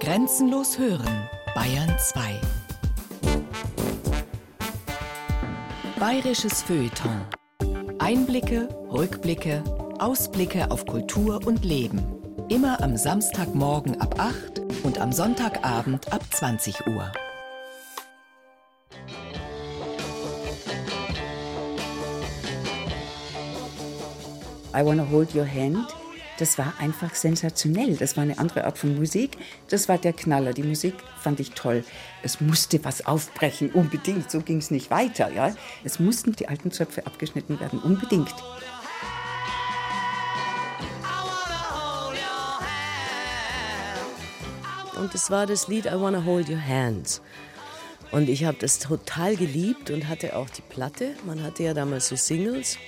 Grenzenlos 0.00 0.78
hören, 0.78 1.28
Bayern 1.54 1.92
2. 1.98 2.40
Bayerisches 5.98 6.62
Feuilleton. 6.62 7.26
Einblicke, 7.98 8.68
Rückblicke, 8.92 9.64
Ausblicke 9.98 10.70
auf 10.70 10.86
Kultur 10.86 11.44
und 11.44 11.64
Leben. 11.64 12.00
Immer 12.48 12.80
am 12.82 12.96
Samstagmorgen 12.96 14.00
ab 14.00 14.14
8 14.18 14.62
und 14.84 15.00
am 15.00 15.10
Sonntagabend 15.10 16.12
ab 16.12 16.22
20 16.30 16.86
Uhr. 16.86 17.10
I 24.74 24.84
Wanna 24.84 25.10
Hold 25.10 25.34
Your 25.34 25.46
Hand, 25.46 25.88
das 26.38 26.56
war 26.56 26.72
einfach 26.78 27.14
sensationell. 27.14 27.96
Das 27.96 28.16
war 28.16 28.22
eine 28.22 28.38
andere 28.38 28.64
Art 28.64 28.78
von 28.78 28.96
Musik. 28.96 29.36
Das 29.68 29.88
war 29.88 29.98
der 29.98 30.12
Knaller. 30.12 30.52
Die 30.52 30.62
Musik 30.62 30.94
fand 31.20 31.40
ich 31.40 31.50
toll. 31.50 31.84
Es 32.22 32.40
musste 32.40 32.82
was 32.84 33.04
aufbrechen, 33.06 33.70
unbedingt. 33.72 34.30
So 34.30 34.40
ging 34.40 34.58
es 34.58 34.70
nicht 34.70 34.90
weiter. 34.90 35.32
Ja? 35.32 35.54
Es 35.82 35.98
mussten 35.98 36.32
die 36.32 36.48
alten 36.48 36.70
Zöpfe 36.70 37.06
abgeschnitten 37.06 37.58
werden, 37.58 37.80
unbedingt. 37.80 38.34
Und 44.96 45.14
es 45.14 45.30
war 45.30 45.46
das 45.46 45.68
Lied 45.68 45.86
I 45.86 45.92
Wanna 45.94 46.24
Hold 46.24 46.48
Your 46.48 46.64
Hands. 46.64 47.20
Und 48.10 48.28
ich 48.28 48.44
habe 48.44 48.56
das 48.58 48.78
total 48.78 49.36
geliebt 49.36 49.90
und 49.90 50.08
hatte 50.08 50.36
auch 50.36 50.50
die 50.50 50.62
Platte. 50.62 51.14
Man 51.26 51.42
hatte 51.42 51.64
ja 51.64 51.74
damals 51.74 52.08
so 52.08 52.16
Singles. 52.16 52.78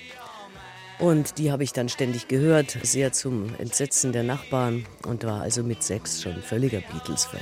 Und 1.01 1.39
die 1.39 1.51
habe 1.51 1.65
ich 1.65 1.73
dann 1.73 1.89
ständig 1.89 2.29
gehört, 2.29 2.77
sehr 2.83 3.11
zum 3.13 3.55
Entsetzen 3.59 4.13
der 4.13 4.23
Nachbarn 4.23 4.85
und 5.07 5.25
war 5.25 5.41
also 5.41 5.63
mit 5.63 5.83
sechs 5.83 6.21
schon 6.21 6.37
völliger 6.43 6.83
Beatles-Fan. 6.93 7.41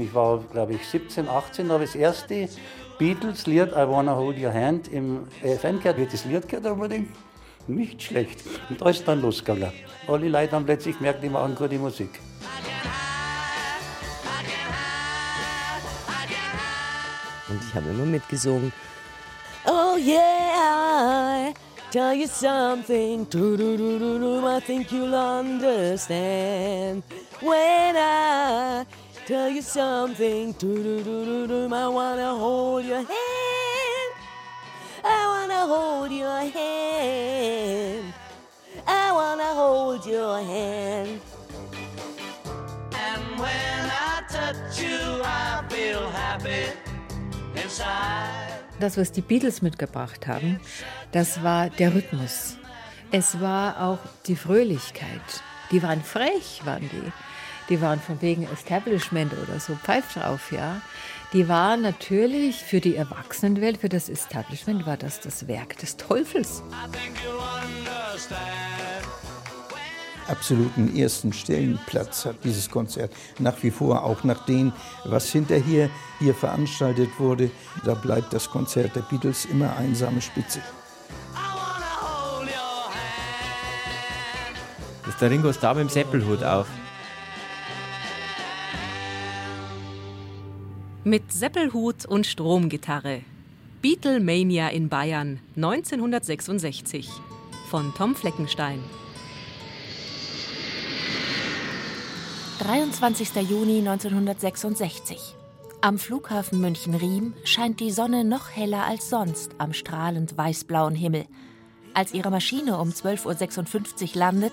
Ich 0.00 0.14
war, 0.14 0.38
glaube 0.52 0.74
ich, 0.74 0.86
17, 0.86 1.28
18, 1.28 1.72
habe 1.72 1.84
das 1.84 1.96
erste 1.96 2.48
Beatles-Lied 2.98 3.72
I 3.72 3.88
Wanna 3.88 4.14
Hold 4.14 4.38
Your 4.38 4.54
Hand 4.54 4.86
im 4.92 5.26
gehört. 5.42 5.96
Wie 5.96 6.06
das 6.06 6.24
Lied 6.24 6.46
gehört, 6.48 6.66
ich 6.92 7.02
nicht 7.66 8.00
schlecht. 8.00 8.44
Und 8.70 8.80
da 8.80 8.90
ist 8.90 9.08
dann 9.08 9.20
losgegangen. 9.20 9.72
Alle 10.06 10.28
Leute 10.28 10.52
haben 10.52 10.64
plötzlich 10.64 10.96
gemerkt, 10.96 11.24
die 11.24 11.28
machen 11.28 11.56
gute 11.56 11.76
Musik. 11.78 12.20
Und 17.48 17.60
ich 17.66 17.74
habe 17.74 17.88
immer 17.90 18.04
mitgesungen. 18.04 18.72
Oh 19.66 19.96
yeah, 19.96 21.50
I 21.50 21.54
tell 21.90 22.14
you 22.14 22.26
something. 22.26 23.26
do 23.28 23.56
do 23.56 23.76
do 23.76 23.98
do 23.98 24.46
I 24.46 24.60
think 24.60 24.92
you'll 24.92 25.14
understand 25.14 27.02
when 27.40 27.96
I 27.96 28.86
tell 29.26 29.50
you 29.50 29.62
something. 29.62 30.54
do 30.58 30.82
do 30.82 31.02
do 31.02 31.46
do 31.46 31.74
I 31.74 31.88
wanna 31.88 32.34
hold 32.34 32.84
your 32.84 32.98
hand. 32.98 34.12
I 35.04 35.26
wanna 35.26 35.66
hold 35.66 36.12
your 36.12 36.50
hand. 36.50 38.12
I 38.86 39.12
wanna 39.12 39.54
hold 39.54 40.06
your 40.06 40.38
hand. 40.40 41.20
Das, 48.80 48.96
was 48.96 49.12
die 49.12 49.22
Beatles 49.22 49.62
mitgebracht 49.62 50.26
haben, 50.26 50.60
das 51.12 51.42
war 51.42 51.70
der 51.70 51.94
Rhythmus. 51.94 52.56
Es 53.10 53.40
war 53.40 53.82
auch 53.82 53.98
die 54.26 54.36
Fröhlichkeit. 54.36 55.42
Die 55.70 55.82
waren 55.82 56.02
frech, 56.02 56.62
waren 56.64 56.88
die. 56.90 57.12
Die 57.68 57.80
waren 57.82 58.00
von 58.00 58.20
wegen 58.22 58.44
Establishment 58.50 59.32
oder 59.32 59.60
so, 59.60 59.74
pfeift 59.74 60.16
drauf, 60.16 60.52
ja. 60.52 60.80
Die 61.34 61.48
waren 61.48 61.82
natürlich 61.82 62.56
für 62.64 62.80
die 62.80 62.96
Erwachsenenwelt, 62.96 63.78
für 63.78 63.90
das 63.90 64.08
Establishment 64.08 64.86
war 64.86 64.96
das 64.96 65.20
das 65.20 65.46
Werk 65.46 65.76
des 65.76 65.96
Teufels. 65.98 66.62
I 66.70 66.90
think 66.90 67.18
you'll 67.18 67.38
understand 67.38 69.27
absoluten 70.28 70.96
ersten 70.96 71.32
Stellenplatz 71.32 72.24
hat 72.24 72.36
dieses 72.44 72.70
Konzert. 72.70 73.12
Nach 73.38 73.62
wie 73.62 73.70
vor, 73.70 74.04
auch 74.04 74.24
nach 74.24 74.44
dem, 74.46 74.72
was 75.04 75.30
hinterher 75.30 75.90
hier 76.18 76.34
veranstaltet 76.34 77.10
wurde, 77.18 77.50
da 77.84 77.94
bleibt 77.94 78.32
das 78.32 78.50
Konzert 78.50 78.94
der 78.96 79.02
Beatles 79.02 79.44
immer 79.46 79.76
einsame 79.76 80.20
Spitze. 80.20 80.60
Das 85.04 85.14
ist 85.14 85.20
der 85.22 85.30
Ringo 85.30 85.52
Starr 85.52 85.74
mit 85.74 85.84
dem 85.84 85.88
Seppelhut 85.88 86.44
auf. 86.44 86.66
Mit 91.04 91.32
Seppelhut 91.32 92.04
und 92.04 92.26
Stromgitarre. 92.26 93.22
Beatlemania 93.80 94.68
in 94.68 94.88
Bayern 94.90 95.40
1966 95.56 97.08
von 97.70 97.94
Tom 97.94 98.14
Fleckenstein. 98.14 98.80
23. 102.58 103.36
Juni 103.48 103.78
1966. 103.78 105.36
Am 105.80 105.96
Flughafen 105.96 106.60
München-Riem 106.60 107.34
scheint 107.44 107.78
die 107.78 107.92
Sonne 107.92 108.24
noch 108.24 108.50
heller 108.50 108.84
als 108.84 109.08
sonst 109.08 109.52
am 109.58 109.72
strahlend 109.72 110.36
weißblauen 110.36 110.96
Himmel. 110.96 111.26
Als 111.94 112.12
ihre 112.12 112.30
Maschine 112.30 112.78
um 112.78 112.88
12.56 112.88 114.02
Uhr 114.02 114.08
landet, 114.16 114.52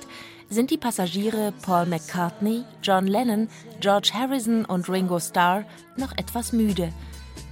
sind 0.50 0.70
die 0.70 0.78
Passagiere 0.78 1.52
Paul 1.64 1.88
McCartney, 1.88 2.64
John 2.84 3.08
Lennon, 3.08 3.50
George 3.80 4.12
Harrison 4.14 4.66
und 4.66 4.88
Ringo 4.88 5.20
Starr 5.20 5.66
noch 5.98 6.16
etwas 6.16 6.54
müde. 6.54 6.94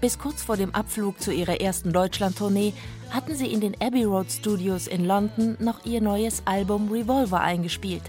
Bis 0.02 0.20
kurz 0.20 0.44
vor 0.44 0.56
dem 0.56 0.76
Abflug 0.76 1.20
zu 1.20 1.34
ihrer 1.34 1.62
ersten 1.62 1.92
Deutschlandtournee 1.92 2.74
hatten 3.10 3.36
sie 3.36 3.52
in 3.52 3.62
den 3.62 3.76
Abbey 3.82 4.04
Road 4.04 4.32
Studios 4.32 4.86
in 4.86 5.06
London 5.06 5.58
noch 5.60 5.84
ihr 5.84 6.02
neues 6.02 6.44
Album 6.46 6.92
Revolver 6.92 7.42
eingespielt. 7.42 8.04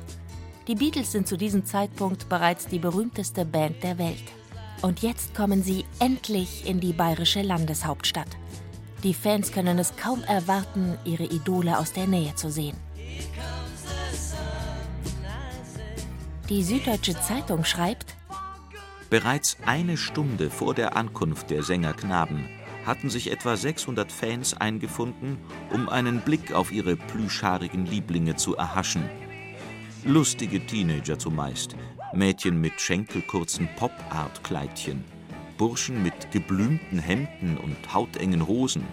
Die 0.66 0.76
Beatles 0.76 1.12
sind 1.12 1.28
zu 1.28 1.36
diesem 1.36 1.66
Zeitpunkt 1.66 2.30
bereits 2.30 2.66
die 2.66 2.78
berühmteste 2.78 3.44
Band 3.44 3.82
der 3.82 3.98
Welt. 3.98 4.24
Und 4.80 5.02
jetzt 5.02 5.34
kommen 5.34 5.62
sie 5.62 5.84
endlich 5.98 6.66
in 6.66 6.80
die 6.80 6.94
bayerische 6.94 7.42
Landeshauptstadt. 7.42 8.28
Die 9.02 9.12
Fans 9.12 9.52
können 9.52 9.78
es 9.78 9.96
kaum 9.96 10.22
erwarten, 10.24 10.96
ihre 11.04 11.24
Idole 11.24 11.78
aus 11.78 11.92
der 11.92 12.06
Nähe 12.06 12.34
zu 12.34 12.50
sehen. 12.50 12.76
Die 16.48 16.62
Süddeutsche 16.62 17.18
Zeitung 17.20 17.64
schreibt, 17.64 18.16
Bereits 19.10 19.58
eine 19.66 19.98
Stunde 19.98 20.48
vor 20.48 20.74
der 20.74 20.96
Ankunft 20.96 21.50
der 21.50 21.62
Sängerknaben 21.62 22.48
hatten 22.86 23.10
sich 23.10 23.30
etwa 23.30 23.56
600 23.56 24.10
Fans 24.10 24.54
eingefunden, 24.54 25.36
um 25.72 25.88
einen 25.90 26.20
Blick 26.20 26.52
auf 26.52 26.72
ihre 26.72 26.96
plüschhaarigen 26.96 27.86
Lieblinge 27.86 28.36
zu 28.36 28.56
erhaschen 28.56 29.08
Lustige 30.06 30.60
Teenager 30.60 31.18
zumeist, 31.18 31.76
Mädchen 32.12 32.60
mit 32.60 32.78
schenkelkurzen 32.78 33.66
Pop-Art-Kleidchen, 33.76 35.02
Burschen 35.56 36.02
mit 36.02 36.30
geblümten 36.30 36.98
Hemden 36.98 37.56
und 37.56 37.94
hautengen 37.94 38.46
Hosen, 38.46 38.84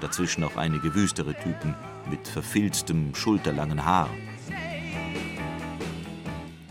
dazwischen 0.00 0.42
auch 0.42 0.56
einige 0.56 0.96
wüstere 0.96 1.34
Typen 1.34 1.76
mit 2.10 2.26
verfilztem, 2.26 3.14
schulterlangen 3.14 3.84
Haar. 3.84 4.10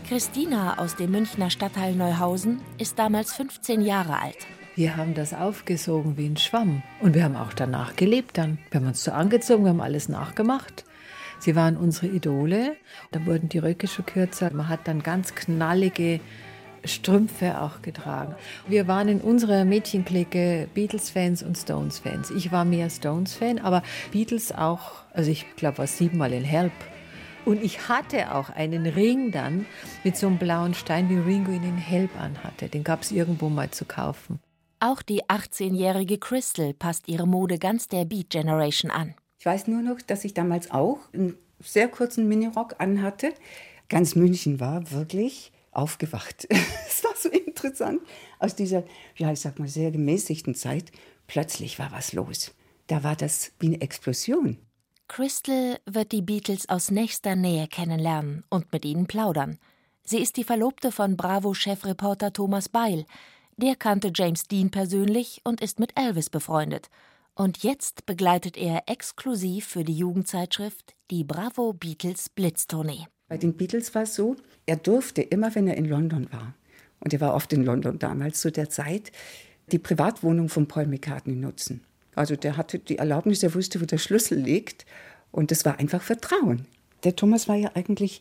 Christina 0.06 0.78
aus 0.78 0.96
dem 0.96 1.10
Münchner 1.12 1.48
Stadtteil 1.48 1.94
Neuhausen 1.94 2.60
ist 2.76 2.98
damals 2.98 3.32
15 3.32 3.80
Jahre 3.80 4.20
alt. 4.20 4.46
Wir 4.74 4.98
haben 4.98 5.14
das 5.14 5.32
aufgesogen 5.32 6.18
wie 6.18 6.26
ein 6.26 6.36
Schwamm. 6.36 6.82
Und 7.00 7.14
wir 7.14 7.24
haben 7.24 7.36
auch 7.36 7.54
danach 7.54 7.96
gelebt 7.96 8.36
dann. 8.36 8.58
Wir 8.70 8.80
haben 8.80 8.88
uns 8.88 9.02
so 9.02 9.12
angezogen, 9.12 9.64
wir 9.64 9.70
haben 9.70 9.80
alles 9.80 10.10
nachgemacht. 10.10 10.84
Sie 11.42 11.56
waren 11.56 11.76
unsere 11.76 12.06
Idole. 12.06 12.76
Da 13.10 13.26
wurden 13.26 13.48
die 13.48 13.58
Röcke 13.58 13.88
schon 13.88 14.06
kürzer. 14.06 14.52
Man 14.52 14.68
hat 14.68 14.86
dann 14.86 15.02
ganz 15.02 15.34
knallige 15.34 16.20
Strümpfe 16.84 17.60
auch 17.60 17.82
getragen. 17.82 18.36
Wir 18.68 18.86
waren 18.86 19.08
in 19.08 19.20
unserer 19.20 19.64
Mädchenklicke 19.64 20.68
Beatles-Fans 20.72 21.42
und 21.42 21.58
Stones-Fans. 21.58 22.30
Ich 22.30 22.52
war 22.52 22.64
mehr 22.64 22.88
Stones-Fan, 22.88 23.58
aber 23.58 23.82
Beatles 24.12 24.52
auch, 24.52 25.02
also 25.12 25.32
ich 25.32 25.56
glaube, 25.56 25.78
war 25.78 25.88
siebenmal 25.88 26.32
in 26.32 26.44
Help. 26.44 26.70
Und 27.44 27.60
ich 27.60 27.88
hatte 27.88 28.36
auch 28.36 28.50
einen 28.50 28.86
Ring 28.86 29.32
dann 29.32 29.66
mit 30.04 30.16
so 30.16 30.28
einem 30.28 30.38
blauen 30.38 30.74
Stein, 30.74 31.08
wie 31.08 31.18
Ringo 31.18 31.50
ihn 31.50 31.64
in 31.64 31.76
Help 31.76 32.16
anhatte. 32.20 32.68
Den 32.68 32.84
gab 32.84 33.02
es 33.02 33.10
irgendwo 33.10 33.48
mal 33.48 33.72
zu 33.72 33.84
kaufen. 33.84 34.38
Auch 34.78 35.02
die 35.02 35.24
18-jährige 35.24 36.18
Crystal 36.18 36.72
passt 36.72 37.08
ihre 37.08 37.26
Mode 37.26 37.58
ganz 37.58 37.88
der 37.88 38.04
Beat 38.04 38.30
Generation 38.30 38.92
an. 38.92 39.16
Ich 39.42 39.46
weiß 39.46 39.66
nur 39.66 39.82
noch, 39.82 40.00
dass 40.00 40.24
ich 40.24 40.34
damals 40.34 40.70
auch 40.70 41.00
einen 41.12 41.36
sehr 41.58 41.88
kurzen 41.88 42.28
Minirock 42.28 42.76
anhatte. 42.78 43.34
Ganz 43.88 44.14
München 44.14 44.60
war 44.60 44.92
wirklich 44.92 45.50
aufgewacht. 45.72 46.46
Es 46.86 47.02
war 47.02 47.16
so 47.16 47.28
interessant. 47.28 48.02
Aus 48.38 48.54
dieser, 48.54 48.84
ja, 49.16 49.32
ich 49.32 49.40
sag 49.40 49.58
mal, 49.58 49.66
sehr 49.66 49.90
gemäßigten 49.90 50.54
Zeit, 50.54 50.92
plötzlich 51.26 51.80
war 51.80 51.90
was 51.90 52.12
los. 52.12 52.54
da 52.86 53.02
war 53.02 53.16
das 53.16 53.50
wie 53.58 53.66
eine 53.66 53.80
Explosion. 53.80 54.58
Crystal 55.08 55.80
wird 55.86 56.12
die 56.12 56.22
Beatles 56.22 56.68
aus 56.68 56.92
nächster 56.92 57.34
Nähe 57.34 57.66
kennenlernen 57.66 58.44
und 58.48 58.72
mit 58.72 58.84
ihnen 58.84 59.08
plaudern. 59.08 59.58
Sie 60.04 60.18
ist 60.18 60.36
die 60.36 60.44
Verlobte 60.44 60.92
von 60.92 61.16
Bravo-Chefreporter 61.16 62.32
Thomas 62.32 62.68
Beil. 62.68 63.06
Der 63.56 63.74
kannte 63.74 64.12
James 64.14 64.46
Dean 64.46 64.70
persönlich 64.70 65.40
und 65.42 65.60
ist 65.60 65.80
mit 65.80 65.98
Elvis 65.98 66.30
befreundet. 66.30 66.90
Und 67.34 67.62
jetzt 67.62 68.04
begleitet 68.04 68.56
er 68.56 68.82
exklusiv 68.86 69.66
für 69.66 69.84
die 69.84 69.96
Jugendzeitschrift 69.96 70.94
die 71.10 71.24
Bravo 71.24 71.72
Beatles 71.72 72.28
Blitztournee. 72.28 73.06
Bei 73.28 73.38
den 73.38 73.56
Beatles 73.56 73.94
war 73.94 74.02
es 74.02 74.14
so, 74.14 74.36
er 74.66 74.76
durfte 74.76 75.22
immer, 75.22 75.54
wenn 75.54 75.66
er 75.66 75.76
in 75.76 75.86
London 75.86 76.30
war, 76.30 76.54
und 77.00 77.12
er 77.12 77.20
war 77.20 77.34
oft 77.34 77.52
in 77.52 77.64
London 77.64 77.98
damals 77.98 78.40
zu 78.40 78.52
der 78.52 78.68
Zeit, 78.68 79.10
die 79.72 79.78
Privatwohnung 79.78 80.48
von 80.48 80.68
Paul 80.68 80.86
McCartney 80.86 81.34
nutzen. 81.34 81.82
Also 82.14 82.36
der 82.36 82.56
hatte 82.56 82.78
die 82.78 82.98
Erlaubnis, 82.98 83.42
er 83.42 83.54
wusste, 83.54 83.80
wo 83.80 83.86
der 83.86 83.98
Schlüssel 83.98 84.38
liegt. 84.38 84.84
Und 85.30 85.50
das 85.50 85.64
war 85.64 85.78
einfach 85.78 86.02
Vertrauen. 86.02 86.66
Der 87.04 87.16
Thomas 87.16 87.48
war 87.48 87.56
ja 87.56 87.70
eigentlich 87.74 88.20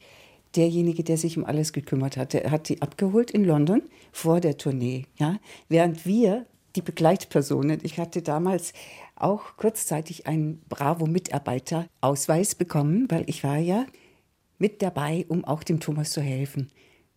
derjenige, 0.55 1.03
der 1.03 1.17
sich 1.17 1.37
um 1.37 1.45
alles 1.45 1.73
gekümmert 1.73 2.17
hatte. 2.17 2.43
Er 2.43 2.51
hat 2.51 2.67
sie 2.67 2.81
abgeholt 2.81 3.31
in 3.31 3.43
London 3.43 3.83
vor 4.11 4.39
der 4.39 4.57
Tournee. 4.57 5.05
Ja? 5.17 5.39
Während 5.69 6.05
wir, 6.05 6.45
die 6.75 6.81
Begleitpersonen, 6.81 7.79
ich 7.83 8.00
hatte 8.00 8.21
damals 8.21 8.73
auch 9.15 9.57
kurzzeitig 9.57 10.27
einen 10.27 10.62
Bravo-Mitarbeiter-Ausweis 10.69 12.56
bekommen, 12.56 13.07
weil 13.09 13.23
ich 13.27 13.44
war 13.44 13.57
ja 13.57 13.85
mit 14.57 14.81
dabei, 14.81 15.25
um 15.27 15.44
auch 15.45 15.63
dem 15.63 15.79
Thomas 15.79 16.12
zu 16.12 16.21
helfen. 16.21 16.71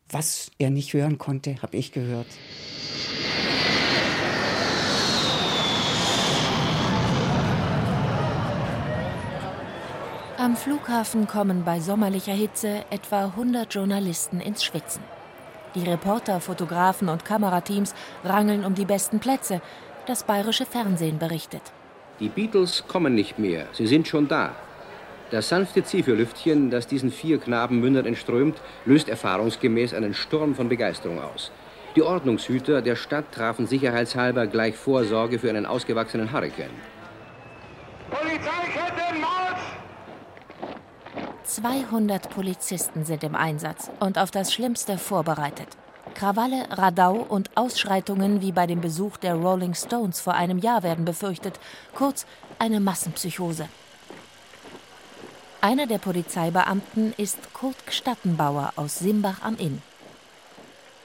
Was 0.08 0.50
er 0.58 0.70
nicht 0.70 0.92
hören 0.92 1.18
konnte, 1.18 1.62
habe 1.62 1.76
ich 1.76 1.92
gehört. 1.92 2.26
Am 10.36 10.56
Flughafen 10.56 11.26
kommen 11.26 11.64
bei 11.64 11.80
sommerlicher 11.80 12.34
Hitze 12.34 12.84
etwa 12.90 13.26
100 13.26 13.72
Journalisten 13.72 14.40
ins 14.40 14.62
Schwitzen. 14.62 15.00
Die 15.74 15.82
Reporter, 15.82 16.40
Fotografen 16.40 17.08
und 17.08 17.24
Kamerateams 17.24 17.94
rangeln 18.24 18.64
um 18.64 18.74
die 18.74 18.84
besten 18.84 19.18
Plätze. 19.18 19.60
Das 20.06 20.22
bayerische 20.22 20.66
Fernsehen 20.66 21.18
berichtet. 21.18 21.62
Die 22.20 22.28
Beatles 22.28 22.84
kommen 22.86 23.14
nicht 23.14 23.38
mehr, 23.38 23.66
sie 23.72 23.88
sind 23.88 24.06
schon 24.06 24.28
da. 24.28 24.54
Das 25.30 25.48
sanfte 25.48 25.82
Zephyr-Lüftchen, 25.82 26.70
das 26.70 26.86
diesen 26.86 27.10
vier 27.10 27.38
Knaben 27.38 27.80
mündert 27.80 28.06
entströmt, 28.06 28.60
löst 28.84 29.08
erfahrungsgemäß 29.08 29.94
einen 29.94 30.14
Sturm 30.14 30.54
von 30.54 30.68
Begeisterung 30.68 31.20
aus. 31.20 31.50
Die 31.96 32.02
Ordnungshüter 32.02 32.82
der 32.82 32.94
Stadt 32.94 33.32
trafen 33.32 33.66
sicherheitshalber 33.66 34.46
gleich 34.46 34.76
Vorsorge 34.76 35.40
für 35.40 35.48
einen 35.48 35.66
ausgewachsenen 35.66 36.32
Hurrikan. 36.32 36.70
Polizeikette 38.10 39.18
Marsch! 39.20 39.33
200 41.44 42.30
Polizisten 42.30 43.04
sind 43.04 43.22
im 43.22 43.34
Einsatz 43.34 43.90
und 44.00 44.18
auf 44.18 44.30
das 44.30 44.52
Schlimmste 44.52 44.96
vorbereitet. 44.96 45.68
Krawalle, 46.14 46.66
Radau 46.70 47.14
und 47.16 47.56
Ausschreitungen 47.56 48.40
wie 48.40 48.52
bei 48.52 48.66
dem 48.66 48.80
Besuch 48.80 49.16
der 49.18 49.34
Rolling 49.34 49.74
Stones 49.74 50.20
vor 50.20 50.34
einem 50.34 50.58
Jahr 50.58 50.82
werden 50.82 51.04
befürchtet. 51.04 51.60
Kurz 51.94 52.24
eine 52.58 52.80
Massenpsychose. 52.80 53.68
Einer 55.60 55.86
der 55.86 55.98
Polizeibeamten 55.98 57.14
ist 57.16 57.52
Kurt 57.52 57.86
Gstattenbauer 57.86 58.72
aus 58.76 58.98
Simbach 58.98 59.42
am 59.42 59.56
Inn. 59.56 59.82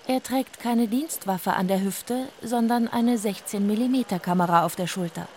Er 0.08 0.24
trägt 0.24 0.60
keine 0.60 0.88
Dienstwaffe 0.88 1.54
an 1.54 1.68
der 1.68 1.82
Hüfte, 1.82 2.28
sondern 2.42 2.88
eine 2.88 3.18
16-mm-Kamera 3.18 4.66
auf 4.66 4.76
der 4.76 4.88
Schulter. 4.88 5.28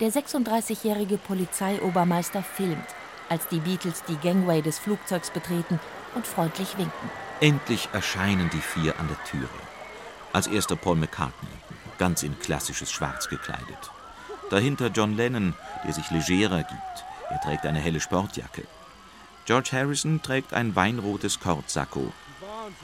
Der 0.00 0.10
36-jährige 0.10 1.18
Polizeiobermeister 1.18 2.42
filmt, 2.42 2.86
als 3.28 3.48
die 3.48 3.60
Beatles 3.60 4.02
die 4.08 4.16
Gangway 4.16 4.62
des 4.62 4.78
Flugzeugs 4.78 5.30
betreten 5.30 5.80
und 6.14 6.26
freundlich 6.26 6.76
winken. 6.78 7.10
Endlich 7.40 7.88
erscheinen 7.92 8.50
die 8.50 8.60
vier 8.60 8.98
an 8.98 9.08
der 9.08 9.22
Türe. 9.24 9.48
Als 10.32 10.46
erster 10.46 10.76
Paul 10.76 10.96
McCartney, 10.96 11.48
ganz 11.98 12.22
in 12.22 12.38
klassisches 12.38 12.90
Schwarz 12.90 13.28
gekleidet. 13.28 13.90
Dahinter 14.50 14.88
John 14.88 15.16
Lennon, 15.16 15.54
der 15.84 15.92
sich 15.92 16.10
legerer 16.10 16.62
gibt. 16.62 17.04
Er 17.30 17.40
trägt 17.40 17.66
eine 17.66 17.78
helle 17.78 18.00
Sportjacke. 18.00 18.64
George 19.44 19.70
Harrison 19.72 20.22
trägt 20.22 20.52
ein 20.52 20.74
weinrotes 20.76 21.40
Kordsacko. 21.40 22.12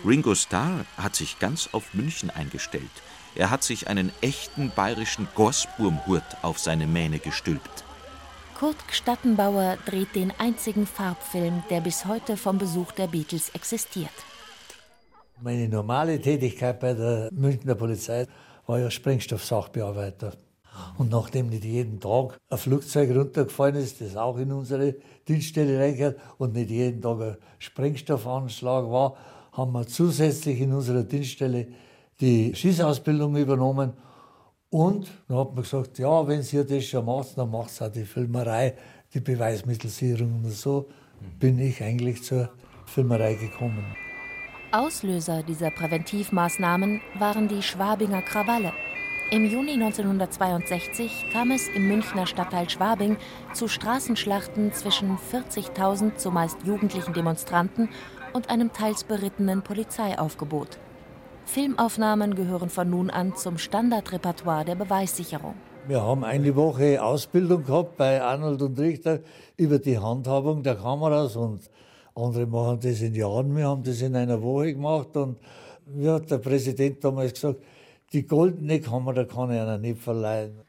Ringo 0.04 0.34
Starr 0.34 0.84
hat 0.96 1.14
sich 1.14 1.38
ganz 1.38 1.68
auf 1.72 1.94
München 1.94 2.30
eingestellt. 2.30 2.90
Er 3.34 3.50
hat 3.50 3.62
sich 3.62 3.88
einen 3.88 4.12
echten 4.20 4.70
bayerischen 4.70 5.28
Gorsburmhut 5.34 6.22
auf 6.42 6.58
seine 6.58 6.86
Mähne 6.86 7.18
gestülpt. 7.18 7.83
Kurt 8.58 8.76
Gstattenbauer 8.88 9.78
dreht 9.84 10.14
den 10.14 10.32
einzigen 10.38 10.86
Farbfilm, 10.86 11.64
der 11.70 11.80
bis 11.80 12.06
heute 12.06 12.36
vom 12.36 12.56
Besuch 12.58 12.92
der 12.92 13.08
Beatles 13.08 13.50
existiert. 13.50 14.12
Meine 15.40 15.68
normale 15.68 16.20
Tätigkeit 16.20 16.78
bei 16.78 16.94
der 16.94 17.30
Münchner 17.32 17.74
Polizei 17.74 18.26
war 18.66 18.78
ja 18.78 18.90
Sprengstoffsachbearbeiter. 18.90 20.34
Und 20.98 21.10
nachdem 21.10 21.48
nicht 21.48 21.64
jeden 21.64 21.98
Tag 21.98 22.38
ein 22.48 22.58
Flugzeug 22.58 23.10
runtergefallen 23.14 23.76
ist, 23.76 24.00
das 24.00 24.16
auch 24.16 24.38
in 24.38 24.52
unsere 24.52 24.94
Dienststelle 25.26 25.78
reingehört, 25.78 26.18
und 26.38 26.54
nicht 26.54 26.70
jeden 26.70 27.02
Tag 27.02 27.20
ein 27.20 27.36
Sprengstoffanschlag 27.58 28.88
war, 28.88 29.16
haben 29.52 29.72
wir 29.72 29.86
zusätzlich 29.86 30.60
in 30.60 30.72
unserer 30.72 31.02
Dienststelle 31.02 31.66
die 32.20 32.54
Schießausbildung 32.54 33.36
übernommen. 33.36 33.92
Und 34.74 35.06
dann 35.28 35.38
hat 35.38 35.54
man 35.54 35.62
gesagt, 35.62 36.00
ja, 36.00 36.26
wenn 36.26 36.42
ihr 36.50 36.64
das 36.64 36.84
schon 36.84 37.04
macht, 37.04 37.38
dann 37.38 37.48
macht 37.48 37.80
auch 37.80 37.92
die 37.92 38.04
Filmerei, 38.04 38.74
die 39.14 39.20
Beweismittelsicherung. 39.20 40.42
Und 40.42 40.50
so 40.50 40.88
bin 41.38 41.60
ich 41.60 41.80
eigentlich 41.80 42.24
zur 42.24 42.48
Filmerei 42.84 43.34
gekommen. 43.34 43.84
Auslöser 44.72 45.44
dieser 45.44 45.70
Präventivmaßnahmen 45.70 47.00
waren 47.20 47.46
die 47.46 47.62
Schwabinger 47.62 48.20
Krawalle. 48.22 48.72
Im 49.30 49.48
Juni 49.48 49.74
1962 49.74 51.26
kam 51.32 51.52
es 51.52 51.68
im 51.68 51.86
Münchner 51.86 52.26
Stadtteil 52.26 52.68
Schwabing 52.68 53.16
zu 53.52 53.68
Straßenschlachten 53.68 54.72
zwischen 54.72 55.18
40.000 55.18 56.16
zumeist 56.16 56.56
jugendlichen 56.64 57.14
Demonstranten 57.14 57.90
und 58.32 58.50
einem 58.50 58.72
teils 58.72 59.04
berittenen 59.04 59.62
Polizeiaufgebot. 59.62 60.80
Filmaufnahmen 61.46 62.34
gehören 62.34 62.70
von 62.70 62.90
nun 62.90 63.10
an 63.10 63.36
zum 63.36 63.58
Standardrepertoire 63.58 64.64
der 64.64 64.74
Beweissicherung. 64.74 65.54
Wir 65.86 66.02
haben 66.02 66.24
eine 66.24 66.56
Woche 66.56 67.02
Ausbildung 67.02 67.64
gehabt 67.64 67.96
bei 67.96 68.22
Arnold 68.22 68.62
und 68.62 68.78
Richter 68.78 69.20
über 69.56 69.78
die 69.78 69.98
Handhabung 69.98 70.62
der 70.62 70.76
Kameras 70.76 71.36
und 71.36 71.70
andere 72.14 72.46
machen 72.46 72.80
das 72.80 73.02
in 73.02 73.14
Jahren. 73.14 73.54
Wir 73.54 73.68
haben 73.68 73.82
das 73.82 74.00
in 74.00 74.16
einer 74.16 74.40
Woche 74.42 74.72
gemacht 74.72 75.16
und 75.16 75.38
wie 75.86 76.08
hat 76.08 76.30
der 76.30 76.38
Präsident 76.38 77.04
damals 77.04 77.34
gesagt, 77.34 77.60
die 78.12 78.26
goldene 78.26 78.80
Kamera 78.80 79.24
kann 79.24 79.50
ich 79.50 79.60
einer 79.60 79.78
nicht 79.78 80.00
verleihen. 80.00 80.62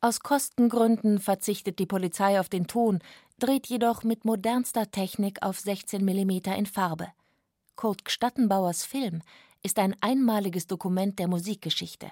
Aus 0.00 0.20
Kostengründen 0.20 1.18
verzichtet 1.18 1.78
die 1.78 1.86
Polizei 1.86 2.40
auf 2.40 2.48
den 2.48 2.66
Ton, 2.66 3.00
dreht 3.38 3.66
jedoch 3.66 4.02
mit 4.02 4.24
modernster 4.24 4.90
Technik 4.90 5.42
auf 5.42 5.60
16 5.60 6.04
mm 6.04 6.30
in 6.56 6.66
Farbe. 6.66 7.08
Kurt 7.76 8.04
Gstattenbauers 8.04 8.84
Film 8.84 9.22
ist 9.62 9.78
ein 9.78 9.94
einmaliges 10.00 10.66
Dokument 10.66 11.18
der 11.18 11.28
Musikgeschichte. 11.28 12.08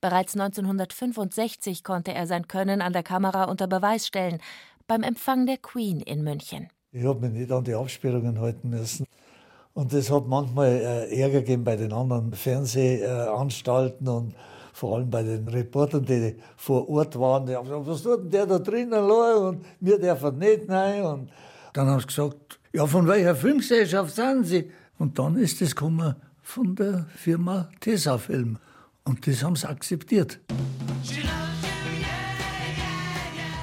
Bereits 0.00 0.34
1965 0.34 1.84
konnte 1.84 2.12
er 2.12 2.26
sein 2.26 2.48
Können 2.48 2.82
an 2.82 2.92
der 2.92 3.02
Kamera 3.02 3.44
unter 3.44 3.66
Beweis 3.66 4.06
stellen, 4.06 4.40
beim 4.86 5.02
Empfang 5.02 5.46
der 5.46 5.58
Queen 5.58 6.00
in 6.00 6.24
München. 6.24 6.68
Ich 6.90 7.04
habe 7.04 7.20
mich 7.20 7.32
nicht 7.32 7.52
an 7.52 7.64
die 7.64 7.74
Absperrungen 7.74 8.40
halten 8.40 8.68
müssen. 8.68 9.06
Und 9.74 9.92
das 9.92 10.10
hat 10.10 10.26
manchmal 10.26 10.68
äh, 10.68 11.20
Ärger 11.20 11.40
gegeben 11.40 11.64
bei 11.64 11.76
den 11.76 11.92
anderen 11.92 12.32
Fernsehanstalten 12.32 14.06
und 14.06 14.34
vor 14.74 14.96
allem 14.96 15.08
bei 15.08 15.22
den 15.22 15.48
Reportern, 15.48 16.04
die 16.04 16.36
vor 16.56 16.88
Ort 16.90 17.18
waren. 17.18 17.46
Die 17.46 17.54
haben 17.54 17.64
gesagt, 17.64 17.86
was 17.86 18.02
tut 18.02 18.24
denn 18.24 18.30
der 18.30 18.46
da 18.46 18.58
drinnen? 18.58 18.92
Und 18.92 19.64
wir 19.80 19.98
dürfen 19.98 20.38
nicht 20.38 20.68
rein. 20.68 21.04
Und 21.04 21.30
dann 21.72 21.86
haben 21.86 22.00
sie 22.00 22.06
gesagt, 22.06 22.58
ja, 22.74 22.86
von 22.86 23.06
welcher 23.06 23.34
Filmgesellschaft 23.34 24.14
sind 24.14 24.44
Sie? 24.44 24.70
Und 24.98 25.18
dann 25.18 25.36
ist 25.36 25.60
das 25.60 25.74
gekommen 25.74 26.16
von 26.52 26.76
der 26.76 27.06
Firma 27.16 27.70
Tesa 27.80 28.18
Film. 28.18 28.58
Und 29.04 29.26
das 29.26 29.42
haben 29.42 29.56
sie 29.56 29.66
akzeptiert. 29.66 30.38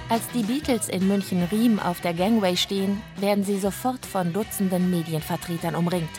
Als 0.10 0.27
die 0.34 0.41
Beatles 0.41 0.89
in 0.89 1.08
München-Riem 1.08 1.79
auf 1.79 2.01
der 2.01 2.15
Gangway 2.15 2.58
stehen, 2.58 3.00
werden 3.19 3.43
sie 3.43 3.60
sofort 3.60 4.08
von 4.08 4.34
Dutzenden 4.34 4.89
Medienvertretern 4.89 5.75
umringt. 5.75 6.10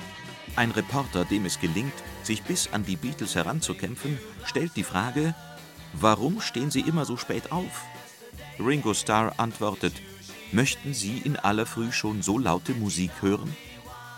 Ein 0.54 0.70
Reporter, 0.70 1.24
dem 1.24 1.44
es 1.44 1.58
gelingt, 1.58 1.92
sich 2.22 2.44
bis 2.44 2.72
an 2.72 2.84
die 2.84 2.96
Beatles 2.96 3.34
heranzukämpfen, 3.34 4.16
stellt 4.44 4.76
die 4.76 4.84
Frage, 4.84 5.34
warum 5.94 6.40
stehen 6.40 6.70
sie 6.70 6.82
immer 6.82 7.04
so 7.04 7.16
spät 7.16 7.50
auf? 7.50 7.84
Ringo 8.60 8.94
Starr 8.94 9.34
antwortet, 9.38 9.94
möchten 10.52 10.94
Sie 10.94 11.18
in 11.18 11.36
aller 11.36 11.66
Früh 11.66 11.90
schon 11.90 12.22
so 12.22 12.38
laute 12.38 12.74
Musik 12.74 13.10
hören? 13.22 13.56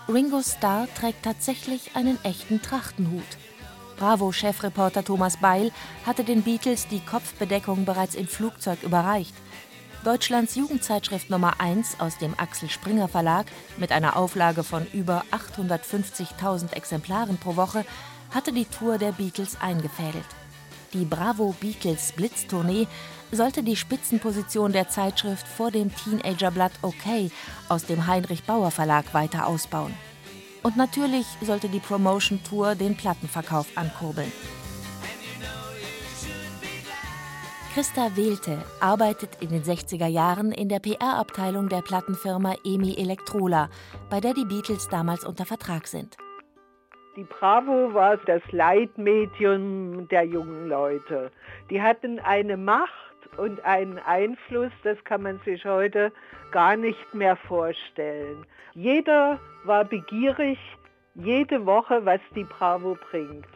Ringo 0.08 0.42
Starr 0.42 0.88
trägt 0.94 1.24
tatsächlich 1.24 1.94
einen 1.94 2.18
echten 2.24 2.60
Trachtenhut. 2.60 3.22
Bravo-Chefreporter 3.98 5.04
Thomas 5.04 5.36
Beil 5.36 5.70
hatte 6.04 6.24
den 6.24 6.42
Beatles 6.42 6.88
die 6.88 7.00
Kopfbedeckung 7.00 7.84
bereits 7.84 8.16
im 8.16 8.26
Flugzeug 8.26 8.82
überreicht. 8.82 9.34
Deutschlands 10.02 10.56
Jugendzeitschrift 10.56 11.30
Nummer 11.30 11.60
1 11.60 12.00
aus 12.00 12.18
dem 12.18 12.34
Axel 12.36 12.68
Springer 12.68 13.06
Verlag 13.06 13.46
mit 13.76 13.92
einer 13.92 14.16
Auflage 14.16 14.64
von 14.64 14.84
über 14.92 15.24
850.000 15.30 16.72
Exemplaren 16.72 17.38
pro 17.38 17.54
Woche 17.54 17.84
hatte 18.32 18.52
die 18.52 18.64
Tour 18.64 18.98
der 18.98 19.12
Beatles 19.12 19.60
eingefädelt. 19.60 20.26
Die 20.92 21.06
Bravo 21.06 21.54
Beatles 21.58 22.12
Blitztournee 22.12 22.86
sollte 23.30 23.62
die 23.62 23.76
Spitzenposition 23.76 24.72
der 24.72 24.90
Zeitschrift 24.90 25.48
vor 25.48 25.70
dem 25.70 25.90
Teenagerblatt 25.94 26.72
OK 26.82 27.30
aus 27.70 27.86
dem 27.86 28.06
Heinrich 28.06 28.44
Bauer 28.44 28.70
Verlag 28.70 29.14
weiter 29.14 29.46
ausbauen. 29.46 29.94
Und 30.62 30.76
natürlich 30.76 31.26
sollte 31.40 31.70
die 31.70 31.80
Promotion 31.80 32.42
Tour 32.44 32.74
den 32.74 32.94
Plattenverkauf 32.94 33.66
ankurbeln. 33.74 34.30
Christa 37.72 38.14
Wehlte 38.16 38.62
arbeitet 38.80 39.38
in 39.40 39.48
den 39.48 39.62
60er 39.62 40.06
Jahren 40.06 40.52
in 40.52 40.68
der 40.68 40.78
PR-Abteilung 40.78 41.70
der 41.70 41.80
Plattenfirma 41.80 42.56
EMI 42.64 42.96
Electrola, 42.98 43.70
bei 44.10 44.20
der 44.20 44.34
die 44.34 44.44
Beatles 44.44 44.88
damals 44.88 45.24
unter 45.24 45.46
Vertrag 45.46 45.86
sind. 45.86 46.18
Die 47.14 47.24
Bravo 47.24 47.92
war 47.92 48.16
das 48.16 48.40
Leitmedium 48.52 50.08
der 50.08 50.24
jungen 50.24 50.68
Leute. 50.68 51.30
Die 51.68 51.82
hatten 51.82 52.18
eine 52.20 52.56
Macht 52.56 52.90
und 53.36 53.62
einen 53.64 53.98
Einfluss, 53.98 54.72
das 54.82 54.96
kann 55.04 55.22
man 55.22 55.38
sich 55.44 55.64
heute 55.66 56.10
gar 56.52 56.76
nicht 56.76 57.14
mehr 57.14 57.36
vorstellen. 57.36 58.46
Jeder 58.74 59.38
war 59.64 59.84
begierig, 59.84 60.58
jede 61.14 61.66
Woche, 61.66 62.04
was 62.04 62.20
die 62.34 62.44
Bravo 62.44 62.96
bringt. 63.10 63.46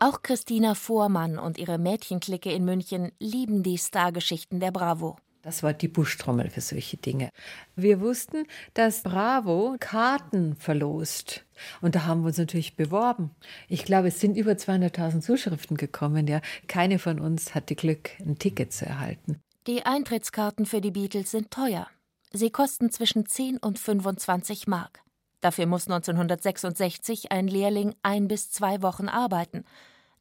Auch 0.00 0.22
Christina 0.22 0.74
Vormann 0.74 1.38
und 1.38 1.58
ihre 1.58 1.78
Mädchenklicke 1.78 2.50
in 2.50 2.64
München 2.64 3.12
lieben 3.20 3.62
die 3.62 3.78
Stargeschichten 3.78 4.58
der 4.58 4.72
Bravo. 4.72 5.18
Das 5.42 5.62
war 5.62 5.72
die 5.72 5.88
Buschtrommel 5.88 6.50
für 6.50 6.60
solche 6.60 6.98
Dinge. 6.98 7.30
Wir 7.74 8.00
wussten, 8.00 8.46
dass 8.74 9.02
Bravo 9.02 9.76
Karten 9.80 10.54
verlost. 10.54 11.46
Und 11.80 11.94
da 11.94 12.04
haben 12.04 12.22
wir 12.22 12.28
uns 12.28 12.38
natürlich 12.38 12.76
beworben. 12.76 13.30
Ich 13.68 13.84
glaube, 13.84 14.08
es 14.08 14.20
sind 14.20 14.36
über 14.36 14.52
200.000 14.52 15.20
Zuschriften 15.20 15.78
gekommen. 15.78 16.26
Ja. 16.26 16.42
Keine 16.68 16.98
von 16.98 17.20
uns 17.20 17.54
hatte 17.54 17.74
Glück, 17.74 18.10
ein 18.20 18.38
Ticket 18.38 18.72
zu 18.72 18.84
erhalten. 18.84 19.40
Die 19.66 19.84
Eintrittskarten 19.84 20.66
für 20.66 20.82
die 20.82 20.90
Beatles 20.90 21.30
sind 21.30 21.50
teuer. 21.50 21.86
Sie 22.32 22.50
kosten 22.50 22.90
zwischen 22.90 23.26
10 23.26 23.58
und 23.58 23.78
25 23.78 24.66
Mark. 24.66 25.00
Dafür 25.40 25.66
muss 25.66 25.88
1966 25.88 27.32
ein 27.32 27.48
Lehrling 27.48 27.94
ein 28.02 28.28
bis 28.28 28.50
zwei 28.50 28.82
Wochen 28.82 29.08
arbeiten. 29.08 29.64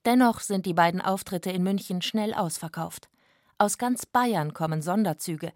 Dennoch 0.05 0.39
sind 0.39 0.65
die 0.65 0.73
beiden 0.73 1.01
Auftritte 1.01 1.51
in 1.51 1.61
München 1.61 2.01
schnell 2.01 2.33
ausverkauft. 2.33 3.09
Aus 3.61 3.77
ganz 3.77 4.05
Bayern 4.05 4.53
kommen 4.53 4.81
Sonderzüge. 4.81 5.51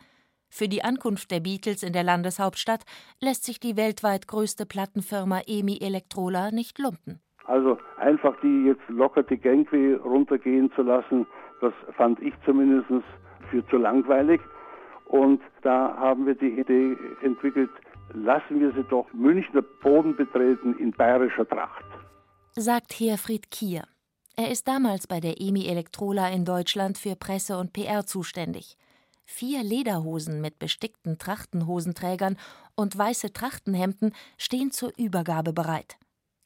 Für 0.49 0.67
die 0.67 0.83
Ankunft 0.83 1.31
der 1.31 1.39
Beatles 1.39 1.83
in 1.83 1.93
der 1.93 2.03
Landeshauptstadt 2.03 2.83
lässt 3.21 3.45
sich 3.45 3.61
die 3.61 3.77
weltweit 3.77 4.27
größte 4.27 4.65
Plattenfirma 4.65 5.39
EMI 5.47 5.79
Electrola 5.79 6.51
nicht 6.51 6.79
lumpen. 6.79 7.21
Also 7.45 7.77
einfach 7.97 8.35
die 8.41 8.65
jetzt 8.65 8.83
locker 8.89 9.23
die 9.23 9.37
Gangway 9.37 9.93
runtergehen 9.93 10.69
zu 10.75 10.81
lassen, 10.81 11.25
das 11.61 11.71
fand 11.95 12.19
ich 12.19 12.33
zumindest 12.43 12.89
für 13.49 13.65
zu 13.67 13.77
langweilig. 13.77 14.41
Und 15.05 15.41
da 15.61 15.95
haben 15.97 16.25
wir 16.25 16.35
die 16.35 16.59
Idee 16.59 16.97
entwickelt, 17.21 17.71
lassen 18.13 18.59
wir 18.59 18.73
sie 18.73 18.83
doch 18.89 19.05
Münchner 19.13 19.61
Boden 19.81 20.13
betreten 20.17 20.77
in 20.77 20.91
bayerischer 20.91 21.47
Tracht. 21.47 21.85
Sagt 22.51 22.99
Herfried 22.99 23.49
Kier. 23.49 23.83
Er 24.35 24.49
ist 24.49 24.67
damals 24.67 25.05
bei 25.05 25.19
der 25.19 25.39
EMI 25.39 25.67
Electrola 25.67 26.29
in 26.29 26.43
Deutschland 26.43 26.97
für 26.97 27.15
Presse 27.15 27.55
und 27.55 27.71
PR 27.71 28.03
zuständig. 28.07 28.77
Vier 29.25 29.63
Lederhosen 29.63 30.41
mit 30.41 30.57
bestickten 30.57 31.19
Trachtenhosenträgern 31.19 32.37
und 32.75 32.97
weiße 32.97 33.31
Trachtenhemden 33.31 34.11
stehen 34.39 34.71
zur 34.71 34.91
Übergabe 34.97 35.53
bereit. 35.53 35.97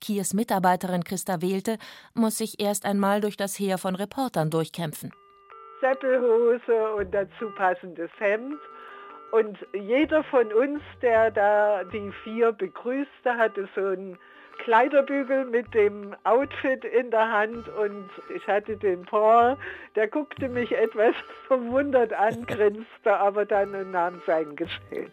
Kiers 0.01 0.33
Mitarbeiterin 0.33 1.05
Christa 1.05 1.41
Wehlte 1.41 1.77
muss 2.13 2.37
sich 2.37 2.59
erst 2.59 2.85
einmal 2.85 3.21
durch 3.21 3.37
das 3.37 3.57
Heer 3.57 3.77
von 3.77 3.95
Reportern 3.95 4.49
durchkämpfen. 4.49 5.13
Sattelhose 5.79 6.93
und 6.97 7.13
dazu 7.13 7.49
passendes 7.55 8.11
Hemd. 8.19 8.59
Und 9.31 9.57
jeder 9.73 10.25
von 10.25 10.51
uns, 10.51 10.81
der 11.01 11.31
da 11.31 11.85
die 11.85 12.11
vier 12.25 12.51
begrüßte, 12.51 13.37
hatte 13.37 13.69
so 13.75 13.81
einen 13.81 14.17
Kleiderbügel 14.57 15.45
mit 15.45 15.73
dem 15.73 16.15
Outfit 16.23 16.83
in 16.85 17.11
der 17.11 17.31
Hand 17.31 17.67
und 17.69 18.09
ich 18.35 18.45
hatte 18.47 18.77
den 18.77 19.03
Paul, 19.03 19.57
der 19.95 20.07
guckte 20.07 20.49
mich 20.49 20.71
etwas 20.71 21.15
verwundert 21.47 22.13
an, 22.13 22.45
grinste 22.47 23.17
aber 23.17 23.45
dann 23.45 23.73
und 23.73 23.91
nahm 23.91 24.21
sein 24.25 24.55
Geschenk. 24.55 25.11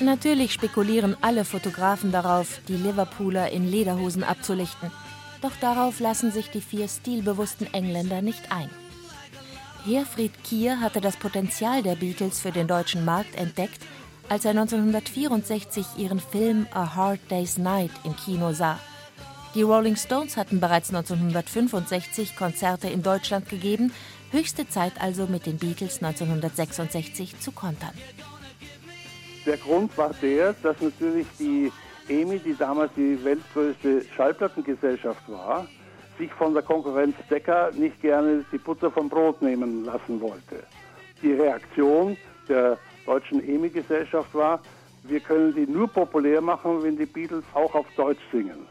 Natürlich 0.00 0.52
spekulieren 0.52 1.16
alle 1.20 1.44
Fotografen 1.44 2.10
darauf, 2.10 2.60
die 2.68 2.76
Liverpooler 2.76 3.50
in 3.50 3.70
Lederhosen 3.70 4.24
abzulichten. 4.24 4.90
Doch 5.40 5.52
darauf 5.60 6.00
lassen 6.00 6.32
sich 6.32 6.50
die 6.50 6.60
vier 6.60 6.88
stilbewussten 6.88 7.72
Engländer 7.72 8.20
nicht 8.20 8.50
ein. 8.50 8.70
Herfried 9.84 10.32
Kier 10.44 10.80
hatte 10.80 11.02
das 11.02 11.18
Potenzial 11.18 11.82
der 11.82 11.96
Beatles 11.96 12.40
für 12.40 12.50
den 12.50 12.66
deutschen 12.66 13.04
Markt 13.04 13.34
entdeckt, 13.34 13.82
als 14.30 14.46
er 14.46 14.52
1964 14.52 15.84
ihren 15.98 16.20
Film 16.20 16.66
A 16.72 16.94
Hard 16.94 17.20
Day's 17.28 17.58
Night 17.58 17.90
im 18.04 18.16
Kino 18.16 18.52
sah. 18.54 18.78
Die 19.54 19.60
Rolling 19.60 19.96
Stones 19.96 20.38
hatten 20.38 20.58
bereits 20.58 20.88
1965 20.88 22.34
Konzerte 22.34 22.88
in 22.88 23.02
Deutschland 23.02 23.50
gegeben, 23.50 23.92
höchste 24.30 24.66
Zeit 24.66 24.94
also 25.00 25.26
mit 25.26 25.44
den 25.44 25.58
Beatles 25.58 26.02
1966 26.02 27.38
zu 27.40 27.52
kontern. 27.52 27.92
Der 29.44 29.58
Grund 29.58 29.96
war 29.98 30.14
der, 30.22 30.54
dass 30.62 30.80
natürlich 30.80 31.26
die 31.38 31.70
EMI, 32.08 32.38
die 32.38 32.56
damals 32.56 32.90
die 32.96 33.22
weltgrößte 33.22 34.06
Schallplattengesellschaft 34.16 35.28
war, 35.28 35.68
sich 36.18 36.32
von 36.32 36.54
der 36.54 36.62
Konkurrenz 36.62 37.14
Decca 37.30 37.70
nicht 37.72 38.00
gerne 38.00 38.44
die 38.52 38.58
Butter 38.58 38.90
vom 38.90 39.08
Brot 39.08 39.42
nehmen 39.42 39.84
lassen 39.84 40.20
wollte. 40.20 40.64
Die 41.22 41.32
Reaktion 41.32 42.16
der 42.48 42.78
deutschen 43.06 43.46
EMI-Gesellschaft 43.46 44.34
war, 44.34 44.60
wir 45.02 45.20
können 45.20 45.54
die 45.54 45.66
nur 45.66 45.88
populär 45.88 46.40
machen, 46.40 46.82
wenn 46.82 46.96
die 46.96 47.06
Beatles 47.06 47.44
auch 47.52 47.74
auf 47.74 47.86
Deutsch 47.96 48.22
singen. 48.32 48.66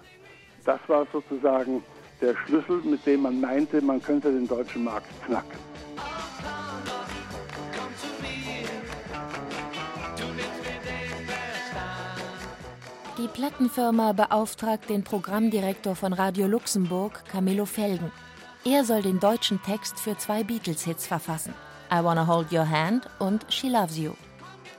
Das 0.66 0.80
war 0.88 1.06
sozusagen 1.12 1.84
der 2.22 2.36
Schlüssel, 2.46 2.82
mit 2.84 3.06
dem 3.06 3.22
man 3.22 3.40
meinte, 3.40 3.82
man 3.82 4.02
könnte 4.02 4.32
den 4.32 4.48
deutschen 4.48 4.84
Markt 4.84 5.08
knacken. 5.26 5.73
Die 13.24 13.30
Plattenfirma 13.30 14.12
beauftragt 14.12 14.90
den 14.90 15.06
Programmdirektor 15.06 15.96
von 15.96 16.12
Radio 16.12 16.46
Luxemburg, 16.46 17.24
Camillo 17.32 17.64
Felgen. 17.64 18.12
Er 18.66 18.84
soll 18.84 19.02
den 19.02 19.22
deutschen 19.22 19.64
Text 19.64 19.98
für 19.98 20.18
zwei 20.18 20.44
Beatles-Hits 20.44 21.08
verfassen: 21.08 21.54
I 21.90 22.04
Wanna 22.04 22.28
Hold 22.28 22.52
Your 22.52 22.70
Hand 22.70 23.08
und 23.20 23.46
She 23.48 23.70
Loves 23.70 23.98
You. 23.98 24.12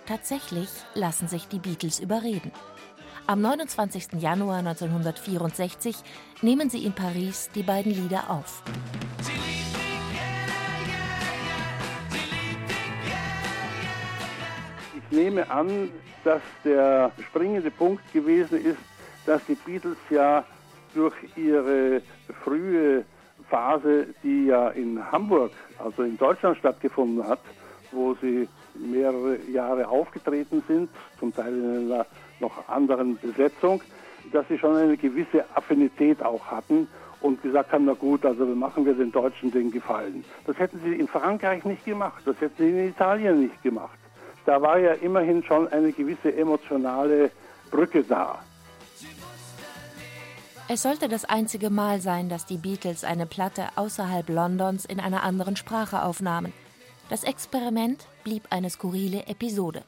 Tatsächlich 0.05 0.69
lassen 0.93 1.27
sich 1.27 1.49
die 1.49 1.59
Beatles 1.59 2.01
überreden. 2.01 2.53
Am 3.27 3.41
29. 3.41 4.21
Januar 4.21 4.59
1964 4.59 5.97
nehmen 6.43 6.69
sie 6.69 6.85
in 6.85 6.93
Paris 6.93 7.49
die 7.55 7.63
beiden 7.63 7.93
Lieder 7.93 8.29
auf. 8.29 8.63
Ich 14.99 15.17
nehme 15.17 15.51
an, 15.51 15.89
dass 16.25 16.43
der 16.65 17.13
springende 17.29 17.71
Punkt 17.71 18.13
gewesen 18.13 18.65
ist, 18.65 18.79
dass 19.27 19.45
die 19.47 19.55
Beatles 19.55 19.97
ja 20.11 20.45
durch 20.95 21.15
ihre 21.37 22.03
frühe 22.43 23.05
Phase, 23.49 24.07
die 24.23 24.47
ja 24.47 24.71
in 24.71 25.01
Hamburg, 25.13 25.53
also 25.79 26.03
in 26.03 26.17
Deutschland 26.17 26.57
stattgefunden 26.59 27.27
hat, 27.27 27.41
wo 27.93 28.15
sie 28.21 28.49
mehrere 28.75 29.39
Jahre 29.51 29.87
aufgetreten 29.89 30.63
sind, 30.67 30.91
zum 31.19 31.35
Teil 31.35 31.55
in 31.55 31.93
einer 31.93 32.07
noch 32.41 32.69
anderen 32.69 33.19
Besetzung, 33.19 33.83
dass 34.33 34.47
sie 34.49 34.59
schon 34.59 34.77
eine 34.77 34.97
gewisse 34.97 35.45
Affinität 35.55 36.23
auch 36.23 36.47
hatten 36.47 36.89
und 37.21 37.43
gesagt 37.43 37.73
haben, 37.73 37.85
na 37.85 37.93
gut, 37.93 38.25
also 38.25 38.45
machen 38.47 38.85
wir 38.85 38.95
den 38.95 39.13
Deutschen 39.13 39.51
den 39.51 39.71
Gefallen. 39.71 40.25
Das 40.47 40.59
hätten 40.59 40.81
sie 40.85 40.95
in 40.95 41.09
Frankreich 41.09 41.65
nicht 41.65 41.85
gemacht, 41.85 42.23
das 42.25 42.41
hätten 42.41 42.57
sie 42.59 42.71
in 42.71 42.89
Italien 42.89 43.43
nicht 43.43 43.63
gemacht. 43.63 43.99
Da 44.47 44.61
war 44.61 44.79
ja 44.79 44.93
immerhin 44.93 45.43
schon 45.43 45.69
eine 45.69 45.93
gewisse 45.93 46.35
emotionale 46.35 47.31
Brücke 47.71 48.03
da. 48.03 48.41
Es 50.67 50.83
sollte 50.83 51.09
das 51.09 51.25
einzige 51.27 51.69
Mal 51.69 52.01
sein, 52.01 52.29
dass 52.29 52.47
die 52.47 52.57
Beatles 52.57 53.05
eine 53.05 53.27
Platte 53.27 53.65
außerhalb 53.77 54.29
Londons 54.29 54.87
in 54.87 54.99
einer 54.99 55.23
anderen 55.23 55.57
Sprache 55.57 56.03
aufnahmen. 56.03 56.53
Das 57.11 57.25
Experiment 57.25 58.07
blieb 58.23 58.45
eine 58.51 58.71
skurrile 58.71 59.27
Episode. 59.27 59.83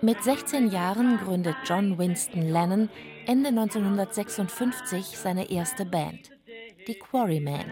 Mit 0.00 0.22
16 0.22 0.70
Jahren 0.70 1.18
gründet 1.18 1.56
John 1.64 1.98
Winston 1.98 2.42
Lennon 2.42 2.88
Ende 3.26 3.48
1956 3.48 5.18
seine 5.18 5.50
erste 5.50 5.84
Band, 5.84 6.30
die 6.86 6.94
Quarrymen, 6.94 7.64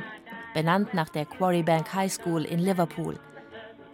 benannt 0.54 0.92
nach 0.92 1.08
der 1.08 1.24
Quarrybank 1.24 1.94
High 1.94 2.12
School 2.12 2.44
in 2.44 2.58
Liverpool. 2.58 3.18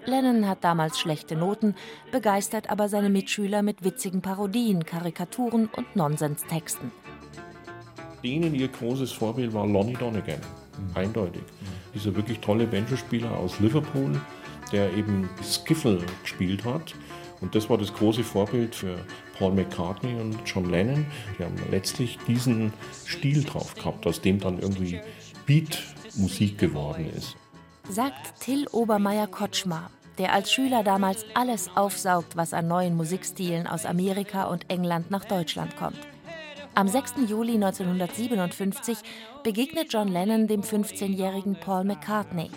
Lennon 0.06 0.48
hat 0.48 0.64
damals 0.64 0.98
schlechte 0.98 1.36
Noten, 1.36 1.74
begeistert 2.10 2.70
aber 2.70 2.88
seine 2.88 3.10
Mitschüler 3.10 3.62
mit 3.62 3.84
witzigen 3.84 4.22
Parodien, 4.22 4.86
Karikaturen 4.86 5.68
und 5.76 5.94
Nonsenztexten. 5.94 6.90
Denen 8.24 8.54
ihr 8.54 8.68
großes 8.68 9.12
Vorbild 9.12 9.52
war 9.52 9.66
Lonnie 9.66 9.94
Donegan, 9.94 10.40
eindeutig. 10.94 11.42
Dieser 11.94 12.14
wirklich 12.16 12.40
tolle 12.40 12.66
Banjo-Spieler 12.66 13.30
aus 13.36 13.60
Liverpool, 13.60 14.18
der 14.72 14.92
eben 14.94 15.28
Skiffle 15.42 15.98
gespielt 16.22 16.64
hat. 16.64 16.94
Und 17.40 17.54
das 17.54 17.70
war 17.70 17.78
das 17.78 17.92
große 17.94 18.22
Vorbild 18.22 18.74
für 18.74 18.98
Paul 19.38 19.52
McCartney 19.52 20.20
und 20.20 20.38
John 20.44 20.70
Lennon. 20.70 21.06
Die 21.38 21.44
haben 21.44 21.56
letztlich 21.70 22.18
diesen 22.26 22.72
Stil 23.06 23.44
drauf 23.44 23.74
gehabt, 23.74 24.06
aus 24.06 24.20
dem 24.20 24.38
dann 24.38 24.58
irgendwie 24.58 25.00
Beat-Musik 25.46 26.58
geworden 26.58 27.10
ist. 27.16 27.36
Sagt 27.88 28.40
Till 28.40 28.66
Obermeier-Kotschmar, 28.68 29.90
der 30.18 30.32
als 30.32 30.52
Schüler 30.52 30.84
damals 30.84 31.24
alles 31.34 31.70
aufsaugt, 31.74 32.36
was 32.36 32.52
an 32.52 32.68
neuen 32.68 32.96
Musikstilen 32.96 33.66
aus 33.66 33.86
Amerika 33.86 34.44
und 34.44 34.68
England 34.68 35.10
nach 35.10 35.24
Deutschland 35.24 35.76
kommt. 35.76 35.98
Am 36.74 36.86
6. 36.86 37.14
Juli 37.28 37.54
1957 37.54 38.98
begegnet 39.42 39.92
John 39.92 40.08
Lennon 40.08 40.46
dem 40.46 40.60
15-jährigen 40.60 41.56
Paul 41.56 41.84
McCartney. 41.84 42.50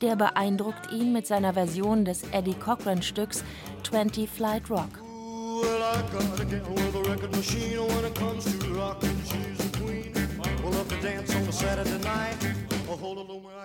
Der 0.00 0.14
beeindruckt 0.14 0.92
ihn 0.92 1.12
mit 1.12 1.26
seiner 1.26 1.54
Version 1.54 2.04
des 2.04 2.22
Eddie 2.30 2.54
Cochran-Stücks 2.54 3.42
20 3.82 4.30
Flight 4.30 4.70
Rock. 4.70 5.02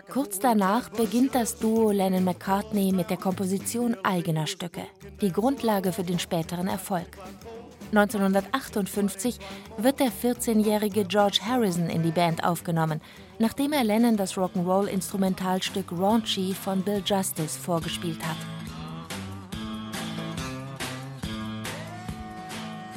Kurz 0.09 0.39
danach 0.39 0.89
beginnt 0.89 1.35
das 1.35 1.59
Duo 1.59 1.91
Lennon-McCartney 1.91 2.91
mit 2.93 3.11
der 3.11 3.17
Komposition 3.17 3.95
eigener 4.03 4.47
Stücke, 4.47 4.83
die 5.21 5.31
Grundlage 5.31 5.91
für 5.91 6.03
den 6.03 6.17
späteren 6.17 6.67
Erfolg. 6.67 7.17
1958 7.91 9.37
wird 9.77 9.99
der 9.99 10.11
14-jährige 10.11 11.05
George 11.05 11.41
Harrison 11.45 11.89
in 11.89 12.01
die 12.01 12.11
Band 12.11 12.43
aufgenommen, 12.43 13.01
nachdem 13.39 13.73
er 13.73 13.83
Lennon 13.83 14.17
das 14.17 14.35
Rock'n'Roll-Instrumentalstück 14.37 15.91
Raunchy 15.91 16.53
von 16.53 16.81
Bill 16.81 17.01
Justice 17.05 17.59
vorgespielt 17.59 18.19
hat. 18.25 18.37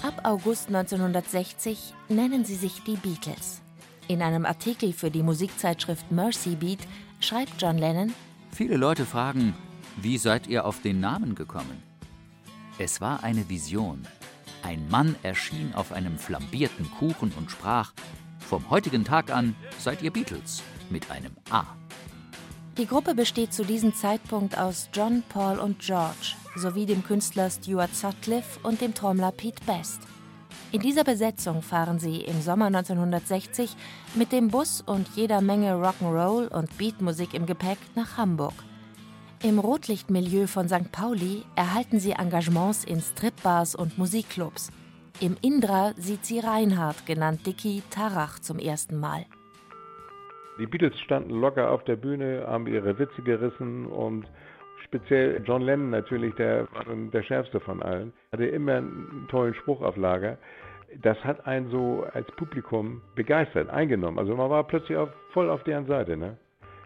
Ab 0.03 0.21
August 0.25 0.69
1960 0.69 1.95
nennen 2.09 2.45
sie 2.45 2.55
sich 2.55 2.83
die 2.85 2.97
Beatles. 2.97 3.61
In 4.09 4.23
einem 4.23 4.47
Artikel 4.47 4.93
für 4.93 5.11
die 5.11 5.23
Musikzeitschrift 5.23 6.13
Mercy 6.13 6.55
Beat 6.55 6.81
schreibt 7.19 7.61
John 7.61 7.79
Lennon: 7.79 8.13
Viele 8.53 8.77
Leute 8.77 9.05
fragen, 9.05 9.55
wie 9.97 10.19
seid 10.19 10.47
ihr 10.47 10.65
auf 10.65 10.81
den 10.81 11.01
Namen 11.01 11.35
gekommen? 11.35 11.83
Es 12.79 13.01
war 13.01 13.25
eine 13.25 13.49
Vision. 13.49 14.07
Ein 14.63 14.89
Mann 14.89 15.17
erschien 15.23 15.75
auf 15.75 15.93
einem 15.93 16.19
flambierten 16.19 16.89
Kuchen 16.99 17.33
und 17.37 17.51
sprach: 17.51 17.93
Vom 18.49 18.71
heutigen 18.71 19.05
Tag 19.05 19.33
an 19.33 19.57
seid 19.77 20.03
ihr 20.03 20.13
Beatles 20.13 20.63
mit 20.89 21.11
einem 21.11 21.33
A. 21.51 21.65
Die 22.79 22.87
Gruppe 22.87 23.17
besteht 23.17 23.53
zu 23.53 23.65
diesem 23.65 23.93
Zeitpunkt 23.93 24.57
aus 24.57 24.89
John, 24.95 25.25
Paul 25.29 25.59
und 25.59 25.81
George 25.81 26.37
sowie 26.55 26.87
dem 26.87 27.03
Künstler 27.03 27.51
Stuart 27.51 27.93
Sutcliffe 27.93 28.61
und 28.63 28.81
dem 28.81 28.95
Trommler 28.95 29.33
Pete 29.33 29.65
Best. 29.67 30.01
In 30.71 30.81
dieser 30.81 31.03
Besetzung 31.03 31.61
fahren 31.61 31.99
sie 31.99 32.21
im 32.21 32.41
Sommer 32.41 32.67
1960 32.67 33.75
mit 34.15 34.31
dem 34.31 34.49
Bus 34.49 34.81
und 34.81 35.09
jeder 35.17 35.41
Menge 35.41 35.73
Rock'n'Roll 35.75 36.47
und 36.47 36.79
Beatmusik 36.79 37.35
im 37.35 37.47
Gepäck 37.47 37.79
nach 37.97 38.17
Hamburg. 38.17 38.55
Im 39.43 39.59
Rotlichtmilieu 39.59 40.47
von 40.47 40.69
St. 40.69 40.93
Pauli 40.93 41.43
erhalten 41.57 41.99
sie 41.99 42.13
Engagements 42.13 42.85
in 42.85 43.01
Stripbars 43.01 43.75
und 43.75 43.99
Musikclubs. 43.99 44.71
Im 45.21 45.37
Indra 45.43 45.93
sieht 45.97 46.25
sie 46.25 46.41
Reinhard, 46.41 47.07
genannt 47.07 47.47
Dicky, 47.47 47.83
Tarach 47.91 48.39
zum 48.41 48.59
ersten 48.59 48.99
Mal. 48.99 49.25
Die 50.59 50.67
Beatles 50.67 50.99
standen 51.01 51.31
locker 51.41 51.71
auf 51.71 51.85
der 51.85 51.97
Bühne, 51.97 52.45
haben 52.47 52.67
ihre 52.67 52.99
Witze 52.99 53.23
gerissen 53.23 53.87
und 53.87 54.27
speziell 54.85 55.43
John 55.45 55.63
Lennon 55.63 55.91
natürlich, 55.91 56.35
der 56.35 56.69
der 57.13 57.23
schärfste 57.23 57.61
von 57.61 57.83
allen, 57.83 58.13
hatte 58.33 58.47
immer 58.47 58.77
einen 58.77 59.27
tollen 59.29 59.55
Spruch 59.55 59.83
auf 59.83 59.97
Lager 59.97 60.39
das 61.03 61.23
hat 61.25 61.47
einen 61.47 61.71
so 61.71 62.07
als 62.13 62.27
Publikum 62.33 63.03
begeistert, 63.15 63.71
eingenommen. 63.71 64.19
Also 64.19 64.37
man 64.37 64.51
war 64.51 64.65
plötzlich 64.65 64.97
auf, 64.97 65.11
voll 65.33 65.51
auf 65.51 65.63
deren 65.65 65.87
Seite. 65.87 66.17
Ne? 66.17 66.37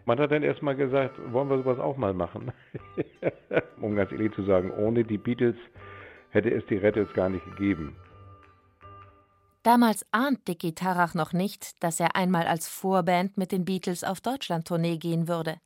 Man 0.05 0.19
hat 0.19 0.31
dann 0.31 0.43
erstmal 0.43 0.75
gesagt, 0.75 1.15
wollen 1.31 1.49
wir 1.49 1.57
sowas 1.57 1.79
auch 1.79 1.97
mal 1.97 2.13
machen? 2.13 2.51
um 3.81 3.95
ganz 3.95 4.11
ehrlich 4.11 4.33
zu 4.33 4.43
sagen, 4.43 4.71
ohne 4.71 5.03
die 5.03 5.17
Beatles 5.17 5.55
hätte 6.29 6.49
es 6.51 6.65
die 6.67 6.77
Rattles 6.77 7.11
gar 7.13 7.29
nicht 7.29 7.45
gegeben. 7.45 7.95
Damals 9.63 10.03
ahnt 10.11 10.47
Dickie 10.47 10.73
Tarach 10.73 11.13
noch 11.13 11.33
nicht, 11.33 11.83
dass 11.83 11.99
er 11.99 12.15
einmal 12.15 12.47
als 12.47 12.67
Vorband 12.67 13.37
mit 13.37 13.51
den 13.51 13.63
Beatles 13.63 14.03
auf 14.03 14.19
Deutschland-Tournee 14.19 14.97
gehen 14.97 15.27
würde. 15.27 15.57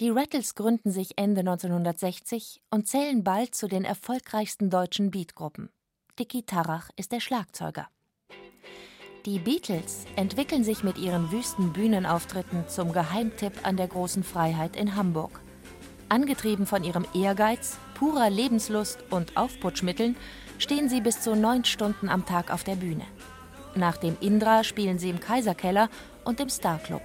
Die 0.00 0.10
Rattles 0.10 0.54
gründen 0.54 0.90
sich 0.90 1.16
Ende 1.16 1.40
1960 1.40 2.60
und 2.70 2.86
zählen 2.86 3.24
bald 3.24 3.54
zu 3.54 3.66
den 3.66 3.84
erfolgreichsten 3.84 4.68
deutschen 4.68 5.10
Beatgruppen. 5.10 5.70
Dicky 6.18 6.42
Tarach 6.42 6.90
ist 6.96 7.10
der 7.10 7.20
Schlagzeuger. 7.20 7.88
Die 9.24 9.38
Beatles 9.38 10.04
entwickeln 10.14 10.62
sich 10.62 10.84
mit 10.84 10.98
ihren 10.98 11.32
wüsten 11.32 11.72
Bühnenauftritten 11.72 12.68
zum 12.68 12.92
Geheimtipp 12.92 13.66
an 13.66 13.76
der 13.76 13.88
großen 13.88 14.24
Freiheit 14.24 14.76
in 14.76 14.94
Hamburg. 14.94 15.40
Angetrieben 16.10 16.66
von 16.66 16.84
ihrem 16.84 17.06
Ehrgeiz, 17.14 17.78
purer 17.94 18.30
Lebenslust 18.30 18.98
und 19.10 19.36
Aufputschmitteln 19.36 20.16
stehen 20.58 20.88
sie 20.88 21.00
bis 21.00 21.20
zu 21.20 21.34
neun 21.34 21.64
Stunden 21.64 22.08
am 22.08 22.24
Tag 22.26 22.52
auf 22.52 22.62
der 22.62 22.76
Bühne. 22.76 23.04
Nach 23.78 23.96
dem 23.96 24.16
Indra 24.20 24.64
spielen 24.64 24.98
sie 24.98 25.08
im 25.08 25.20
Kaiserkeller 25.20 25.88
und 26.24 26.40
im 26.40 26.48
Star 26.48 26.80
Club. 26.80 27.02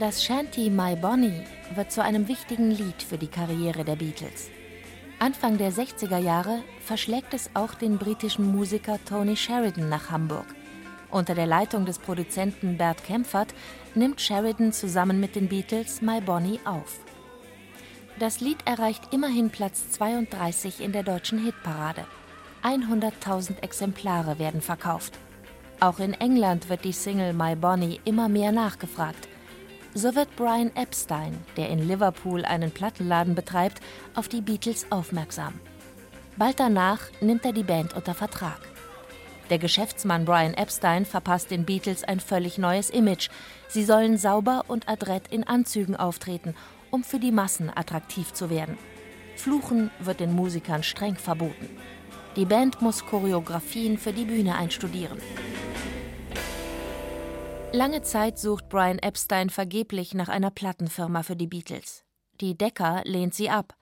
Das 0.00 0.24
Shanty 0.24 0.68
My 0.68 0.96
Bonnie 0.96 1.44
wird 1.76 1.92
zu 1.92 2.02
einem 2.02 2.26
wichtigen 2.26 2.72
Lied 2.72 3.04
für 3.04 3.18
die 3.18 3.28
Karriere 3.28 3.84
der 3.84 3.94
Beatles. 3.94 4.50
Anfang 5.20 5.58
der 5.58 5.72
60er 5.72 6.18
Jahre 6.18 6.64
verschlägt 6.80 7.32
es 7.32 7.50
auch 7.54 7.74
den 7.74 7.98
britischen 7.98 8.50
Musiker 8.50 8.98
Tony 9.04 9.36
Sheridan 9.36 9.88
nach 9.88 10.10
Hamburg. 10.10 10.46
Unter 11.12 11.36
der 11.36 11.46
Leitung 11.46 11.86
des 11.86 12.00
Produzenten 12.00 12.76
Bert 12.76 13.04
Kempfert 13.04 13.54
nimmt 13.94 14.20
Sheridan 14.20 14.72
zusammen 14.72 15.20
mit 15.20 15.36
den 15.36 15.48
Beatles 15.48 16.02
My 16.02 16.20
Bonnie 16.20 16.58
auf. 16.64 17.05
Das 18.18 18.40
Lied 18.40 18.56
erreicht 18.64 19.12
immerhin 19.12 19.50
Platz 19.50 19.90
32 19.90 20.80
in 20.80 20.92
der 20.92 21.02
deutschen 21.02 21.38
Hitparade. 21.38 22.06
100.000 22.62 23.62
Exemplare 23.62 24.38
werden 24.38 24.62
verkauft. 24.62 25.18
Auch 25.80 25.98
in 25.98 26.14
England 26.14 26.70
wird 26.70 26.84
die 26.86 26.92
Single 26.92 27.34
My 27.34 27.54
Bonnie 27.54 28.00
immer 28.06 28.30
mehr 28.30 28.52
nachgefragt. 28.52 29.28
So 29.92 30.14
wird 30.14 30.34
Brian 30.34 30.74
Epstein, 30.74 31.36
der 31.58 31.68
in 31.68 31.86
Liverpool 31.86 32.46
einen 32.46 32.70
Plattenladen 32.70 33.34
betreibt, 33.34 33.82
auf 34.14 34.28
die 34.28 34.40
Beatles 34.40 34.86
aufmerksam. 34.90 35.52
Bald 36.38 36.58
danach 36.58 37.00
nimmt 37.20 37.44
er 37.44 37.52
die 37.52 37.62
Band 37.64 37.94
unter 37.94 38.14
Vertrag. 38.14 38.60
Der 39.50 39.58
Geschäftsmann 39.58 40.24
Brian 40.24 40.54
Epstein 40.54 41.04
verpasst 41.04 41.50
den 41.50 41.66
Beatles 41.66 42.02
ein 42.02 42.20
völlig 42.20 42.56
neues 42.56 42.88
Image. 42.88 43.28
Sie 43.68 43.84
sollen 43.84 44.16
sauber 44.16 44.64
und 44.68 44.88
adrett 44.88 45.28
in 45.28 45.44
Anzügen 45.44 45.96
auftreten, 45.96 46.54
um 46.96 47.04
für 47.04 47.18
die 47.18 47.30
Massen 47.30 47.70
attraktiv 47.74 48.32
zu 48.32 48.48
werden. 48.48 48.78
Fluchen 49.36 49.90
wird 50.00 50.18
den 50.18 50.34
Musikern 50.34 50.82
streng 50.82 51.16
verboten. 51.16 51.68
Die 52.36 52.46
Band 52.46 52.80
muss 52.80 53.04
Choreografien 53.04 53.98
für 53.98 54.14
die 54.14 54.24
Bühne 54.24 54.56
einstudieren. 54.56 55.18
Lange 57.70 58.00
Zeit 58.00 58.38
sucht 58.38 58.70
Brian 58.70 58.98
Epstein 58.98 59.50
vergeblich 59.50 60.14
nach 60.14 60.30
einer 60.30 60.50
Plattenfirma 60.50 61.22
für 61.22 61.36
die 61.36 61.46
Beatles. 61.46 62.02
Die 62.40 62.56
Decca 62.56 63.02
lehnt 63.04 63.34
sie 63.34 63.50
ab. 63.50 63.74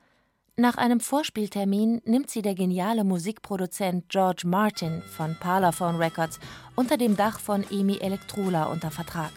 Nach 0.56 0.76
einem 0.76 0.98
Vorspieltermin 0.98 2.02
nimmt 2.04 2.30
sie 2.30 2.42
der 2.42 2.56
geniale 2.56 3.04
Musikproduzent 3.04 4.08
George 4.08 4.42
Martin 4.44 5.02
von 5.02 5.36
Parlophone 5.38 5.98
Records 5.98 6.40
unter 6.74 6.96
dem 6.96 7.16
Dach 7.16 7.38
von 7.38 7.64
Emi 7.70 7.98
Elektrola 7.98 8.64
unter 8.64 8.90
Vertrag. 8.90 9.30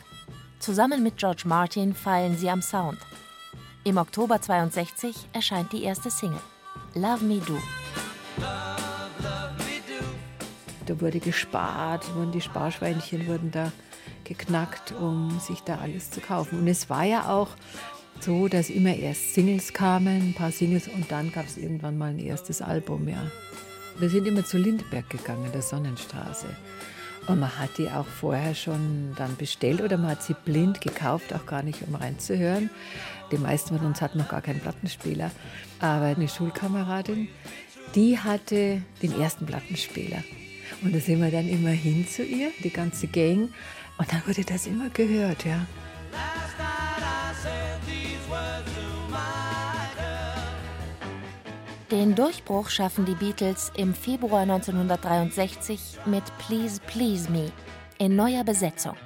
Zusammen 0.57 1.03
mit 1.03 1.17
George 1.17 1.43
Martin 1.45 1.93
feilen 1.93 2.35
sie 2.35 2.49
am 2.49 2.63
Sound. 2.63 2.97
Im 3.88 3.95
Oktober 3.95 4.41
62 4.41 5.15
erscheint 5.32 5.71
die 5.71 5.84
erste 5.84 6.12
Single, 6.12 6.41
Love 6.93 7.23
Me 7.23 7.39
Do. 7.39 7.58
Da 10.86 11.00
wurde 11.00 11.21
gespart, 11.21 12.13
wurden 12.13 12.34
die 12.34 12.41
Sparschweinchen 12.41 13.26
wurden 13.28 13.50
da 13.50 13.71
geknackt, 14.26 14.91
um 14.91 15.39
sich 15.39 15.62
da 15.62 15.78
alles 15.78 16.12
zu 16.12 16.19
kaufen. 16.19 16.60
Und 16.60 16.67
es 16.67 16.89
war 16.89 17.06
ja 17.06 17.30
auch 17.30 17.47
so, 18.19 18.50
dass 18.50 18.69
immer 18.69 18.93
erst 18.93 19.34
Singles 19.34 19.71
kamen, 19.71 20.32
ein 20.32 20.34
paar 20.34 20.52
Singles 20.52 20.89
und 20.89 21.10
dann 21.10 21.32
gab 21.32 21.45
es 21.45 21.56
irgendwann 21.56 21.97
mal 21.97 22.10
ein 22.10 22.19
erstes 22.19 22.62
Album, 22.62 23.08
ja. 23.08 23.32
Wir 24.00 24.10
sind 24.10 24.28
immer 24.28 24.43
zu 24.43 24.58
Lindberg 24.58 25.10
gegangen, 25.10 25.50
der 25.54 25.62
Sonnenstraße. 25.62 26.47
Und 27.27 27.41
man 27.41 27.59
hat 27.59 27.77
die 27.77 27.89
auch 27.89 28.05
vorher 28.05 28.55
schon 28.55 29.13
dann 29.17 29.35
bestellt 29.35 29.81
oder 29.81 29.97
man 29.97 30.11
hat 30.11 30.23
sie 30.23 30.33
blind 30.33 30.79
gekauft, 30.79 31.33
auch 31.33 31.45
gar 31.45 31.61
nicht, 31.61 31.81
um 31.85 31.95
reinzuhören. 31.95 32.69
Die 33.31 33.37
meisten 33.37 33.77
von 33.77 33.85
uns 33.85 34.01
hatten 34.01 34.17
noch 34.17 34.29
gar 34.29 34.41
keinen 34.41 34.61
Plattenspieler. 34.61 35.31
Aber 35.79 36.05
eine 36.05 36.29
Schulkameradin, 36.29 37.27
die 37.95 38.17
hatte 38.17 38.81
den 39.01 39.19
ersten 39.19 39.45
Plattenspieler. 39.45 40.23
Und 40.81 40.95
da 40.95 40.99
sind 40.99 41.21
wir 41.21 41.31
dann 41.31 41.47
immer 41.49 41.69
hin 41.69 42.07
zu 42.07 42.23
ihr, 42.23 42.51
die 42.63 42.69
ganze 42.69 43.07
Gang. 43.07 43.49
Und 43.97 44.11
dann 44.11 44.25
wurde 44.25 44.43
das 44.43 44.67
immer 44.67 44.89
gehört, 44.89 45.43
ja. 45.43 45.65
Den 51.91 52.15
Durchbruch 52.15 52.69
schaffen 52.69 53.06
die 53.06 53.15
Beatles 53.15 53.71
im 53.78 53.93
Februar 53.93 54.41
1963 54.41 56.00
mit 56.06 56.23
Please 56.38 56.82
Please 56.86 57.32
Me 57.32 57.50
in 57.97 58.13
neuer 58.13 58.43
Besetzung. 58.43 58.97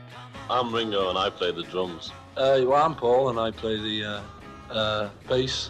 I'm 0.50 0.74
Ringo 0.74 1.10
and 1.10 1.18
I 1.18 1.30
play 1.30 1.52
the 1.52 1.62
drums. 1.70 2.12
Uh, 2.36 2.66
well, 2.66 2.84
I'm 2.84 2.96
Paul 2.96 3.30
and 3.30 3.40
I 3.40 3.52
play 3.52 3.78
the 3.78 4.04
uh, 4.04 4.76
uh, 4.76 5.10
bass. 5.30 5.70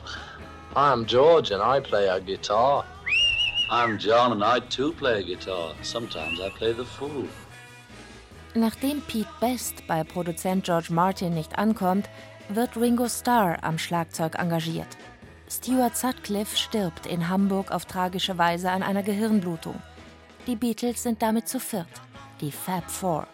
I'm 0.74 1.06
George 1.06 1.52
and 1.52 1.62
I 1.62 1.82
play 1.82 2.08
a 2.08 2.22
guitar. 2.22 2.86
I'm 3.70 4.00
John 4.00 4.32
and 4.32 4.42
I 4.42 4.62
too 4.70 4.94
play 4.94 5.20
a 5.20 5.24
guitar. 5.24 5.74
Sometimes 5.82 6.40
I 6.40 6.50
play 6.58 6.72
the 6.72 6.86
fool. 6.86 7.28
Nachdem 8.56 9.02
Pete 9.02 9.28
Best 9.42 9.86
bei 9.86 10.06
Produzent 10.06 10.66
George 10.66 10.94
Martin 10.94 11.34
nicht 11.34 11.58
ankommt, 11.58 12.08
wird 12.48 12.78
Ringo 12.78 13.10
Starr 13.10 13.58
am 13.64 13.78
Schlagzeug 13.78 14.36
engagiert. 14.36 14.88
Stuart 15.54 15.98
Sutcliffe 15.98 16.56
stirbt 16.56 17.06
in 17.06 17.28
Hamburg 17.28 17.72
auf 17.74 17.84
tragische 17.84 18.38
Weise 18.38 18.72
an 18.72 18.84
einer 18.84 19.04
Gehirnblutung. 19.04 19.76
Die 20.48 20.56
Beatles 20.56 21.04
sind 21.04 21.22
damit 21.22 21.50
zu 21.50 21.60
viert, 21.60 21.90
die 22.40 22.54
Fab 22.54 22.90
Four. 22.90 23.28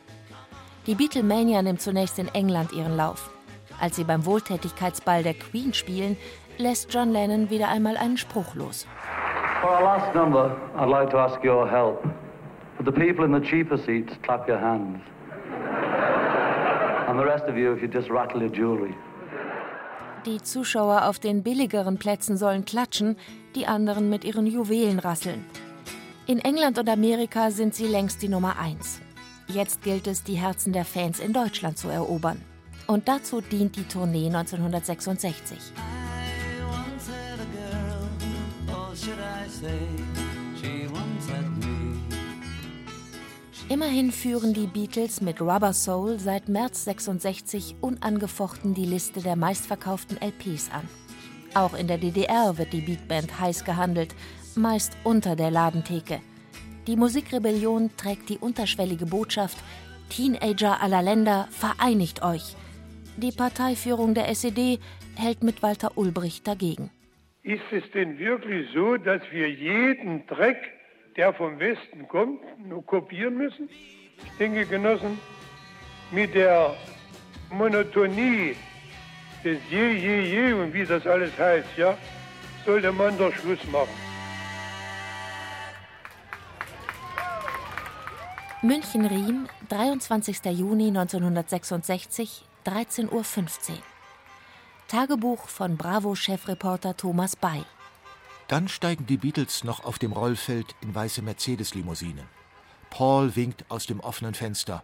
Die 0.87 0.95
Beatlemania 0.95 1.61
nimmt 1.61 1.79
zunächst 1.79 2.17
in 2.17 2.27
England 2.29 2.73
ihren 2.73 2.97
Lauf. 2.97 3.29
Als 3.79 3.97
sie 3.97 4.03
beim 4.03 4.25
Wohltätigkeitsball 4.25 5.21
der 5.21 5.35
Queen 5.35 5.75
spielen, 5.75 6.17
lässt 6.57 6.91
John 6.91 7.11
Lennon 7.11 7.51
wieder 7.51 7.67
einmal 7.67 7.97
einen 7.97 8.17
Spruch 8.17 8.55
los. 8.55 8.87
For 9.61 9.69
our 9.69 9.83
last 9.83 10.15
number, 10.15 10.57
I'd 10.75 10.89
like 10.89 11.11
to 11.11 11.19
ask 11.19 11.43
your 11.43 11.69
help. 11.69 12.01
For 12.77 12.83
the 12.83 12.91
people 12.91 13.25
in 13.25 13.31
the 13.31 13.47
cheaper 13.47 13.77
seats, 13.77 14.11
clap 14.23 14.49
your 14.49 14.59
hands. 14.59 15.01
And 17.07 17.19
the 17.19 17.25
rest 17.25 17.47
of 17.47 17.55
you, 17.55 17.73
if 17.73 17.81
you 17.83 17.87
just 17.87 18.09
rattle 18.09 18.41
your 18.41 18.51
jewelry. 18.51 18.95
Die 20.27 20.41
Zuschauer 20.41 21.05
auf 21.05 21.19
den 21.19 21.41
billigeren 21.41 21.97
Plätzen 21.97 22.35
sollen 22.35 22.65
klatschen, 22.65 23.15
die 23.55 23.65
anderen 23.65 24.09
mit 24.09 24.25
ihren 24.25 24.45
Juwelen 24.45 24.99
rasseln. 24.99 25.45
In 26.25 26.39
England 26.39 26.77
und 26.77 26.89
Amerika 26.89 27.49
sind 27.49 27.73
sie 27.73 27.87
längst 27.87 28.21
die 28.21 28.27
Nummer 28.27 28.59
eins. 28.59 28.99
Jetzt 29.47 29.83
gilt 29.83 30.05
es, 30.05 30.23
die 30.23 30.35
Herzen 30.35 30.73
der 30.73 30.83
Fans 30.83 31.21
in 31.21 31.31
Deutschland 31.31 31.77
zu 31.77 31.87
erobern. 31.87 32.41
Und 32.87 33.07
dazu 33.07 33.39
dient 33.39 33.77
die 33.77 33.85
Tournee 33.85 34.27
1966. 34.27 35.57
Immerhin 43.69 44.13
führen 44.13 44.53
die 44.53 44.65
Beatles 44.65 45.19
mit 45.19 45.41
Rubber 45.41 45.73
Soul 45.73 46.19
seit 46.19 46.47
März 46.47 46.85
66 46.85 47.75
unangefochten 47.81 48.73
die 48.73 48.85
Liste 48.85 49.21
der 49.21 49.35
meistverkauften 49.35 50.17
LPs 50.21 50.71
an. 50.71 50.87
Auch 51.53 51.73
in 51.73 51.87
der 51.87 51.97
DDR 51.97 52.57
wird 52.57 52.71
die 52.71 52.79
Beatband 52.79 53.41
heiß 53.41 53.65
gehandelt, 53.65 54.15
meist 54.55 54.95
unter 55.03 55.35
der 55.35 55.51
Ladentheke. 55.51 56.21
Die 56.87 56.95
Musikrebellion 56.95 57.89
trägt 57.97 58.29
die 58.29 58.37
unterschwellige 58.37 59.05
Botschaft: 59.05 59.57
Teenager 60.09 60.81
aller 60.81 61.01
Länder, 61.01 61.49
vereinigt 61.51 62.23
euch. 62.23 62.55
Die 63.17 63.33
Parteiführung 63.33 64.13
der 64.13 64.29
SED 64.29 64.79
hält 65.17 65.43
mit 65.43 65.61
Walter 65.61 65.97
Ulbricht 65.97 66.47
dagegen. 66.47 66.89
Ist 67.43 67.69
es 67.71 67.83
denn 67.93 68.17
wirklich 68.17 68.69
so, 68.73 68.95
dass 68.95 69.21
wir 69.29 69.49
jeden 69.49 70.25
Dreck 70.27 70.76
der 71.17 71.33
vom 71.33 71.59
Westen 71.59 72.07
kommt, 72.07 72.41
nur 72.65 72.85
kopieren 72.85 73.37
müssen. 73.37 73.67
Ich 73.69 74.37
denke, 74.39 74.65
Genossen, 74.65 75.19
mit 76.11 76.33
der 76.35 76.75
Monotonie 77.49 78.55
des 79.43 79.57
Je, 79.69 79.93
Je, 79.93 80.21
Je 80.21 80.53
und 80.53 80.73
wie 80.73 80.85
das 80.85 81.05
alles 81.05 81.37
heißt, 81.37 81.75
ja, 81.75 81.97
sollte 82.65 82.91
man 82.91 83.17
doch 83.17 83.33
Schluss 83.33 83.63
machen. 83.71 83.89
München-Riem, 88.61 89.47
23. 89.69 90.45
Juni 90.45 90.87
1966, 90.87 92.43
13.15 92.65 93.11
Uhr. 93.11 93.23
Tagebuch 94.87 95.47
von 95.47 95.77
Bravo-Chefreporter 95.77 96.97
Thomas 96.97 97.35
Bay. 97.35 97.63
Dann 98.47 98.67
steigen 98.67 99.05
die 99.05 99.17
Beatles 99.17 99.63
noch 99.63 99.83
auf 99.83 99.99
dem 99.99 100.13
Rollfeld 100.13 100.75
in 100.81 100.95
weiße 100.95 101.21
Mercedes-Limousinen. 101.21 102.25
Paul 102.89 103.35
winkt 103.35 103.65
aus 103.69 103.85
dem 103.85 103.99
offenen 103.99 104.33
Fenster. 104.33 104.83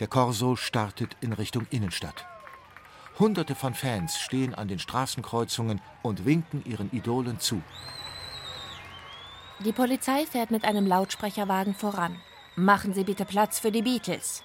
Der 0.00 0.08
Corso 0.08 0.56
startet 0.56 1.16
in 1.20 1.32
Richtung 1.32 1.66
Innenstadt. 1.70 2.26
Hunderte 3.18 3.54
von 3.54 3.74
Fans 3.74 4.18
stehen 4.18 4.54
an 4.54 4.68
den 4.68 4.78
Straßenkreuzungen 4.78 5.80
und 6.02 6.24
winken 6.24 6.62
ihren 6.64 6.92
Idolen 6.92 7.40
zu. 7.40 7.62
Die 9.64 9.72
Polizei 9.72 10.24
fährt 10.24 10.52
mit 10.52 10.64
einem 10.64 10.86
Lautsprecherwagen 10.86 11.74
voran. 11.74 12.14
Machen 12.54 12.94
Sie 12.94 13.04
bitte 13.04 13.24
Platz 13.24 13.58
für 13.58 13.72
die 13.72 13.82
Beatles. 13.82 14.44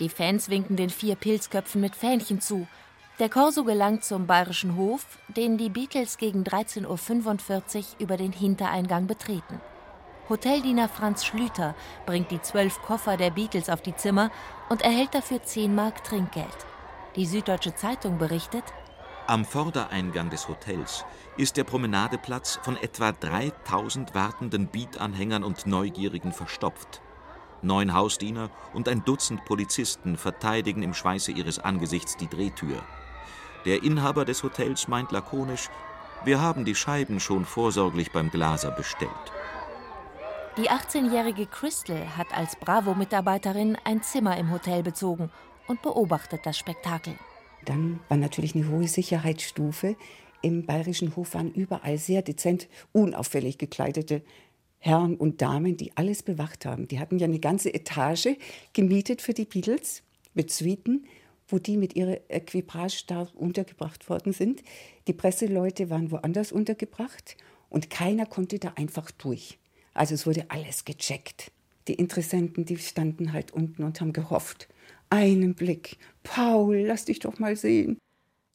Die 0.00 0.08
Fans 0.08 0.48
winken 0.48 0.76
den 0.76 0.90
vier 0.90 1.16
Pilzköpfen 1.16 1.80
mit 1.80 1.96
Fähnchen 1.96 2.40
zu. 2.40 2.66
Der 3.18 3.28
Korso 3.28 3.64
gelangt 3.64 4.04
zum 4.04 4.28
Bayerischen 4.28 4.76
Hof, 4.76 5.18
den 5.26 5.58
die 5.58 5.70
Beatles 5.70 6.18
gegen 6.18 6.44
13.45 6.44 7.76
Uhr 7.76 7.84
über 7.98 8.16
den 8.16 8.30
Hintereingang 8.30 9.08
betreten. 9.08 9.60
Hoteldiener 10.28 10.88
Franz 10.88 11.24
Schlüter 11.24 11.74
bringt 12.06 12.30
die 12.30 12.40
zwölf 12.40 12.80
Koffer 12.82 13.16
der 13.16 13.30
Beatles 13.30 13.70
auf 13.70 13.82
die 13.82 13.96
Zimmer 13.96 14.30
und 14.68 14.82
erhält 14.82 15.14
dafür 15.14 15.42
10 15.42 15.74
Mark 15.74 16.04
Trinkgeld. 16.04 16.46
Die 17.16 17.26
Süddeutsche 17.26 17.74
Zeitung 17.74 18.18
berichtet, 18.18 18.62
Am 19.26 19.44
Vordereingang 19.44 20.30
des 20.30 20.46
Hotels 20.48 21.04
ist 21.36 21.56
der 21.56 21.64
Promenadeplatz 21.64 22.60
von 22.62 22.76
etwa 22.76 23.10
3000 23.10 24.14
wartenden 24.14 24.68
Beat-Anhängern 24.68 25.42
und 25.42 25.66
Neugierigen 25.66 26.30
verstopft. 26.30 27.02
Neun 27.62 27.92
Hausdiener 27.92 28.50
und 28.74 28.88
ein 28.88 29.04
Dutzend 29.04 29.44
Polizisten 29.44 30.16
verteidigen 30.16 30.84
im 30.84 30.94
Schweiße 30.94 31.32
ihres 31.32 31.58
Angesichts 31.58 32.16
die 32.16 32.28
Drehtür. 32.28 32.80
Der 33.64 33.82
Inhaber 33.82 34.24
des 34.24 34.42
Hotels 34.42 34.88
meint 34.88 35.12
lakonisch, 35.12 35.68
wir 36.24 36.40
haben 36.40 36.64
die 36.64 36.74
Scheiben 36.74 37.20
schon 37.20 37.44
vorsorglich 37.44 38.12
beim 38.12 38.30
Glaser 38.30 38.70
bestellt. 38.70 39.10
Die 40.56 40.70
18-jährige 40.70 41.46
Crystal 41.46 42.16
hat 42.16 42.26
als 42.36 42.56
Bravo-Mitarbeiterin 42.56 43.76
ein 43.84 44.02
Zimmer 44.02 44.36
im 44.36 44.50
Hotel 44.50 44.82
bezogen 44.82 45.30
und 45.68 45.82
beobachtet 45.82 46.40
das 46.44 46.58
Spektakel. 46.58 47.14
Dann 47.64 48.00
war 48.08 48.16
natürlich 48.16 48.54
eine 48.54 48.68
hohe 48.68 48.88
Sicherheitsstufe. 48.88 49.96
Im 50.42 50.66
Bayerischen 50.66 51.14
Hof 51.14 51.34
waren 51.34 51.52
überall 51.52 51.98
sehr 51.98 52.22
dezent, 52.22 52.68
unauffällig 52.92 53.58
gekleidete 53.58 54.22
Herren 54.78 55.16
und 55.16 55.42
Damen, 55.42 55.76
die 55.76 55.96
alles 55.96 56.22
bewacht 56.22 56.64
haben. 56.64 56.88
Die 56.88 56.98
hatten 56.98 57.18
ja 57.18 57.26
eine 57.26 57.40
ganze 57.40 57.72
Etage 57.74 58.36
gemietet 58.72 59.22
für 59.22 59.34
die 59.34 59.44
Beatles 59.44 60.02
mit 60.34 60.52
Suiten, 60.52 61.06
wo 61.48 61.58
die 61.58 61.76
mit 61.76 61.96
ihrer 61.96 62.18
Equipage 62.30 63.04
da 63.06 63.28
untergebracht 63.34 64.08
worden 64.08 64.32
sind. 64.32 64.62
Die 65.08 65.12
Presseleute 65.12 65.90
waren 65.90 66.10
woanders 66.10 66.52
untergebracht 66.52 67.36
und 67.68 67.90
keiner 67.90 68.26
konnte 68.26 68.58
da 68.58 68.74
einfach 68.76 69.10
durch. 69.10 69.58
Also 69.94 70.14
es 70.14 70.26
wurde 70.26 70.50
alles 70.50 70.84
gecheckt. 70.84 71.50
Die 71.88 71.94
Interessenten, 71.94 72.64
die 72.64 72.76
standen 72.76 73.32
halt 73.32 73.50
unten 73.50 73.82
und 73.82 74.00
haben 74.00 74.12
gehofft. 74.12 74.68
Einen 75.10 75.54
Blick. 75.54 75.96
Paul, 76.22 76.84
lass 76.86 77.06
dich 77.06 77.18
doch 77.18 77.38
mal 77.38 77.56
sehen. 77.56 77.98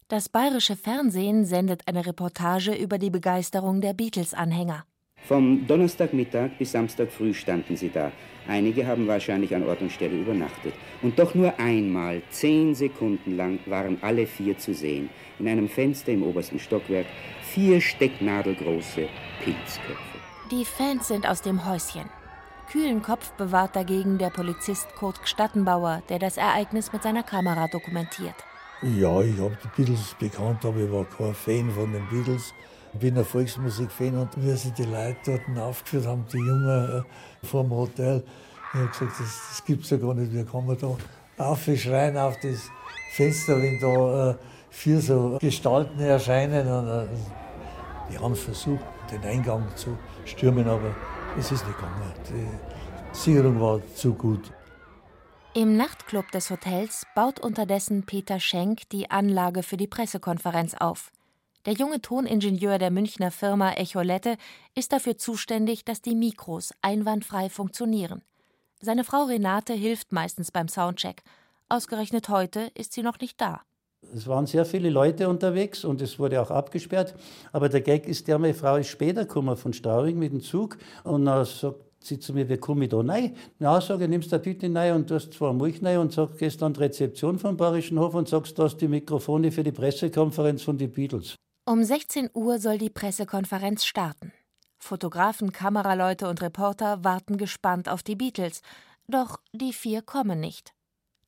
Das 0.08 0.30
bayerische 0.30 0.76
Fernsehen 0.76 1.46
sendet 1.46 1.88
eine 1.88 2.06
Reportage 2.06 2.76
über 2.76 3.00
die 3.00 3.10
Begeisterung 3.10 3.82
der 3.82 3.94
Beatles-Anhänger. 3.94 4.86
Vom 5.26 5.66
Donnerstagmittag 5.68 6.52
bis 6.60 6.74
Samstag 6.74 7.10
früh 7.10 7.34
standen 7.34 7.78
sie 7.78 7.90
da. 7.90 8.12
Einige 8.46 8.86
haben 8.86 9.08
wahrscheinlich 9.08 9.56
an 9.56 9.64
Ort 9.64 9.82
und 9.82 9.92
Stelle 9.92 10.18
übernachtet. 10.18 10.74
Und 11.02 11.18
doch 11.18 11.34
nur 11.34 11.58
einmal, 11.60 12.22
zehn 12.30 12.76
Sekunden 12.76 13.38
lang, 13.38 13.60
waren 13.66 13.98
alle 14.02 14.28
vier 14.28 14.58
zu 14.58 14.74
sehen. 14.74 15.10
In 15.40 15.48
einem 15.48 15.70
Fenster 15.70 16.12
im 16.12 16.24
obersten 16.24 16.60
Stockwerk 16.60 17.06
vier 17.42 17.80
stecknadelgroße 17.80 19.08
Pilzköpfe. 19.44 20.18
Die 20.52 20.66
Fans 20.66 21.08
sind 21.08 21.26
aus 21.26 21.42
dem 21.42 21.66
Häuschen. 21.66 22.10
Kühlen 22.70 23.02
Kopf 23.02 23.32
bewahrt 23.34 23.76
dagegen 23.78 24.18
der 24.18 24.30
Polizist 24.30 24.94
Kurt 24.96 25.22
Gstattenbauer, 25.24 26.04
der 26.10 26.20
das 26.20 26.36
Ereignis 26.36 26.92
mit 26.92 27.04
seiner 27.04 27.24
Kamera 27.24 27.68
dokumentiert. 27.68 28.36
Ja, 28.82 29.22
ich 29.22 29.40
habe 29.40 29.58
die 29.64 29.82
Beatles 29.82 30.16
bekannt, 30.20 30.66
aber 30.66 30.80
ich 30.80 30.92
war 30.92 31.06
kein 31.06 31.34
Fan 31.34 31.72
von 31.72 31.94
den 31.94 32.06
Beatles. 32.10 32.54
Ich 32.94 33.00
bin 33.00 33.18
ein 33.18 33.26
Volksmusikfan 33.26 34.18
und 34.18 34.30
wie 34.38 34.56
sie 34.56 34.72
die 34.72 34.84
Leute 34.84 35.42
dort 35.48 35.60
aufgeführt 35.60 36.06
haben, 36.06 36.26
die 36.32 36.38
Jungen 36.38 37.04
äh, 37.04 37.46
vor 37.46 37.64
dem 37.64 37.72
Hotel, 37.72 38.24
ich 38.74 38.80
habe 38.80 38.88
gesagt, 38.88 39.12
das, 39.20 39.42
das 39.50 39.66
gibt 39.66 39.84
es 39.84 39.90
ja 39.90 39.98
gar 39.98 40.14
nicht. 40.14 40.32
Wie 40.34 40.44
kann 40.44 40.66
man 40.66 40.78
da 40.78 40.96
aufschreien 41.44 42.18
auf 42.18 42.40
das 42.42 42.70
Fenster, 43.12 43.62
wenn 43.62 43.80
da 43.80 44.32
äh, 44.32 44.36
vier 44.70 45.02
so 45.02 45.38
Gestalten 45.40 46.00
erscheinen? 46.00 46.68
Und, 46.68 46.88
äh, 46.88 47.08
die 48.12 48.20
haben 48.20 48.36
versucht, 48.36 48.84
den 49.12 49.24
Eingang 49.24 49.66
zu 49.76 49.98
stürmen, 50.26 50.68
aber 50.68 50.96
es 51.38 51.52
ist 51.52 51.66
nicht 51.66 51.78
gegangen. 51.78 52.14
Die 52.30 53.18
Sicherung 53.18 53.60
war 53.60 53.80
zu 53.96 54.14
gut. 54.14 54.52
Im 55.56 55.78
Nachtclub 55.78 56.32
des 56.32 56.50
Hotels 56.50 57.06
baut 57.16 57.40
unterdessen 57.40 58.06
Peter 58.06 58.40
Schenk 58.40 58.90
die 58.90 59.12
Anlage 59.12 59.62
für 59.64 59.78
die 59.78 59.88
Pressekonferenz 59.88 60.74
auf. 60.74 61.12
Der 61.66 61.74
junge 61.76 62.02
Toningenieur 62.02 62.78
der 62.78 62.92
Münchner 62.92 63.32
Firma 63.32 63.72
Echolette 63.72 64.36
ist 64.76 64.92
dafür 64.92 65.18
zuständig, 65.18 65.86
dass 65.86 66.02
die 66.02 66.14
Mikros 66.14 66.74
einwandfrei 66.82 67.50
funktionieren. 67.50 68.22
Seine 68.82 69.06
Frau 69.06 69.24
Renate 69.24 69.72
hilft 69.72 70.12
meistens 70.12 70.52
beim 70.52 70.68
Soundcheck. 70.68 71.24
Ausgerechnet 71.70 72.28
heute 72.28 72.70
ist 72.74 72.92
sie 72.92 73.02
noch 73.02 73.18
nicht 73.22 73.40
da. 73.40 73.62
Es 74.14 74.28
waren 74.28 74.46
sehr 74.46 74.66
viele 74.66 74.90
Leute 74.90 75.30
unterwegs 75.30 75.86
und 75.86 76.02
es 76.02 76.20
wurde 76.20 76.42
auch 76.42 76.52
abgesperrt. 76.52 77.16
Aber 77.54 77.70
der 77.70 77.80
Gag 77.80 78.10
ist 78.10 78.28
der, 78.28 78.40
meine 78.40 78.54
Frau 78.54 78.76
ist 78.76 78.90
später 78.90 79.24
gekommen 79.24 79.56
von 79.56 79.72
Straubing 79.72 80.20
mit 80.20 80.34
dem 80.34 80.42
Zug 80.42 80.78
und 81.06 81.24
dann 81.24 81.46
sagt 81.46 81.78
sie 82.02 82.20
zu 82.20 82.34
mir, 82.34 82.50
wie 82.50 82.58
komme 82.58 82.84
ich 82.84 82.92
da 82.92 83.00
rein? 83.00 83.38
Na, 83.60 83.80
sage 83.80 84.04
ich, 84.04 84.10
nimmst 84.10 84.34
du 84.34 84.42
Tüte 84.42 84.70
rein 84.76 84.96
und 84.96 85.08
tust 85.08 85.34
zwei 85.34 85.54
Milch 85.54 85.82
rein 85.82 86.00
und 86.00 86.12
sag, 86.12 86.38
gehst 86.38 86.62
an 86.62 86.74
die 86.74 86.82
Rezeption 86.82 87.40
vom 87.40 87.56
Bayerischen 87.56 87.98
Hof 87.98 88.16
und 88.16 88.28
sagst, 88.28 88.60
du 88.60 88.64
hast 88.64 88.76
die 88.82 88.90
Mikrofone 88.90 89.50
für 89.50 89.64
die 89.64 89.72
Pressekonferenz 89.72 90.62
von 90.64 90.78
den 90.78 90.92
Beatles. 90.92 91.38
Um 91.66 91.82
16 91.82 92.30
Uhr 92.34 92.60
soll 92.60 92.78
die 92.78 92.90
Pressekonferenz 92.90 93.86
starten. 93.86 94.34
Fotografen, 94.80 95.54
Kameraleute 95.54 96.28
und 96.28 96.42
Reporter 96.42 97.06
warten 97.06 97.38
gespannt 97.38 97.88
auf 97.88 98.04
die 98.04 98.18
Beatles, 98.18 98.62
doch 99.08 99.40
die 99.54 99.72
vier 99.72 100.02
kommen 100.02 100.42
nicht. 100.42 100.74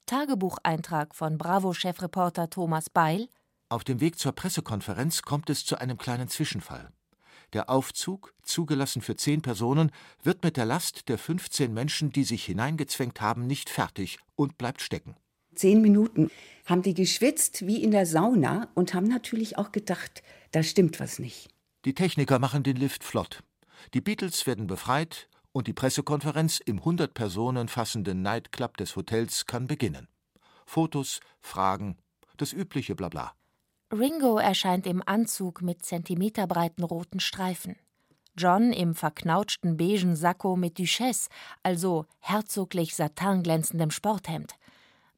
Tagebucheintrag 0.08 1.16
von 1.16 1.38
Bravo-Chefreporter 1.38 2.50
Thomas 2.50 2.90
Beil. 2.90 3.30
Auf 3.70 3.86
dem 3.86 4.02
Weg 4.02 4.20
zur 4.20 4.34
Pressekonferenz 4.34 5.22
kommt 5.22 5.50
es 5.50 5.66
zu 5.66 5.78
einem 5.78 5.98
kleinen 5.98 6.28
Zwischenfall. 6.28 6.90
Der 7.54 7.70
Aufzug, 7.70 8.34
zugelassen 8.44 9.02
für 9.02 9.16
zehn 9.16 9.42
Personen, 9.42 9.90
wird 10.22 10.44
mit 10.44 10.58
der 10.58 10.66
Last 10.66 11.08
der 11.08 11.18
15 11.18 11.74
Menschen, 11.74 12.12
die 12.12 12.26
sich 12.26 12.44
hineingezwängt 12.44 13.22
haben, 13.22 13.48
nicht 13.48 13.70
fertig 13.70 14.20
und 14.36 14.58
bleibt 14.58 14.82
stecken. 14.82 15.16
Zehn 15.56 15.82
Minuten 15.82 16.30
haben 16.66 16.82
die 16.82 16.94
geschwitzt 16.94 17.66
wie 17.66 17.84
in 17.84 17.92
der 17.92 18.06
Sauna 18.06 18.70
und 18.74 18.94
haben 18.94 19.08
natürlich 19.08 19.58
auch 19.58 19.72
gedacht, 19.72 20.24
da 20.52 20.64
stimmt 20.64 21.00
was 21.00 21.20
nicht. 21.20 21.50
Die 21.86 21.94
Techniker 21.94 22.40
machen 22.40 22.64
den 22.64 22.78
Lift 22.78 23.04
flott. 23.04 23.44
Die 23.94 24.02
Beatles 24.02 24.48
werden 24.48 24.68
befreit 24.68 25.30
und 25.52 25.68
die 25.68 25.74
Pressekonferenz 25.74 26.60
im 26.60 26.80
100 26.80 27.14
Personen 27.14 27.68
fassenden 27.68 28.22
Nightclub 28.22 28.78
des 28.78 28.96
Hotels 28.96 29.46
kann 29.46 29.68
beginnen. 29.68 30.08
Fotos, 30.66 31.20
Fragen, 31.42 31.98
das 32.38 32.52
übliche 32.52 32.96
Blabla. 32.96 33.34
Ringo 33.94 34.38
erscheint 34.38 34.88
im 34.88 35.04
Anzug 35.06 35.62
mit 35.62 35.86
zentimeterbreiten 35.86 36.84
roten 36.84 37.20
Streifen. 37.20 37.76
John 38.38 38.74
im 38.74 38.96
verknautschten 38.96 39.78
beigen 39.78 40.16
Sakko 40.16 40.58
mit 40.58 40.78
Duchesse, 40.78 41.30
also 41.64 42.06
herzoglich 42.20 42.96
satinglänzendem 42.96 43.92
Sporthemd. 43.92 44.56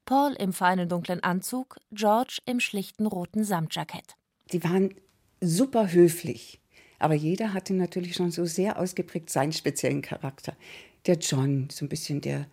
Paul 0.08 0.32
im 0.38 0.54
feinen 0.54 0.88
dunklen 0.88 1.22
Anzug, 1.22 1.76
George 1.92 2.38
im 2.46 2.60
schlichten 2.60 3.04
roten 3.04 3.44
Samtjackett. 3.44 4.16
Die 4.54 4.64
waren 4.64 4.94
super 5.42 5.92
höflich, 5.92 6.60
aber 6.98 7.12
jeder 7.12 7.52
hatte 7.52 7.74
natürlich 7.74 8.14
schon 8.14 8.30
so 8.30 8.46
sehr 8.46 8.78
ausgeprägt 8.78 9.28
seinen 9.28 9.52
speziellen 9.52 10.00
Charakter. 10.00 10.56
Der 11.04 11.16
John, 11.16 11.68
so 11.70 11.84
ein 11.84 11.90
bisschen 11.90 12.22
der 12.22 12.46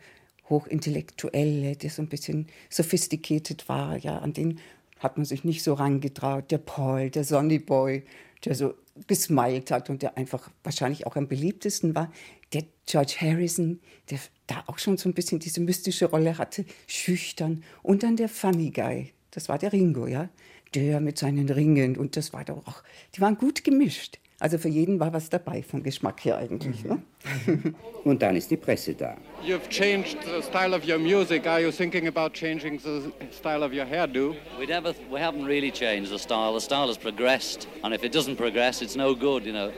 Hochintellektuelle, 0.49 1.77
der 1.77 1.89
so 1.89 2.01
ein 2.01 2.09
bisschen 2.09 2.47
sophisticated 2.69 3.69
war, 3.69 3.95
ja, 3.95 4.17
an 4.17 4.33
den 4.33 4.59
hat 4.99 5.15
man 5.15 5.23
sich 5.23 5.45
nicht 5.45 5.63
so 5.63 5.75
rangetraut. 5.75 6.51
Der 6.51 6.57
Paul, 6.57 7.09
der 7.09 7.23
Sonny 7.23 7.59
Boy, 7.59 8.03
der 8.43 8.55
so 8.55 8.73
gesmiled 9.07 9.71
hat 9.71 9.89
und 9.89 10.01
der 10.01 10.17
einfach 10.17 10.49
wahrscheinlich 10.65 11.07
auch 11.07 11.15
am 11.15 11.29
beliebtesten 11.29 11.95
war. 11.95 12.11
Der 12.55 12.63
George 12.87 13.17
Harrison, 13.19 13.79
der 14.09 14.19
da 14.47 14.63
auch 14.67 14.79
schon 14.79 14.97
so 14.97 15.09
ein 15.09 15.13
bisschen 15.13 15.39
diese 15.39 15.59
mystische 15.59 16.05
Rolle 16.05 16.37
hatte, 16.37 16.65
schüchtern. 16.87 17.63
Und 17.83 18.01
dann 18.01 18.15
der 18.15 18.29
Funny 18.29 18.71
Guy, 18.71 19.11
das 19.31 19.49
war 19.49 19.59
der 19.59 19.73
Ringo, 19.73 20.07
ja. 20.07 20.29
Der 20.73 20.99
mit 20.99 21.17
seinen 21.17 21.49
Ringen 21.49 21.97
und 21.97 22.17
das 22.17 22.33
war 22.33 22.43
doch 22.43 22.65
auch, 22.65 22.83
die 23.15 23.21
waren 23.21 23.37
gut 23.37 23.63
gemischt. 23.63 24.19
Also 24.39 24.57
für 24.57 24.67
jeden 24.67 24.99
war 24.99 25.13
was 25.13 25.29
dabei 25.29 25.63
vom 25.63 25.81
Geschmack 25.81 26.25
her 26.25 26.37
eigentlich. 26.37 26.83
Ne? 26.83 27.01
Und 28.03 28.21
dann 28.21 28.35
ist 28.35 28.51
die 28.51 28.57
Presse 28.57 28.93
da. 28.93 29.15
You've 29.41 29.69
changed 29.69 30.17
the 30.25 30.41
style 30.41 30.75
of 30.75 30.85
your 30.85 30.99
music. 30.99 31.47
Are 31.47 31.61
you 31.61 31.71
thinking 31.71 32.07
about 32.07 32.33
changing 32.33 32.77
the 32.79 33.11
style 33.31 33.63
of 33.63 33.71
your 33.71 33.85
hairdo? 33.85 34.35
We 34.59 34.65
never, 34.67 34.93
we 35.09 35.21
haven't 35.21 35.45
really 35.45 35.71
changed 35.71 36.11
the 36.11 36.19
style. 36.19 36.53
The 36.53 36.59
style 36.59 36.87
has 36.87 36.97
progressed, 36.97 37.69
and 37.81 37.93
if 37.93 38.03
it 38.03 38.11
doesn't 38.11 38.35
progress, 38.35 38.81
it's 38.81 38.97
no 38.97 39.15
good, 39.15 39.45
you 39.45 39.53
know. 39.53 39.71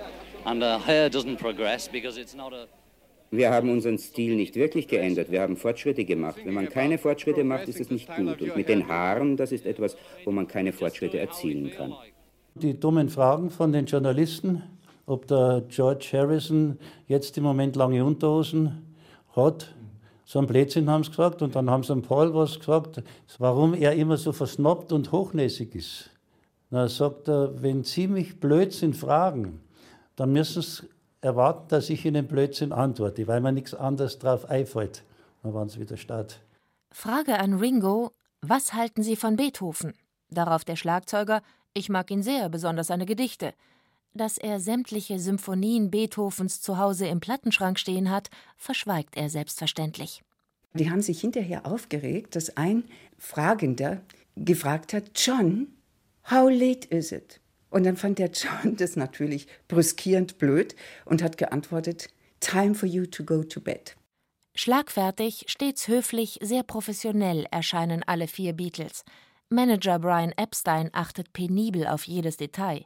And 0.47 0.61
the 0.61 0.77
hair 0.79 1.09
doesn't 1.09 1.39
progress 1.39 1.89
because 1.89 2.17
it's 2.17 2.33
not 2.33 2.53
a. 2.53 2.67
Wir 3.31 3.51
haben 3.51 3.69
unseren 3.69 3.97
Stil 3.97 4.37
nicht 4.37 4.55
wirklich 4.55 4.87
geändert. 4.87 5.29
Wir 5.29 5.41
haben 5.41 5.57
Fortschritte 5.57 6.05
gemacht. 6.05 6.37
Wenn 6.45 6.53
man 6.53 6.69
keine 6.69 6.97
Fortschritte 6.97 7.43
macht, 7.43 7.67
ist 7.67 7.81
es 7.81 7.91
nicht 7.91 8.07
gut. 8.15 8.41
Und 8.41 8.55
mit 8.55 8.69
den 8.69 8.87
Haaren, 8.87 9.35
das 9.35 9.51
ist 9.51 9.65
etwas, 9.65 9.97
wo 10.23 10.31
man 10.31 10.47
keine 10.47 10.71
Fortschritte 10.71 11.19
erzielen 11.19 11.71
kann. 11.71 11.93
Die 12.55 12.79
dummen 12.79 13.09
Fragen 13.09 13.49
von 13.49 13.73
den 13.73 13.87
Journalisten, 13.87 14.63
ob 15.05 15.27
der 15.27 15.65
George 15.67 16.07
Harrison 16.13 16.79
jetzt 17.07 17.37
im 17.37 17.43
Moment 17.43 17.75
lange 17.75 18.05
Unterhosen 18.05 18.95
hat. 19.35 19.75
So 20.23 20.39
ein 20.39 20.47
Blödsinn 20.47 20.89
haben 20.89 21.03
sie 21.03 21.09
gesagt. 21.09 21.41
Und 21.41 21.57
dann 21.57 21.69
haben 21.69 21.83
sie 21.83 21.91
an 21.91 22.03
Paul 22.03 22.33
was 22.33 22.57
gesagt, 22.57 23.03
warum 23.37 23.73
er 23.73 23.91
immer 23.95 24.15
so 24.15 24.31
versnobbt 24.31 24.93
und 24.93 25.11
hochnäsig 25.11 25.75
ist. 25.75 26.09
Da 26.71 26.87
sagt 26.87 27.27
er, 27.27 27.61
wenn 27.61 27.83
Sie 27.83 28.07
mich 28.07 28.39
Blödsinn 28.39 28.93
fragen, 28.93 29.59
dann 30.17 30.33
müssen 30.33 30.61
Sie 30.61 30.83
erwarten, 31.21 31.69
dass 31.69 31.89
ich 31.89 32.03
Ihnen 32.05 32.27
Blödsinn 32.27 32.73
antworte, 32.73 33.27
weil 33.27 33.39
mir 33.39 33.53
nichts 33.53 33.73
anderes 33.73 34.19
drauf 34.19 34.49
einfällt. 34.49 35.03
Dann 35.43 35.53
waren 35.53 35.69
sie 35.69 35.79
wieder 35.79 35.95
statt. 35.95 36.41
Frage 36.91 37.39
an 37.39 37.53
Ringo: 37.53 38.11
Was 38.41 38.73
halten 38.73 39.03
Sie 39.03 39.15
von 39.15 39.35
Beethoven? 39.37 39.93
Darauf 40.29 40.65
der 40.65 40.75
Schlagzeuger: 40.75 41.41
Ich 41.73 41.87
mag 41.89 42.11
ihn 42.11 42.23
sehr, 42.23 42.49
besonders 42.49 42.87
seine 42.87 43.05
Gedichte. 43.05 43.53
Dass 44.13 44.37
er 44.37 44.59
sämtliche 44.59 45.19
Symphonien 45.19 45.91
Beethovens 45.91 46.61
zu 46.61 46.79
Hause 46.79 47.07
im 47.07 47.19
Plattenschrank 47.19 47.77
stehen 47.77 48.09
hat, 48.09 48.29
verschweigt 48.57 49.15
er 49.15 49.29
selbstverständlich. 49.29 50.23
Die 50.73 50.89
haben 50.89 51.01
sich 51.01 51.21
hinterher 51.21 51.65
aufgeregt, 51.65 52.35
dass 52.35 52.57
ein 52.57 52.85
Fragender 53.19 54.01
gefragt 54.35 54.93
hat, 54.93 55.11
John, 55.15 55.67
how 56.29 56.49
late 56.49 56.87
is 56.89 57.11
it? 57.11 57.39
Und 57.77 57.83
dann 57.83 57.95
fand 57.95 58.17
der 58.17 58.31
John 58.31 58.75
das 58.75 58.95
natürlich 58.95 59.45
brüskierend 59.67 60.39
blöd 60.39 60.75
und 61.05 61.21
hat 61.21 61.37
geantwortet, 61.37 62.09
time 62.39 62.73
for 62.73 62.89
you 62.89 63.05
to 63.05 63.23
go 63.23 63.43
to 63.43 63.61
bed. 63.61 63.95
Schlagfertig, 64.55 65.45
stets 65.47 65.87
höflich, 65.87 66.39
sehr 66.41 66.63
professionell 66.63 67.45
erscheinen 67.51 68.01
alle 68.01 68.27
vier 68.27 68.53
Beatles. 68.53 69.05
Manager 69.49 69.99
Brian 69.99 70.31
Epstein 70.31 70.89
achtet 70.91 71.33
penibel 71.33 71.85
auf 71.85 72.05
jedes 72.05 72.37
Detail. 72.37 72.83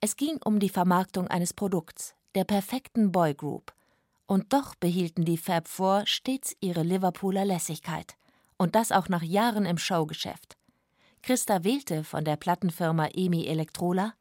Es 0.00 0.16
ging 0.16 0.38
um 0.46 0.60
die 0.60 0.70
Vermarktung 0.70 1.28
eines 1.28 1.52
Produkts, 1.52 2.14
der 2.34 2.44
perfekten 2.44 3.12
Boygroup. 3.12 3.74
Und 4.24 4.54
doch 4.54 4.74
behielten 4.76 5.26
die 5.26 5.36
Fab 5.36 5.68
Four 5.68 6.04
stets 6.06 6.56
ihre 6.60 6.84
Liverpooler 6.84 7.44
Lässigkeit. 7.44 8.14
Und 8.56 8.76
das 8.76 8.92
auch 8.92 9.10
nach 9.10 9.22
Jahren 9.22 9.66
im 9.66 9.76
Showgeschäft. 9.76 10.56
Christa 11.22 11.64
Wählte 11.64 12.02
von 12.02 12.24
der 12.24 12.36
Plattenfirma 12.36 13.08
EMI 13.14 13.46
Elektrola. 13.46 14.14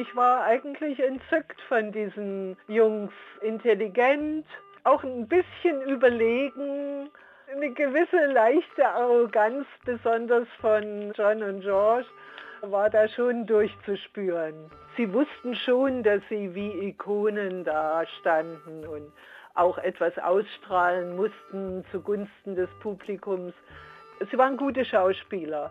Ich 0.00 0.16
war 0.16 0.44
eigentlich 0.44 0.98
entzückt 0.98 1.60
von 1.68 1.92
diesen 1.92 2.56
Jungs. 2.68 3.12
Intelligent, 3.42 4.46
auch 4.84 5.04
ein 5.04 5.28
bisschen 5.28 5.82
überlegen, 5.82 7.10
eine 7.54 7.70
gewisse 7.70 8.26
leichte 8.32 8.88
Arroganz, 8.88 9.66
besonders 9.84 10.48
von 10.60 11.12
John 11.14 11.42
und 11.42 11.60
George, 11.60 12.06
war 12.62 12.88
da 12.88 13.06
schon 13.08 13.46
durchzuspüren. 13.46 14.70
Sie 14.96 15.12
wussten 15.12 15.54
schon, 15.54 16.02
dass 16.02 16.22
sie 16.30 16.54
wie 16.54 16.88
Ikonen 16.88 17.62
da 17.62 18.04
standen 18.20 18.86
und 18.86 19.12
auch 19.54 19.76
etwas 19.78 20.16
ausstrahlen 20.18 21.14
mussten 21.14 21.84
zugunsten 21.92 22.54
des 22.54 22.70
Publikums. 22.80 23.52
Sie 24.30 24.38
waren 24.38 24.56
gute 24.56 24.84
Schauspieler. 24.84 25.70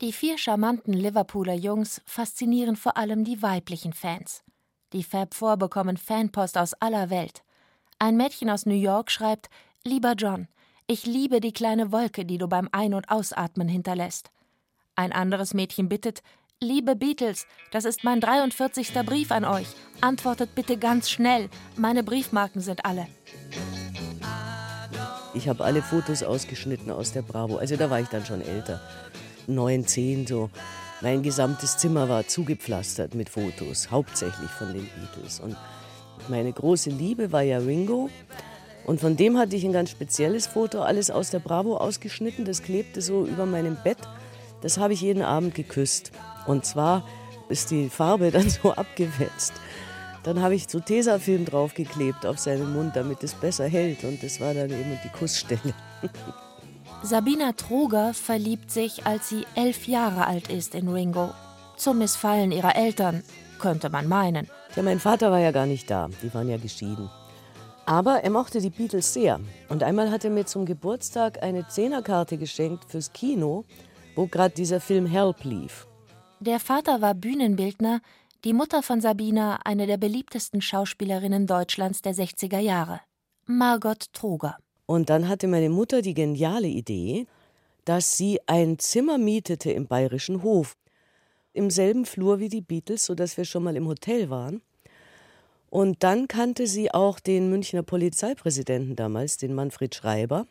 Die 0.00 0.12
vier 0.12 0.38
charmanten 0.38 0.92
Liverpooler 0.92 1.54
Jungs 1.54 2.02
faszinieren 2.04 2.76
vor 2.76 2.96
allem 2.96 3.24
die 3.24 3.42
weiblichen 3.42 3.92
Fans. 3.92 4.42
Die 4.92 5.04
Fab 5.04 5.34
Four 5.34 5.56
bekommen 5.56 5.96
Fanpost 5.96 6.58
aus 6.58 6.74
aller 6.74 7.10
Welt. 7.10 7.42
Ein 7.98 8.16
Mädchen 8.16 8.50
aus 8.50 8.66
New 8.66 8.74
York 8.74 9.10
schreibt: 9.10 9.48
Lieber 9.84 10.14
John, 10.14 10.48
ich 10.86 11.06
liebe 11.06 11.40
die 11.40 11.52
kleine 11.52 11.92
Wolke, 11.92 12.24
die 12.24 12.38
du 12.38 12.48
beim 12.48 12.68
Ein- 12.72 12.94
und 12.94 13.08
Ausatmen 13.08 13.68
hinterlässt. 13.68 14.30
Ein 14.96 15.12
anderes 15.12 15.54
Mädchen 15.54 15.88
bittet, 15.88 16.22
Liebe 16.60 16.96
Beatles, 16.96 17.46
das 17.72 17.84
ist 17.84 18.04
mein 18.04 18.20
43. 18.20 18.92
Brief 19.04 19.30
an 19.32 19.44
euch. 19.44 19.66
Antwortet 20.00 20.54
bitte 20.54 20.78
ganz 20.78 21.10
schnell. 21.10 21.50
Meine 21.76 22.02
Briefmarken 22.02 22.60
sind 22.62 22.84
alle. 22.86 23.06
Ich 25.34 25.48
habe 25.48 25.64
alle 25.64 25.82
Fotos 25.82 26.22
ausgeschnitten 26.22 26.90
aus 26.90 27.12
der 27.12 27.22
Bravo. 27.22 27.56
Also 27.56 27.76
da 27.76 27.90
war 27.90 28.00
ich 28.00 28.08
dann 28.08 28.24
schon 28.24 28.40
älter. 28.40 28.80
Neun, 29.46 29.86
zehn 29.86 30.26
so. 30.26 30.50
Mein 31.00 31.22
gesamtes 31.22 31.76
Zimmer 31.76 32.08
war 32.08 32.26
zugepflastert 32.26 33.14
mit 33.14 33.28
Fotos, 33.28 33.90
hauptsächlich 33.90 34.50
von 34.50 34.72
den 34.72 34.88
Beatles. 34.88 35.40
Und 35.40 35.56
meine 36.28 36.52
große 36.52 36.90
Liebe 36.90 37.30
war 37.32 37.42
ja 37.42 37.58
Ringo. 37.58 38.08
Und 38.86 39.00
von 39.00 39.16
dem 39.16 39.38
hatte 39.38 39.56
ich 39.56 39.64
ein 39.64 39.72
ganz 39.72 39.90
spezielles 39.90 40.46
Foto, 40.46 40.82
alles 40.82 41.10
aus 41.10 41.30
der 41.30 41.40
Bravo 41.40 41.76
ausgeschnitten. 41.76 42.44
Das 42.44 42.62
klebte 42.62 43.02
so 43.02 43.26
über 43.26 43.44
meinem 43.44 43.76
Bett. 43.82 43.98
Das 44.62 44.78
habe 44.78 44.94
ich 44.94 45.00
jeden 45.00 45.22
Abend 45.22 45.54
geküsst. 45.54 46.12
Und 46.46 46.64
zwar 46.64 47.06
ist 47.48 47.70
die 47.70 47.90
Farbe 47.90 48.30
dann 48.32 48.48
so 48.48 48.72
abgewetzt. 48.72 49.52
Dann 50.22 50.40
habe 50.40 50.54
ich 50.54 50.68
so 50.68 50.80
Tesafilm 50.80 51.44
draufgeklebt 51.44 52.24
auf 52.24 52.38
seinen 52.38 52.72
Mund, 52.72 52.96
damit 52.96 53.22
es 53.22 53.34
besser 53.34 53.68
hält. 53.68 54.04
Und 54.04 54.22
das 54.22 54.40
war 54.40 54.54
dann 54.54 54.70
eben 54.70 54.98
die 55.04 55.10
Kussstelle. 55.10 55.74
Sabina 57.04 57.52
Troger 57.52 58.14
verliebt 58.14 58.70
sich, 58.70 59.04
als 59.04 59.28
sie 59.28 59.44
elf 59.54 59.86
Jahre 59.86 60.26
alt 60.26 60.48
ist 60.48 60.74
in 60.74 60.88
Ringo. 60.88 61.34
Zum 61.76 61.98
Missfallen 61.98 62.50
ihrer 62.50 62.76
Eltern, 62.76 63.22
könnte 63.58 63.90
man 63.90 64.08
meinen. 64.08 64.48
Ja, 64.74 64.82
mein 64.82 64.98
Vater 64.98 65.30
war 65.30 65.38
ja 65.38 65.50
gar 65.50 65.66
nicht 65.66 65.90
da. 65.90 66.08
Die 66.22 66.32
waren 66.32 66.48
ja 66.48 66.56
geschieden. 66.56 67.10
Aber 67.84 68.24
er 68.24 68.30
mochte 68.30 68.58
die 68.62 68.70
Beatles 68.70 69.12
sehr. 69.12 69.38
Und 69.68 69.82
einmal 69.82 70.10
hat 70.10 70.24
er 70.24 70.30
mir 70.30 70.46
zum 70.46 70.64
Geburtstag 70.64 71.42
eine 71.42 71.68
Zehnerkarte 71.68 72.38
geschenkt 72.38 72.86
fürs 72.86 73.12
Kino, 73.12 73.64
wo 74.16 74.26
gerade 74.26 74.54
dieser 74.54 74.80
Film 74.80 75.04
Help 75.04 75.44
lief. 75.44 75.86
Der 76.40 76.58
Vater 76.58 77.02
war 77.02 77.12
Bühnenbildner, 77.12 78.00
die 78.44 78.54
Mutter 78.54 78.82
von 78.82 79.02
Sabina 79.02 79.58
eine 79.64 79.86
der 79.86 79.98
beliebtesten 79.98 80.62
Schauspielerinnen 80.62 81.46
Deutschlands 81.46 82.00
der 82.00 82.14
60er 82.14 82.60
Jahre, 82.60 83.02
Margot 83.44 84.10
Troger. 84.14 84.56
Und 84.86 85.10
dann 85.10 85.28
hatte 85.28 85.46
meine 85.46 85.70
Mutter 85.70 86.02
die 86.02 86.14
geniale 86.14 86.68
Idee, 86.68 87.26
dass 87.84 88.16
sie 88.16 88.40
ein 88.46 88.78
Zimmer 88.78 89.18
mietete 89.18 89.70
im 89.70 89.86
Bayerischen 89.86 90.42
Hof, 90.42 90.76
im 91.52 91.70
selben 91.70 92.04
Flur 92.04 92.40
wie 92.40 92.48
die 92.48 92.60
Beatles, 92.60 93.04
sodass 93.04 93.36
wir 93.36 93.44
schon 93.44 93.62
mal 93.62 93.76
im 93.76 93.86
Hotel 93.86 94.30
waren. 94.30 94.62
Und 95.70 96.02
dann 96.02 96.28
kannte 96.28 96.66
sie 96.66 96.92
auch 96.92 97.18
den 97.18 97.50
Münchner 97.50 97.82
Polizeipräsidenten 97.82 98.96
damals, 98.96 99.38
den 99.38 99.54
Manfred 99.54 99.94
Schreiber. 99.94 100.46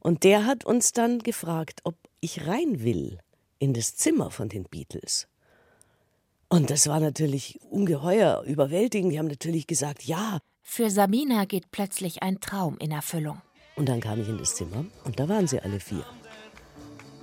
Und 0.00 0.24
der 0.24 0.44
hat 0.44 0.64
uns 0.64 0.92
dann 0.92 1.20
gefragt, 1.20 1.80
ob 1.84 1.96
ich 2.20 2.46
rein 2.46 2.82
will 2.82 3.18
in 3.58 3.72
das 3.72 3.96
Zimmer 3.96 4.30
von 4.30 4.48
den 4.48 4.64
Beatles. 4.64 5.26
Und 6.48 6.70
das 6.70 6.86
war 6.86 7.00
natürlich 7.00 7.58
ungeheuer 7.70 8.42
überwältigend. 8.42 9.12
Die 9.12 9.18
haben 9.18 9.26
natürlich 9.26 9.66
gesagt, 9.66 10.04
ja. 10.04 10.38
Für 10.68 10.90
Sabina 10.90 11.44
geht 11.44 11.70
plötzlich 11.70 12.22
ein 12.22 12.40
Traum 12.40 12.76
in 12.78 12.90
Erfüllung. 12.90 13.40
Und 13.76 13.88
dann 13.88 14.00
kam 14.00 14.20
ich 14.20 14.28
in 14.28 14.36
das 14.36 14.56
Zimmer 14.56 14.84
und 15.04 15.18
da 15.18 15.26
waren 15.26 15.46
sie 15.46 15.60
alle 15.60 15.78
vier. 15.78 16.04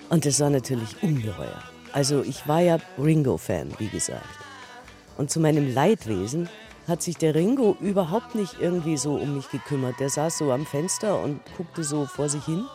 Und 0.09 0.25
das 0.25 0.39
war 0.39 0.49
natürlich 0.49 1.03
ungeheuer. 1.03 1.61
Also 1.91 2.23
ich 2.23 2.47
war 2.47 2.61
ja 2.61 2.79
Ringo-Fan, 2.97 3.73
wie 3.77 3.89
gesagt. 3.89 4.25
Und 5.17 5.29
zu 5.29 5.39
meinem 5.39 5.71
Leidwesen 5.71 6.49
hat 6.87 7.03
sich 7.03 7.17
der 7.17 7.35
Ringo 7.35 7.77
überhaupt 7.79 8.33
nicht 8.33 8.55
irgendwie 8.59 8.97
so 8.97 9.15
um 9.15 9.35
mich 9.35 9.49
gekümmert. 9.51 9.99
Der 9.99 10.09
saß 10.09 10.37
so 10.37 10.51
am 10.51 10.65
Fenster 10.65 11.21
und 11.21 11.41
guckte 11.55 11.83
so 11.83 12.05
vor 12.05 12.29
sich 12.29 12.45
hin. 12.45 12.65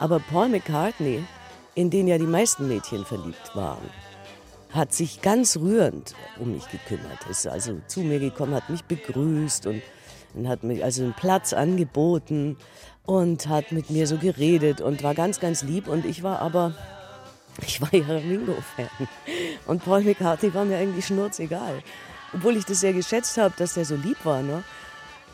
Aber 0.00 0.18
Paul 0.18 0.48
McCartney, 0.48 1.22
in 1.74 1.90
den 1.90 2.08
ja 2.08 2.18
die 2.18 2.24
meisten 2.26 2.66
Mädchen 2.66 3.04
verliebt 3.04 3.54
waren, 3.54 3.88
hat 4.70 4.92
sich 4.92 5.20
ganz 5.20 5.56
rührend 5.58 6.14
um 6.40 6.52
mich 6.52 6.68
gekümmert. 6.70 7.24
Ist 7.30 7.46
also 7.46 7.78
zu 7.86 8.00
mir 8.00 8.18
gekommen, 8.18 8.54
hat 8.54 8.70
mich 8.70 8.82
begrüßt 8.84 9.66
und, 9.66 9.82
und 10.34 10.48
hat 10.48 10.62
mir 10.64 10.84
also 10.84 11.02
einen 11.02 11.14
Platz 11.14 11.52
angeboten 11.52 12.56
und 13.06 13.48
hat 13.48 13.72
mit 13.72 13.90
mir 13.90 14.06
so 14.06 14.16
geredet 14.16 14.80
und 14.80 15.02
war 15.02 15.14
ganz, 15.14 15.40
ganz 15.40 15.62
lieb. 15.62 15.88
Und 15.88 16.04
ich 16.04 16.22
war 16.22 16.40
aber, 16.40 16.74
ich 17.66 17.80
war 17.80 17.92
ja 17.94 18.06
Ringo-Fan. 18.06 19.08
Und 19.66 19.84
Paul 19.84 20.02
McCartney 20.02 20.52
war 20.54 20.64
mir 20.64 20.78
eigentlich 20.78 21.06
schnurzegal. 21.06 21.82
Obwohl 22.32 22.56
ich 22.56 22.64
das 22.64 22.80
sehr 22.80 22.92
geschätzt 22.92 23.36
habe, 23.36 23.54
dass 23.56 23.74
der 23.74 23.84
so 23.84 23.94
lieb 23.94 24.24
war. 24.24 24.42
Ne? 24.42 24.64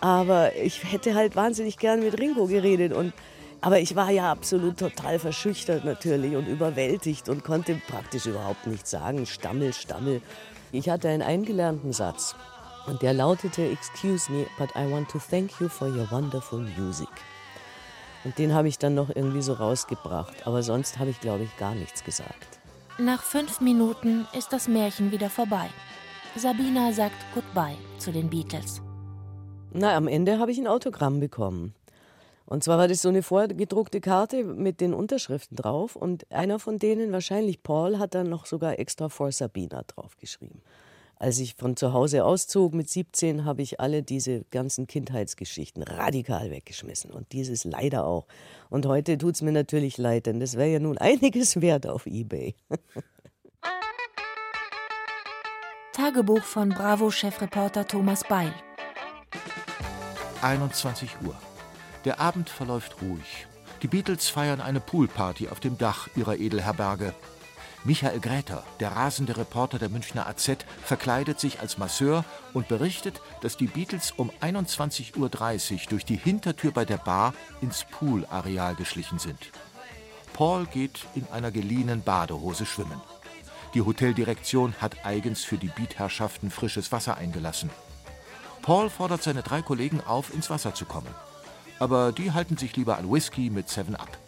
Aber 0.01 0.55
ich 0.57 0.93
hätte 0.93 1.15
halt 1.15 1.37
wahnsinnig 1.37 1.79
gern 1.79 2.01
mit 2.01 2.19
Ringo 2.19 2.47
geredet. 2.47 2.93
Und 2.93 3.13
aber 3.63 3.79
ich 3.79 3.95
war 3.95 4.11
ja 4.11 4.31
absolut 4.31 4.79
total 4.79 5.19
verschüchtert 5.19 5.85
natürlich 5.85 6.35
und 6.35 6.47
überwältigt 6.47 7.29
und 7.29 7.45
konnte 7.45 7.79
praktisch 7.89 8.25
überhaupt 8.25 8.67
nichts 8.67 8.91
sagen. 8.91 9.27
Stammel, 9.27 9.75
Stammel. 9.75 10.23
Ich 10.73 10.89
hatte 10.89 11.09
einen 11.09 11.23
eingelernten 11.23 11.93
Satz 11.93 12.35
und 12.87 13.03
der 13.03 13.12
lautete, 13.12 13.62
Excuse 13.62 14.31
me, 14.31 14.47
but 14.59 14.71
I 14.77 14.90
want 14.90 15.11
to 15.11 15.19
thank 15.19 15.61
you 15.61 15.69
for 15.69 15.88
your 15.88 16.11
wonderful 16.11 16.61
music. 16.79 17.09
Und 18.25 18.38
den 18.38 18.55
habe 18.55 18.69
ich 18.69 18.79
dann 18.79 18.95
noch 18.95 19.09
irgendwie 19.09 19.43
so 19.43 19.55
rausgebracht. 19.55 20.47
Aber 20.47 20.62
sonst 20.62 20.99
habe 20.99 21.11
ich, 21.11 21.21
glaube 21.21 21.45
ich, 21.45 21.57
gar 21.57 21.75
nichts 21.75 22.05
gesagt. 22.05 22.61
Nach 22.99 23.23
fünf 23.23 23.61
Minuten 23.61 24.27
ist 24.37 24.53
das 24.53 24.69
Märchen 24.69 25.11
wieder 25.11 25.31
vorbei. 25.31 25.69
Sabina 26.37 26.93
sagt 26.93 27.16
Goodbye 27.35 27.77
zu 27.99 28.12
den 28.12 28.29
Beatles. 28.29 28.83
Na, 29.73 29.97
am 29.97 30.07
Ende 30.07 30.38
habe 30.38 30.53
ich 30.53 30.59
ein 30.59 30.66
Autogramm 30.66 31.21
bekommen. 31.21 31.75
Und 32.45 32.64
zwar 32.64 32.79
war 32.79 32.88
das 32.88 33.03
so 33.03 33.09
eine 33.09 33.23
vorgedruckte 33.23 34.01
Karte 34.01 34.43
mit 34.43 34.81
den 34.81 34.93
Unterschriften 34.93 35.57
drauf 35.57 35.95
und 35.95 36.31
einer 36.33 36.59
von 36.59 36.81
denen, 36.81 37.12
wahrscheinlich 37.12 37.62
Paul, 37.62 37.99
hat 37.99 38.14
dann 38.14 38.29
noch 38.29 38.45
sogar 38.45 38.79
extra 38.79 39.09
vor 39.09 39.31
Sabina 39.31 39.83
draufgeschrieben. 39.87 40.61
Als 41.21 41.39
ich 41.39 41.55
von 41.55 41.77
zu 41.77 41.93
Hause 41.93 42.25
auszog 42.25 42.73
mit 42.73 42.89
17, 42.89 43.45
habe 43.45 43.61
ich 43.61 43.79
alle 43.79 44.03
diese 44.03 44.45
ganzen 44.51 44.87
Kindheitsgeschichten 44.87 45.83
radikal 45.83 46.51
weggeschmissen 46.51 47.11
und 47.11 47.33
dieses 47.33 47.65
leider 47.65 48.07
auch. 48.07 48.27
Und 48.71 48.87
heute 48.87 49.19
tut 49.19 49.35
es 49.35 49.43
mir 49.43 49.53
natürlich 49.53 49.99
leid, 49.99 50.25
denn 50.25 50.41
das 50.41 50.57
wäre 50.57 50.71
ja 50.71 50.79
nun 50.79 50.97
einiges 50.99 51.61
wert 51.61 51.87
auf 51.87 52.07
eBay. 52.07 52.55
Tagebuch 55.93 56.43
von 56.43 56.71
Bravo-Chefreporter 56.71 57.87
Thomas 57.87 58.25
Beil. 58.27 58.55
21 60.41 61.11
Uhr. 61.27 61.35
Der 62.07 62.19
Abend 62.19 62.49
verläuft 62.49 63.03
ruhig. 63.03 63.47
Die 63.83 63.89
Beatles 63.89 64.31
feiern 64.31 64.63
eine 64.63 64.81
Poolparty 64.81 65.49
auf 65.49 65.61
dem 65.61 65.77
Dach 65.77 66.09
ihrer 66.17 66.39
Edelherberge. 66.39 67.13
Michael 67.85 68.21
Gräter, 68.21 68.62
der 68.79 68.93
rasende 68.93 69.37
Reporter 69.37 69.79
der 69.79 69.88
Münchner 69.88 70.27
AZ, 70.27 70.51
verkleidet 70.83 71.40
sich 71.40 71.61
als 71.61 71.79
Masseur 71.79 72.25
und 72.53 72.69
berichtet, 72.69 73.21
dass 73.40 73.57
die 73.57 73.66
Beatles 73.66 74.12
um 74.16 74.31
21.30 74.40 75.16
Uhr 75.16 75.88
durch 75.88 76.05
die 76.05 76.16
Hintertür 76.16 76.73
bei 76.73 76.85
der 76.85 76.99
Bar 76.99 77.35
ins 77.61 77.85
Poolareal 77.90 78.75
geschlichen 78.75 79.19
sind. 79.19 79.51
Paul 80.33 80.66
geht 80.66 81.07
in 81.14 81.27
einer 81.33 81.51
geliehenen 81.51 82.03
Badehose 82.03 82.66
schwimmen. 82.66 83.01
Die 83.75 83.83
Hoteldirektion 83.83 84.75
hat 84.81 85.05
eigens 85.05 85.45
für 85.45 85.57
die 85.57 85.69
Beatherrschaften 85.69 86.51
frisches 86.51 86.93
Wasser 86.93 87.16
eingelassen. 87.16 87.71
Paul 88.62 88.90
fordert 88.90 89.23
seine 89.23 89.43
drei 89.43 89.62
Kollegen 89.62 90.01
auf, 90.01 90.35
ins 90.35 90.51
Wasser 90.51 90.75
zu 90.75 90.85
kommen 90.85 91.14
aber 91.81 92.12
die 92.12 92.31
halten 92.31 92.57
sich 92.57 92.77
lieber 92.77 92.99
an 92.99 93.11
Whisky 93.11 93.51
mit 93.51 93.69
7-Up. 93.69 94.19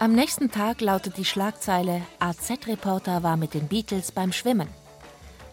Am 0.00 0.14
nächsten 0.14 0.50
Tag 0.50 0.80
lautet 0.80 1.18
die 1.18 1.26
Schlagzeile: 1.26 2.00
AZ-Reporter 2.20 3.22
war 3.22 3.36
mit 3.36 3.52
den 3.52 3.68
Beatles 3.68 4.12
beim 4.12 4.32
Schwimmen. 4.32 4.66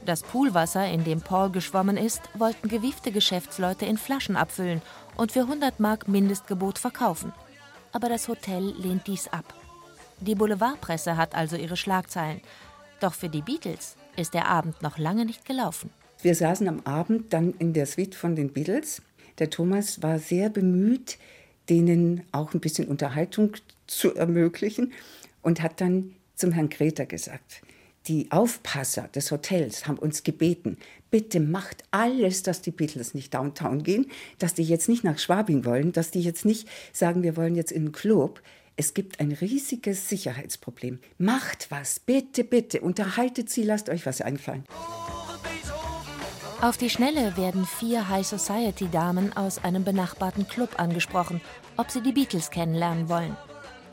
Das 0.06 0.24
Poolwasser, 0.24 0.90
in 0.90 1.04
dem 1.04 1.20
Paul 1.20 1.50
geschwommen 1.50 1.98
ist, 1.98 2.22
wollten 2.34 2.70
gewiefte 2.70 3.12
Geschäftsleute 3.12 3.86
in 3.86 3.98
Flaschen 3.98 4.38
abfüllen 4.38 4.82
und 5.18 5.34
für 5.34 5.42
100 5.42 5.82
Mark 5.82 6.08
Mindestgebot 6.08 6.80
verkaufen. 6.80 7.34
Aber 7.92 8.08
das 8.08 8.30
Hotel 8.30 8.74
lehnt 8.78 9.08
dies 9.08 9.28
ab. 9.28 9.54
Die 10.22 10.36
Boulevardpresse 10.36 11.18
hat 11.18 11.36
also 11.36 11.58
ihre 11.58 11.76
Schlagzeilen. 11.76 12.40
Doch 13.02 13.16
für 13.16 13.28
die 13.28 13.41
Beatles 13.41 13.98
ist 14.16 14.34
der 14.34 14.48
Abend 14.48 14.82
noch 14.82 14.98
lange 14.98 15.26
nicht 15.26 15.43
gelaufen. 15.43 15.89
Wir 16.22 16.36
saßen 16.36 16.70
am 16.70 16.80
Abend 16.86 17.34
dann 17.34 17.54
in 17.60 17.74
der 17.74 17.86
Suite 17.86 18.16
von 18.16 18.38
den 18.38 18.54
Beatles. 18.54 19.02
Der 19.39 19.50
Thomas 19.50 20.02
war 20.02 20.20
sehr 20.20 20.50
bemüht, 20.50 21.18
denen 21.68 22.24
auch 22.32 22.54
ein 22.54 22.62
bisschen 22.62 22.88
Unterhaltung 22.88 23.52
zu 23.88 24.16
ermöglichen 24.16 24.94
und 25.42 25.62
hat 25.62 25.82
dann 25.82 26.16
zum 26.36 26.52
Herrn 26.52 26.70
Greta 26.70 27.06
gesagt, 27.06 27.62
die 28.08 28.32
Aufpasser 28.32 29.10
des 29.10 29.32
Hotels 29.32 29.88
haben 29.88 29.98
uns 29.98 30.24
gebeten, 30.24 30.78
bitte 31.12 31.40
macht 31.40 31.84
alles, 31.92 32.42
dass 32.44 32.62
die 32.62 32.72
Beatles 32.72 33.14
nicht 33.14 33.34
downtown 33.34 33.84
gehen, 33.84 34.10
dass 34.40 34.54
die 34.54 34.64
jetzt 34.64 34.88
nicht 34.88 35.04
nach 35.04 35.20
Schwabing 35.20 35.66
wollen, 35.66 35.92
dass 35.92 36.12
die 36.12 36.22
jetzt 36.22 36.46
nicht 36.46 36.70
sagen, 36.94 37.24
wir 37.24 37.36
wollen 37.36 37.56
jetzt 37.56 37.72
in 37.72 37.88
den 37.88 37.92
Club. 37.92 38.42
Es 38.78 38.94
gibt 38.94 39.20
ein 39.20 39.32
riesiges 39.32 40.08
Sicherheitsproblem. 40.08 41.00
Macht 41.18 41.70
was, 41.70 42.00
bitte, 42.00 42.44
bitte, 42.44 42.80
unterhaltet 42.82 43.50
sie, 43.50 43.64
lasst 43.64 43.90
euch 43.90 44.06
was 44.06 44.22
einfallen. 44.22 44.64
Auf 46.62 46.78
die 46.78 46.90
Schnelle 46.90 47.36
werden 47.38 47.66
vier 47.66 48.08
High 48.10 48.26
Society 48.26 48.88
Damen 48.90 49.36
aus 49.36 49.64
einem 49.64 49.84
benachbarten 49.84 50.48
Club 50.48 50.80
angesprochen, 50.80 51.42
ob 51.76 51.92
sie 51.92 52.02
die 52.02 52.14
Beatles 52.14 52.52
kennenlernen 52.52 53.10
wollen. 53.10 53.36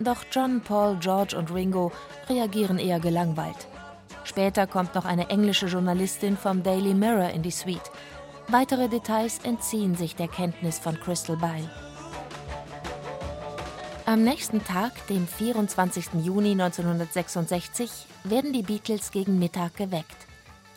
Doch 0.01 0.25
John, 0.31 0.61
Paul, 0.61 0.97
George 1.01 1.37
und 1.37 1.53
Ringo 1.53 1.93
reagieren 2.29 2.79
eher 2.79 3.01
gelangweilt. 3.01 3.69
Später 4.25 4.67
kommt 4.67 4.95
noch 4.95 5.05
eine 5.05 5.29
englische 5.31 5.67
Journalistin 5.67 6.37
vom 6.37 6.63
Daily 6.63 6.95
Mirror 6.95 7.31
in 7.31 7.43
die 7.43 7.51
Suite. 7.51 7.91
Weitere 8.49 8.89
Details 8.89 9.39
entziehen 9.43 9.95
sich 9.95 10.17
der 10.17 10.29
Kenntnis 10.29 10.79
von 10.79 10.99
Crystal 10.99 11.37
Bile. 11.37 11.71
Am 14.07 14.23
nächsten 14.23 14.63
Tag, 14.63 15.07
dem 15.07 15.27
24. 15.27 16.09
Juni 16.23 16.53
1966, 16.53 17.91
werden 18.25 18.53
die 18.53 18.63
Beatles 18.63 19.11
gegen 19.11 19.39
Mittag 19.39 19.77
geweckt. 19.77 20.27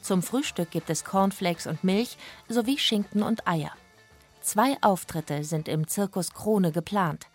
Zum 0.01 0.23
Frühstück 0.23 0.71
gibt 0.71 0.89
es 0.89 1.03
Cornflakes 1.03 1.67
und 1.67 1.83
Milch 1.83 2.17
sowie 2.47 2.77
Schinken 2.77 3.23
und 3.23 3.45
Eier. 3.45 3.71
Zwei 4.41 4.77
Auftritte 4.79 5.43
sind 5.43 5.67
im 5.67 5.87
Zirkus 5.89 6.33
Krone 6.33 6.71
geplant. 6.71 7.27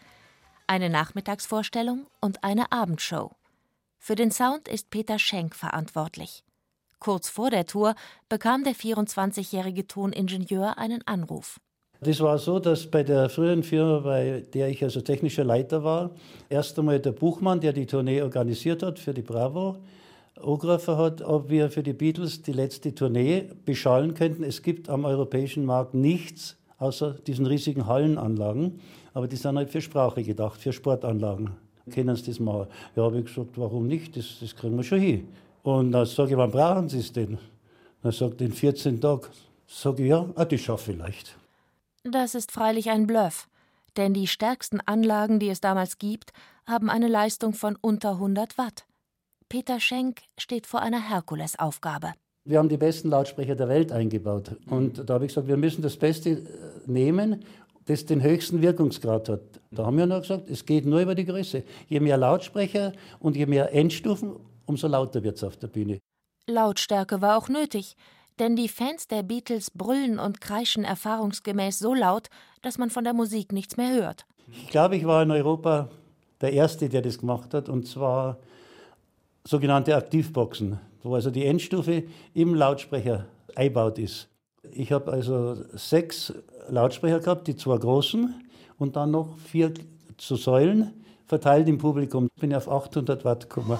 Eine 0.66 0.90
Nachmittagsvorstellung 0.90 2.06
und 2.20 2.44
eine 2.44 2.72
Abendshow. 2.72 3.32
Für 3.98 4.14
den 4.14 4.30
Sound 4.30 4.68
ist 4.68 4.90
Peter 4.90 5.18
Schenk 5.18 5.54
verantwortlich. 5.54 6.44
Kurz 6.98 7.28
vor 7.28 7.50
der 7.50 7.66
Tour 7.66 7.94
bekam 8.28 8.64
der 8.64 8.74
24-jährige 8.74 9.86
Toningenieur 9.86 10.78
einen 10.78 11.06
Anruf. 11.06 11.60
Das 12.00 12.20
war 12.20 12.38
so, 12.38 12.58
dass 12.58 12.90
bei 12.90 13.04
der 13.04 13.28
früheren 13.28 13.62
Firma, 13.62 14.00
bei 14.00 14.44
der 14.52 14.68
ich 14.68 14.82
also 14.82 15.00
technischer 15.00 15.44
Leiter 15.44 15.84
war, 15.84 16.10
erst 16.48 16.78
einmal 16.78 16.98
der 16.98 17.12
Buchmann, 17.12 17.60
der 17.60 17.72
die 17.72 17.86
Tournee 17.86 18.22
organisiert 18.22 18.82
hat 18.82 18.98
für 18.98 19.14
die 19.14 19.22
Bravo, 19.22 19.76
angerufen 20.34 20.96
hat, 20.96 21.22
ob 21.22 21.48
wir 21.48 21.70
für 21.70 21.82
die 21.82 21.92
Beatles 21.92 22.42
die 22.42 22.52
letzte 22.52 22.94
Tournee 22.94 23.48
beschallen 23.64 24.14
könnten. 24.14 24.42
Es 24.42 24.62
gibt 24.62 24.88
am 24.88 25.04
europäischen 25.04 25.64
Markt 25.64 25.94
nichts 25.94 26.56
außer 26.82 27.12
diesen 27.26 27.46
riesigen 27.46 27.86
Hallenanlagen, 27.86 28.80
aber 29.14 29.28
die 29.28 29.36
sind 29.36 29.56
halt 29.56 29.70
für 29.70 29.80
Sprache 29.80 30.22
gedacht, 30.22 30.60
für 30.60 30.72
Sportanlagen. 30.72 31.50
Kennen 31.90 32.14
Sie 32.16 32.26
das 32.26 32.40
mal? 32.40 32.68
Ja, 32.94 33.04
habe 33.04 33.18
ich 33.18 33.26
gesagt, 33.26 33.50
warum 33.56 33.86
nicht? 33.86 34.16
Das, 34.16 34.38
das 34.40 34.54
kriegen 34.54 34.76
wir 34.76 34.84
schon 34.84 35.00
hin. 35.00 35.28
Und 35.62 35.92
dann 35.92 36.06
sage 36.06 36.32
ich, 36.32 36.36
wann 36.36 36.50
brauchen 36.50 36.88
Sie 36.88 37.00
es 37.00 37.12
denn? 37.12 37.38
Dann 38.02 38.12
sagt 38.12 38.40
in 38.40 38.52
14 38.52 39.00
Tagen. 39.00 39.26
Sage 39.66 40.02
ich, 40.02 40.10
ja, 40.10 40.26
ah, 40.34 40.44
das 40.44 40.60
schaffe 40.60 40.90
ich 40.90 40.96
vielleicht. 40.96 41.36
Das 42.04 42.34
ist 42.34 42.52
freilich 42.52 42.90
ein 42.90 43.06
Bluff, 43.06 43.48
denn 43.96 44.12
die 44.12 44.26
stärksten 44.26 44.80
Anlagen, 44.80 45.38
die 45.38 45.48
es 45.48 45.60
damals 45.60 45.98
gibt, 45.98 46.32
haben 46.66 46.90
eine 46.90 47.08
Leistung 47.08 47.52
von 47.54 47.76
unter 47.80 48.12
100 48.12 48.58
Watt. 48.58 48.86
Peter 49.48 49.80
Schenk 49.80 50.22
steht 50.38 50.66
vor 50.66 50.80
einer 50.80 51.08
Herkulesaufgabe. 51.10 52.12
Wir 52.44 52.58
haben 52.58 52.68
die 52.68 52.76
besten 52.76 53.10
Lautsprecher 53.10 53.54
der 53.54 53.68
Welt 53.68 53.92
eingebaut. 53.92 54.56
Und 54.66 55.08
da 55.08 55.14
habe 55.14 55.26
ich 55.26 55.30
gesagt, 55.30 55.46
wir 55.46 55.56
müssen 55.56 55.82
das 55.82 55.96
Beste 55.96 56.30
äh, 56.30 56.40
nehmen, 56.86 57.44
das 57.87 58.07
den 58.07 58.22
höchsten 58.22 58.62
Wirkungsgrad 58.62 59.28
hat. 59.28 59.41
Da 59.70 59.87
haben 59.87 59.97
wir 59.97 60.07
noch 60.07 60.20
gesagt, 60.20 60.51
es 60.51 60.64
geht 60.64 60.87
nur 60.87 61.01
über 61.01 61.14
die 61.14 61.24
Größe. 61.24 61.64
Je 61.89 62.01
mehr 62.01 62.16
Lautsprecher 62.16 62.93
und 63.18 63.37
je 63.37 63.47
mehr 63.47 63.72
Endstufen, 63.72 64.37
umso 64.66 64.87
lauter 64.87 65.22
wird 65.22 65.37
es 65.37 65.45
auf 65.45 65.57
der 65.57 65.68
Bühne. 65.68 65.99
Lautstärke 66.47 67.20
war 67.20 67.39
auch 67.39 67.49
nötig, 67.49 67.97
denn 68.39 68.57
die 68.57 68.68
Fans 68.68 69.07
der 69.07 69.22
Beatles 69.22 69.70
brüllen 69.70 70.18
und 70.18 70.41
kreischen 70.41 70.85
erfahrungsgemäß 70.85 71.78
so 71.78 71.95
laut, 71.95 72.28
dass 72.62 72.78
man 72.78 72.91
von 72.91 73.05
der 73.05 73.14
Musik 73.14 73.53
nichts 73.53 73.76
mehr 73.76 73.95
hört. 73.95 74.26
Ich 74.49 74.68
glaube, 74.68 74.97
ich 74.97 75.07
war 75.07 75.22
in 75.22 75.30
Europa 75.30 75.89
der 76.41 76.53
Erste, 76.53 76.89
der 76.89 77.03
das 77.03 77.18
gemacht 77.18 77.55
hat, 77.55 77.68
und 77.68 77.87
zwar 77.87 78.39
sogenannte 79.45 79.97
Aktivboxen, 79.97 80.78
wo 81.03 81.14
also 81.14 81.30
die 81.30 81.47
Endstufe 81.47 82.05
im 82.35 82.55
Lautsprecher 82.55 83.26
eingebaut 83.55 83.99
ist. 83.99 84.28
Ich 84.70 84.92
habe 84.92 85.10
also 85.10 85.56
sechs 85.72 86.32
Lautsprecher 86.68 87.18
gehabt, 87.18 87.48
die 87.48 87.56
zwei 87.56 87.76
großen 87.78 88.34
und 88.78 88.94
dann 88.94 89.10
noch 89.10 89.36
vier 89.38 89.74
zu 90.18 90.36
Säulen 90.36 91.04
verteilt 91.26 91.66
im 91.68 91.78
Publikum. 91.78 92.28
Bin 92.40 92.54
auf 92.54 92.70
800 92.70 93.24
Watt 93.24 93.50
gekommen. 93.50 93.78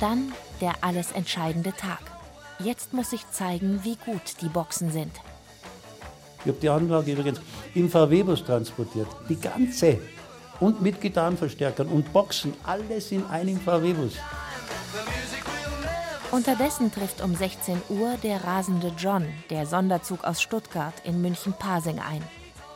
Dann 0.00 0.32
der 0.60 0.74
alles 0.82 1.12
entscheidende 1.12 1.72
Tag. 1.72 2.00
Jetzt 2.58 2.92
muss 2.92 3.12
ich 3.12 3.30
zeigen, 3.30 3.80
wie 3.84 3.96
gut 4.04 4.42
die 4.42 4.48
Boxen 4.48 4.90
sind. 4.90 5.12
Ich 6.40 6.48
habe 6.48 6.58
die 6.60 6.68
Anlage 6.68 7.12
übrigens 7.12 7.40
im 7.74 7.88
VW-Bus 7.88 8.44
transportiert. 8.44 9.08
Die 9.28 9.36
ganze. 9.36 9.98
Und 10.58 10.82
mit 10.82 11.00
Gitarrenverstärkern 11.00 11.86
und 11.86 12.12
Boxen. 12.12 12.54
Alles 12.64 13.12
in 13.12 13.24
einem 13.26 13.60
VW-Bus. 13.60 14.14
Unterdessen 16.32 16.92
trifft 16.92 17.22
um 17.22 17.34
16 17.34 17.82
Uhr 17.88 18.16
der 18.22 18.44
rasende 18.44 18.92
John, 18.96 19.26
der 19.50 19.66
Sonderzug 19.66 20.22
aus 20.22 20.40
Stuttgart, 20.40 20.94
in 21.02 21.20
München-Pasing 21.20 21.98
ein. 21.98 22.22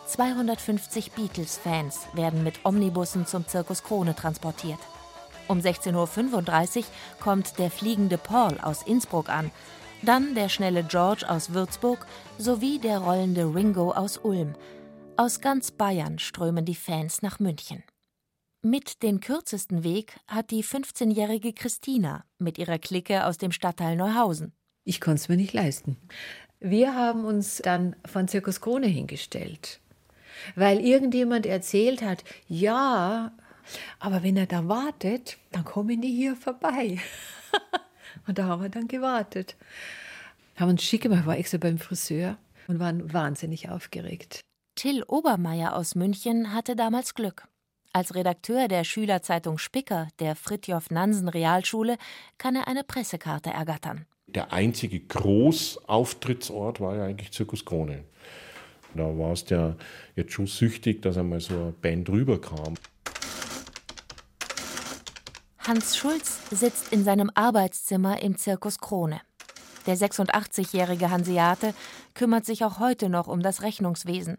250 0.07 1.13
Beatles-Fans 1.13 2.01
werden 2.15 2.43
mit 2.43 2.65
Omnibussen 2.65 3.27
zum 3.27 3.47
Zirkus 3.47 3.85
Krone 3.85 4.17
transportiert. 4.17 4.81
Um 5.47 5.61
16.35 5.61 6.79
Uhr 6.79 6.85
kommt 7.21 7.59
der 7.61 7.71
fliegende 7.71 8.19
Paul 8.19 8.59
aus 8.61 8.83
Innsbruck 8.83 9.29
an, 9.29 9.53
dann 10.03 10.35
der 10.35 10.49
schnelle 10.49 10.83
George 10.83 11.25
aus 11.29 11.53
Würzburg 11.53 12.07
sowie 12.39 12.81
der 12.81 12.99
rollende 12.99 13.45
Ringo 13.55 13.93
aus 13.93 14.19
Ulm. 14.19 14.55
Aus 15.17 15.41
ganz 15.41 15.71
Bayern 15.71 16.19
strömen 16.19 16.65
die 16.65 16.75
Fans 16.75 17.23
nach 17.23 17.39
München. 17.39 17.85
Mit 18.67 19.03
den 19.03 19.21
kürzesten 19.21 19.85
Weg 19.85 20.17
hat 20.27 20.51
die 20.51 20.65
15-jährige 20.65 21.53
Christina 21.53 22.25
mit 22.39 22.57
ihrer 22.57 22.79
Clique 22.79 23.27
aus 23.27 23.37
dem 23.37 23.53
Stadtteil 23.53 23.95
Neuhausen. 23.95 24.55
Ich 24.85 25.03
konnte 25.03 25.21
es 25.21 25.29
mir 25.29 25.37
nicht 25.37 25.53
leisten. 25.53 25.99
Wir 26.61 26.95
haben 26.95 27.27
uns 27.27 27.59
dann 27.59 27.95
von 28.07 28.27
Zirkus 28.27 28.63
Krone 28.63 28.87
hingestellt, 28.87 29.81
weil 30.57 30.81
irgendjemand 30.81 31.45
erzählt 31.45 32.01
hat, 32.01 32.25
ja, 32.49 33.33
aber 33.99 34.23
wenn 34.23 34.39
er 34.39 34.47
da 34.47 34.67
wartet, 34.67 35.37
dann 35.53 35.67
kommen 35.67 36.01
die 36.01 36.17
hier 36.17 36.35
vorbei. 36.35 36.99
und 38.27 38.39
da 38.39 38.45
haben 38.45 38.63
wir 38.63 38.71
dann 38.71 38.89
gewartet. 38.89 39.57
Haben 40.57 40.71
uns 40.71 40.83
schick 40.83 41.03
gemacht, 41.03 41.27
war 41.27 41.37
extra 41.37 41.59
beim 41.59 41.77
Friseur 41.77 42.39
und 42.67 42.79
waren 42.79 43.13
wahnsinnig 43.13 43.69
aufgeregt. 43.69 44.41
Till 44.75 45.03
Obermeier 45.03 45.77
aus 45.77 45.95
München 45.95 46.55
hatte 46.55 46.77
damals 46.77 47.13
Glück. 47.13 47.47
Als 47.97 48.17
Redakteur 48.17 48.67
der 48.67 48.83
Schülerzeitung 48.83 49.57
Spicker 49.57 50.09
der 50.19 50.35
Fritjof 50.35 50.91
Nansen 50.91 51.29
Realschule 51.29 51.97
kann 52.39 52.57
er 52.57 52.67
eine 52.67 52.83
Pressekarte 52.83 53.51
ergattern. 53.51 54.05
Der 54.27 54.53
einzige 54.53 54.99
Großauftrittsort 54.99 56.81
war 56.81 56.97
ja 56.97 57.05
eigentlich 57.05 57.31
Zirkus 57.31 57.65
Krone. 57.65 58.03
Da 58.97 59.05
war 59.17 59.31
es 59.31 59.49
ja 59.49 59.77
jetzt 60.17 60.33
schon 60.33 60.49
süchtig, 60.49 61.03
dass 61.03 61.17
einmal 61.17 61.39
so 61.39 61.55
eine 61.55 61.71
Band 61.71 62.09
rüberkam. 62.09 62.75
Hans 65.61 65.97
Schulz 65.97 66.41
sitzt 66.51 66.93
in 66.93 67.05
seinem 67.05 67.31
Arbeitszimmer 67.33 68.21
im 68.21 68.37
Zirkus 68.37 68.81
Krone. 68.81 69.21
Der 69.87 69.97
86-jährige 69.97 71.11
Hanseate 71.11 71.75
kümmert 72.15 72.45
sich 72.45 72.65
auch 72.65 72.81
heute 72.81 73.09
noch 73.09 73.29
um 73.29 73.41
das 73.41 73.63
Rechnungswesen. 73.63 74.39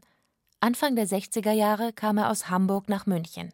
Anfang 0.66 0.96
der 0.96 1.08
60er 1.08 1.52
Jahre 1.52 1.94
kam 1.94 2.18
er 2.18 2.32
aus 2.32 2.50
Hamburg 2.50 2.90
nach 2.90 3.06
München. 3.06 3.54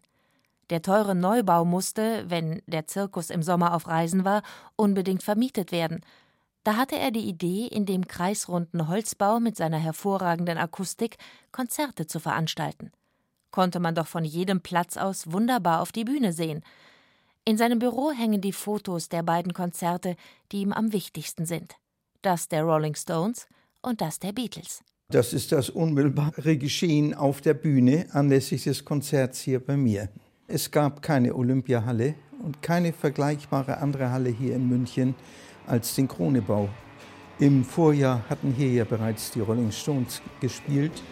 Der 0.70 0.82
teure 0.82 1.14
Neubau 1.14 1.66
musste, 1.66 2.24
wenn 2.30 2.62
der 2.68 2.88
Zirkus 2.88 3.30
im 3.30 3.44
Sommer 3.44 3.74
auf 3.76 3.90
Reisen 3.90 4.24
war, 4.24 4.44
unbedingt 4.78 5.22
vermietet 5.22 5.74
werden. 5.74 6.00
Da 6.64 6.78
hatte 6.78 6.98
er 6.98 7.12
die 7.12 7.28
Idee, 7.28 7.68
in 7.68 7.86
dem 7.86 8.08
kreisrunden 8.08 8.88
Holzbau 8.88 9.42
mit 9.42 9.58
seiner 9.58 9.78
hervorragenden 9.78 10.58
Akustik 10.58 11.18
Konzerte 11.52 12.08
zu 12.08 12.22
veranstalten. 12.22 12.94
Konnte 13.52 13.82
man 13.82 13.94
doch 13.94 14.08
von 14.08 14.24
jedem 14.24 14.62
Platz 14.62 14.96
aus 14.96 15.30
wunderbar 15.30 15.82
auf 15.82 15.92
die 15.92 16.06
Bühne 16.06 16.32
sehen– 16.32 16.64
in 17.44 17.58
seinem 17.58 17.80
Büro 17.80 18.12
hängen 18.12 18.40
die 18.40 18.54
Fotos 18.54 19.10
der 19.10 19.24
beiden 19.24 19.54
Konzerte, 19.54 20.16
die 20.52 20.62
ihm 20.62 20.74
am 20.74 20.94
wichtigsten 20.94 21.48
sind. 21.48 21.74
Das 22.22 22.48
der 22.48 22.62
Rolling 22.62 22.94
Stones 22.94 23.48
und 23.82 24.00
das 24.00 24.20
der 24.20 24.32
Beatles. 24.32 24.84
Das 25.12 25.34
ist 25.34 25.52
das 25.52 25.70
unmittelbare 25.70 26.56
Geschehen 26.56 27.14
auf 27.14 27.42
der 27.42 27.54
Bühne 27.54 28.06
anlässlich 28.14 28.64
des 28.64 28.86
Konzerts 28.86 29.42
hier 29.42 29.60
bei 29.60 29.76
mir. 29.76 30.08
Es 30.48 30.72
gab 30.72 31.02
keine 31.02 31.36
Olympiahalle 31.36 32.16
und 32.42 32.62
keine 32.62 32.94
vergleichbare 32.94 33.80
andere 33.80 34.10
Halle 34.10 34.30
hier 34.30 34.56
in 34.56 34.70
München 34.70 35.14
als 35.68 35.96
den 35.96 36.08
Kronebau. 36.08 36.70
Im 37.40 37.66
Vorjahr 37.66 38.24
hatten 38.30 38.54
hier 38.56 38.72
ja 38.72 38.84
bereits 38.86 39.32
die 39.32 39.42
Rolling 39.42 39.74
Stones 39.74 40.22
gespielt. 40.40 41.04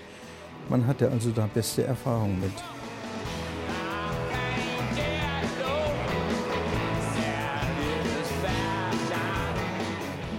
Man 0.69 0.87
hatte 0.87 1.11
also 1.11 1.31
da 1.31 1.49
beste 1.53 1.83
Erfahrungen 1.83 2.39
mit. 2.39 2.78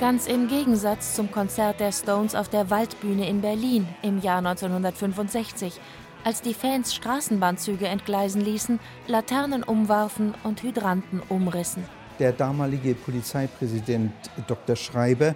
Ganz 0.01 0.27
im 0.29 0.49
Gegensatz 0.49 1.15
zum 1.15 1.31
Konzert 1.31 1.79
der 1.79 1.93
Stones 1.93 2.35
auf 2.35 2.49
der 2.49 2.71
Waldbühne 2.71 3.29
in 3.29 3.43
Berlin 3.43 3.87
im 4.01 4.23
Jahr 4.23 4.39
1965, 4.39 5.79
als 6.25 6.41
die 6.41 6.55
Fans 6.55 6.95
Straßenbahnzüge 6.95 7.87
entgleisen 7.87 8.41
ließen, 8.41 8.81
Laternen 9.09 9.63
umwarfen 9.63 10.33
und 10.43 10.63
Hydranten 10.63 11.21
umrissen. 11.29 11.85
Der 12.19 12.33
damalige 12.33 12.95
Polizeipräsident 12.95 14.15
Dr. 14.47 14.75
Schreiber 14.75 15.35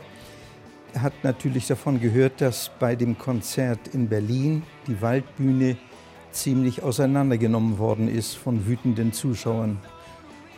hat 0.99 1.13
natürlich 1.23 1.67
davon 1.67 2.01
gehört, 2.01 2.41
dass 2.41 2.71
bei 2.81 2.97
dem 2.97 3.19
Konzert 3.19 3.89
in 3.89 4.09
Berlin 4.09 4.63
die 4.87 5.03
Waldbühne 5.03 5.77
ziemlich 6.31 6.83
auseinandergenommen 6.83 7.77
worden 7.77 8.09
ist 8.09 8.35
von 8.35 8.67
wütenden 8.67 9.13
Zuschauern. 9.13 9.79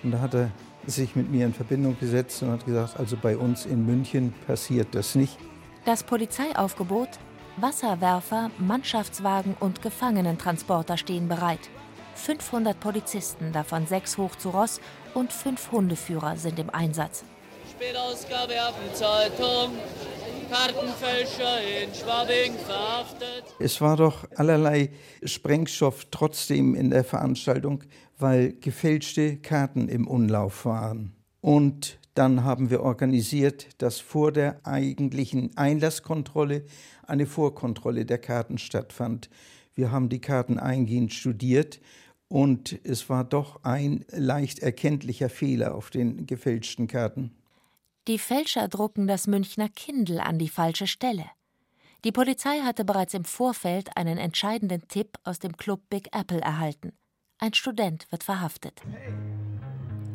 Und 0.05 0.13
da 0.13 0.21
hat 0.21 0.35
er 0.35 0.53
sich 0.87 1.17
mit 1.17 1.31
mir 1.31 1.47
in 1.47 1.55
Verbindung 1.55 1.99
gesetzt 1.99 2.43
und 2.43 2.51
hat 2.51 2.67
gesagt, 2.67 2.99
also 2.99 3.17
bei 3.21 3.37
uns 3.37 3.67
in 3.67 3.85
München 3.87 4.33
passiert 4.47 4.89
das 4.93 5.15
nicht. 5.15 5.39
Das 5.85 6.03
Polizeiaufgebot, 6.03 7.09
Wasserwerfer, 7.57 8.51
Mannschaftswagen 8.59 9.57
und 9.61 9.83
Gefangenentransporter 9.83 10.97
stehen 10.97 11.29
bereit. 11.29 11.71
500 12.15 12.79
Polizisten, 12.81 13.53
davon 13.53 13.87
sechs 13.87 14.19
hoch 14.19 14.35
zu 14.37 14.51
Ross 14.51 14.81
und 15.15 15.33
fünf 15.33 15.71
Hundeführer 15.71 16.37
sind 16.37 16.59
im 16.59 16.71
Einsatz. 16.71 17.25
Spätausgabe 17.71 18.55
Affenzeitung, 18.61 19.73
Kartenfälscher 20.51 21.59
in 21.83 21.95
Schwabing 21.95 22.55
verhaftet. 22.59 23.45
Es 23.59 23.81
war 23.81 23.97
doch 23.97 24.25
allerlei 24.37 24.91
Sprengstoff 25.25 26.07
trotzdem 26.11 26.75
in 26.75 26.91
der 26.91 27.05
Veranstaltung, 27.05 27.83
weil 28.19 28.53
gefälschte 28.53 29.37
Karten 29.37 29.89
im 29.89 30.07
Umlauf 30.07 30.65
waren. 30.65 31.13
Und 31.41 31.99
dann 32.15 32.45
haben 32.45 32.71
wir 32.71 32.83
organisiert, 32.83 33.69
dass 33.79 34.01
vor 34.01 34.33
der 34.33 34.67
eigentlichen 34.67 35.57
Einlasskontrolle 35.57 36.65
eine 37.07 37.27
Vorkontrolle 37.27 38.07
der 38.07 38.19
Karten 38.19 38.59
stattfand. 38.59 39.29
Wir 39.75 39.91
haben 39.91 40.09
die 40.09 40.21
Karten 40.21 40.59
eingehend 40.59 41.13
studiert 41.13 41.81
und 42.29 42.79
es 42.85 43.11
war 43.11 43.25
doch 43.25 43.63
ein 43.65 44.05
leicht 44.11 44.61
erkenntlicher 44.61 45.29
Fehler 45.29 45.75
auf 45.75 45.91
den 45.91 46.27
gefälschten 46.27 46.87
Karten. 46.87 47.33
Die 48.09 48.21
Fälscher 48.21 48.69
drucken 48.69 49.09
das 49.09 49.27
Münchner 49.27 49.69
Kindl 49.69 50.21
an 50.21 50.39
die 50.39 50.49
falsche 50.49 50.87
Stelle. 50.87 51.25
Die 52.05 52.13
Polizei 52.13 52.61
hatte 52.61 52.85
bereits 52.85 53.15
im 53.15 53.25
Vorfeld 53.25 53.97
einen 53.97 54.17
entscheidenden 54.17 54.87
Tipp 54.87 55.19
aus 55.25 55.41
dem 55.41 55.57
Club 55.57 55.81
Big 55.91 56.15
Apple 56.15 56.41
erhalten. 56.41 56.93
Ein 57.39 57.53
Student 57.53 58.07
wird 58.13 58.23
verhaftet. 58.23 58.81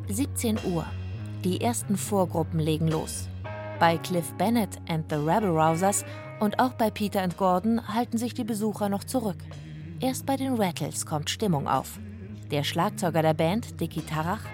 17 0.08 0.60
Uhr. 0.72 0.86
Die 1.44 1.60
ersten 1.60 1.98
Vorgruppen 1.98 2.62
legen 2.62 2.88
los. 2.88 3.28
Bei 3.78 3.98
Cliff 3.98 4.32
Bennett 4.36 4.80
and 4.88 5.10
the 5.10 5.18
Rebel 5.18 5.50
Rousers 5.50 6.06
und 6.40 6.60
auch 6.60 6.76
bei 6.76 6.90
Peter 6.92 7.22
and 7.22 7.36
Gordon 7.36 7.86
halten 7.90 8.18
sich 8.18 8.34
die 8.34 8.46
Besucher 8.46 8.88
noch 8.88 9.04
zurück. 9.04 9.40
Erst 10.00 10.26
bei 10.26 10.38
den 10.38 10.54
Rattles 10.54 11.06
kommt 11.06 11.30
Stimmung 11.30 11.68
auf. 11.68 12.00
Der 12.52 12.64
Schlagzeuger 12.64 13.22
der 13.22 13.34
Band, 13.34 13.82
Dicky 13.82 14.02
Tarach, 14.02 14.46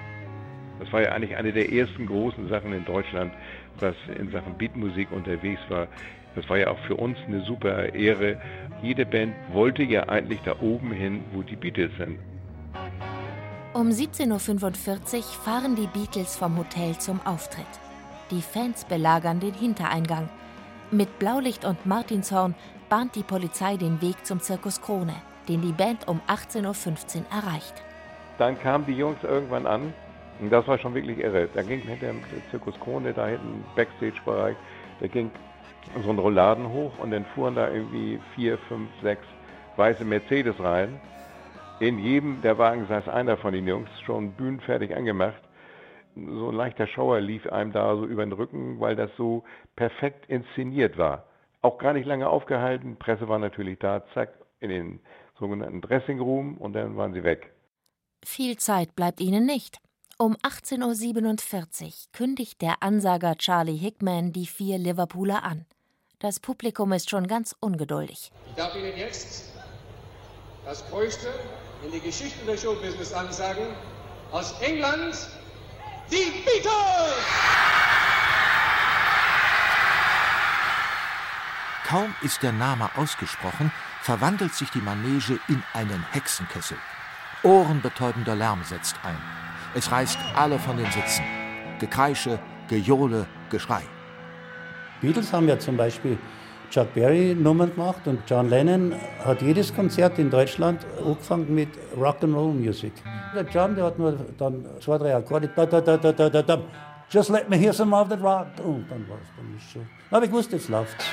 das 0.80 0.92
war 0.92 1.02
ja 1.02 1.12
eigentlich 1.12 1.36
eine 1.36 1.52
der 1.52 1.72
ersten 1.72 2.06
großen 2.06 2.50
Sachen 2.50 2.74
in 2.74 2.86
Deutschland, 2.86 3.34
was 3.80 3.96
in 4.18 4.32
Sachen 4.32 4.58
Beatmusik 4.58 5.12
unterwegs 5.12 5.62
war. 5.70 5.88
Das 6.36 6.48
war 6.50 6.58
ja 6.58 6.70
auch 6.70 6.80
für 6.86 6.96
uns 6.96 7.18
eine 7.28 7.42
super 7.42 7.94
Ehre. 7.94 8.40
Jede 8.82 9.06
Band 9.06 9.34
wollte 9.52 9.84
ja 9.84 10.08
eigentlich 10.08 10.40
da 10.46 10.56
oben 10.62 10.92
hin, 10.92 11.24
wo 11.34 11.42
die 11.42 11.56
Beatles 11.56 11.92
sind. 11.98 12.20
Um 13.74 13.90
17.45 13.90 15.18
Uhr 15.18 15.24
fahren 15.44 15.76
die 15.76 15.88
Beatles 15.88 16.36
vom 16.36 16.58
Hotel 16.58 16.98
zum 16.98 17.20
Auftritt. 17.26 17.66
Die 18.32 18.42
Fans 18.42 18.86
belagern 18.86 19.40
den 19.40 19.54
Hintereingang. 19.54 20.30
Mit 20.92 21.20
Blaulicht 21.20 21.66
und 21.66 21.86
Martinshorn 21.86 22.56
bahnt 22.90 23.16
die 23.16 23.24
Polizei 23.24 23.78
den 23.78 24.02
Weg 24.02 24.26
zum 24.26 24.40
Zirkus 24.40 24.82
Krone, 24.82 25.16
den 25.48 25.62
die 25.62 25.72
Band 25.72 26.08
um 26.08 26.22
18.15 26.28 27.18
Uhr 27.18 27.26
erreicht. 27.32 27.74
Dann 28.38 28.60
kamen 28.60 28.86
die 28.86 28.94
Jungs 28.94 29.24
irgendwann 29.24 29.66
an 29.66 29.94
und 30.40 30.52
das 30.52 30.68
war 30.68 30.78
schon 30.78 30.94
wirklich 30.94 31.20
irre. 31.20 31.50
Da 31.54 31.62
ging 31.62 31.80
hinter 31.80 32.08
dem 32.08 32.22
Zirkus 32.52 32.80
Krone, 32.80 33.14
da 33.14 33.28
hinten 33.28 33.64
Backstage-Bereich, 33.76 34.56
da 35.00 35.08
ging 35.08 35.32
so 36.04 36.10
ein 36.10 36.20
Rolladen 36.20 36.70
hoch 36.70 36.92
und 37.00 37.12
dann 37.12 37.26
fuhren 37.26 37.56
da 37.56 37.70
irgendwie 37.70 38.20
vier, 38.36 38.58
fünf, 38.58 38.90
sechs 39.02 39.26
weiße 39.78 40.04
Mercedes 40.04 40.60
rein. 40.60 41.00
In 41.80 42.00
jedem 42.00 42.42
der 42.42 42.58
Wagen 42.58 42.88
saß 42.88 43.08
einer 43.08 43.38
von 43.38 43.54
den 43.54 43.68
Jungs, 43.68 43.90
schon 44.02 44.32
bühnenfertig 44.32 44.96
angemacht. 44.96 45.42
So 46.16 46.50
ein 46.50 46.56
leichter 46.56 46.88
Schauer 46.88 47.20
lief 47.20 47.48
einem 47.48 47.72
da 47.72 47.96
so 47.96 48.06
über 48.06 48.26
den 48.26 48.34
Rücken, 48.34 48.80
weil 48.80 48.96
das 48.96 49.12
so 49.16 49.44
perfekt 49.76 50.28
inszeniert 50.28 50.98
war. 50.98 51.26
Auch 51.62 51.78
gar 51.78 51.94
nicht 51.94 52.06
lange 52.06 52.28
aufgehalten, 52.28 52.98
Presse 52.98 53.28
war 53.28 53.38
natürlich 53.38 53.78
da, 53.80 54.04
zack, 54.14 54.34
in 54.60 54.70
den 54.70 55.00
sogenannten 55.38 55.82
Dressing 55.82 56.20
Room 56.20 56.58
und 56.58 56.74
dann 56.74 56.98
waren 56.98 57.14
sie 57.14 57.24
weg. 57.24 57.54
Viel 58.26 58.58
Zeit 58.58 58.96
bleibt 58.96 59.22
ihnen 59.22 59.46
nicht. 59.46 59.80
Um 60.20 60.36
18.47 60.38 61.86
Uhr 61.86 61.92
kündigt 62.12 62.64
der 62.64 62.82
Ansager 62.82 63.36
Charlie 63.38 63.78
Hickman 63.78 64.34
die 64.34 64.48
vier 64.48 64.80
Liverpooler 64.80 65.44
an. 65.44 65.68
Das 66.18 66.40
Publikum 66.40 66.92
ist 66.92 67.12
schon 67.12 67.28
ganz 67.28 67.56
ungeduldig. 67.60 68.32
Ich 68.50 68.56
darf 68.56 68.76
Ihnen 68.76 68.98
jetzt 68.98 69.44
das 70.66 70.84
Größte 70.90 71.28
in 71.86 71.92
die 71.92 72.00
Geschichte 72.00 72.44
des 72.48 72.64
Showbusiness 72.64 73.14
ansagen. 73.14 73.68
Aus 74.32 74.60
England, 74.60 75.16
die 76.10 76.32
Beatles! 76.44 76.74
Kaum 81.86 82.16
ist 82.24 82.42
der 82.42 82.54
Name 82.54 82.90
ausgesprochen, 82.96 83.72
verwandelt 84.02 84.56
sich 84.56 84.72
die 84.72 84.82
Manege 84.82 85.40
in 85.48 85.62
einen 85.74 86.04
Hexenkessel. 86.12 86.80
Ohrenbetäubender 87.44 88.36
Lärm 88.36 88.64
setzt 88.64 88.96
ein. 89.04 89.47
Es 89.78 89.92
reißt 89.92 90.18
alle 90.36 90.58
von 90.58 90.76
den 90.76 90.88
Sitzen. 90.88 91.24
Gekreische, 91.80 92.40
Gejohle, 92.68 93.28
Geschrei. 93.52 93.84
Beatles 95.02 95.32
haben 95.32 95.48
ja 95.48 95.60
zum 95.60 95.78
Beispiel 95.78 96.18
Chuck 96.72 96.92
Berry 96.96 97.36
Nummern 97.36 97.72
gemacht 97.76 98.08
und 98.08 98.22
John 98.28 98.50
Lennon 98.50 98.96
hat 99.24 99.40
jedes 99.44 99.72
Konzert 99.76 100.18
in 100.18 100.32
Deutschland 100.32 100.84
angefangen 101.06 101.54
mit 101.54 101.70
Rock'n'Roll 101.96 102.54
Music. 102.54 102.92
Der 103.36 103.44
John, 103.44 103.76
der 103.76 103.86
hat 103.86 104.00
nur 104.00 104.18
dann 104.40 104.66
zwei, 104.80 104.98
drei 104.98 105.16
Akkorde. 105.16 105.48
Da, 105.56 105.68
da, 105.68 105.80
da, 105.80 105.96
da, 105.96 106.12
da, 106.28 106.42
da. 106.42 106.58
Just 107.12 107.30
let 107.30 107.48
me 107.48 107.56
hear 107.56 107.72
some 107.72 107.96
of 107.96 108.10
that 108.10 108.20
rock. 108.20 108.48
Und 108.64 108.90
dann 108.90 109.08
war 109.08 109.18
es 109.22 109.28
dann 109.38 109.54
nicht 109.54 109.72
schon. 109.72 109.88
Habe 110.10 110.26
ich 110.26 110.32
gewusst, 110.32 110.52
jetzt 110.54 110.70
läuft's. 110.70 111.06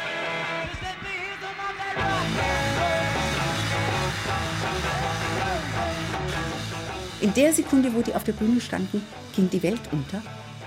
In 7.25 7.33
der 7.33 7.55
Sekunde, 7.55 7.95
wo 7.95 8.03
die 8.03 8.15
auf 8.15 8.25
der 8.25 8.35
Bühne 8.35 8.61
standen, 8.61 9.01
ging 9.35 9.49
die 9.49 9.63
Welt 9.63 9.81
unter, 9.93 10.21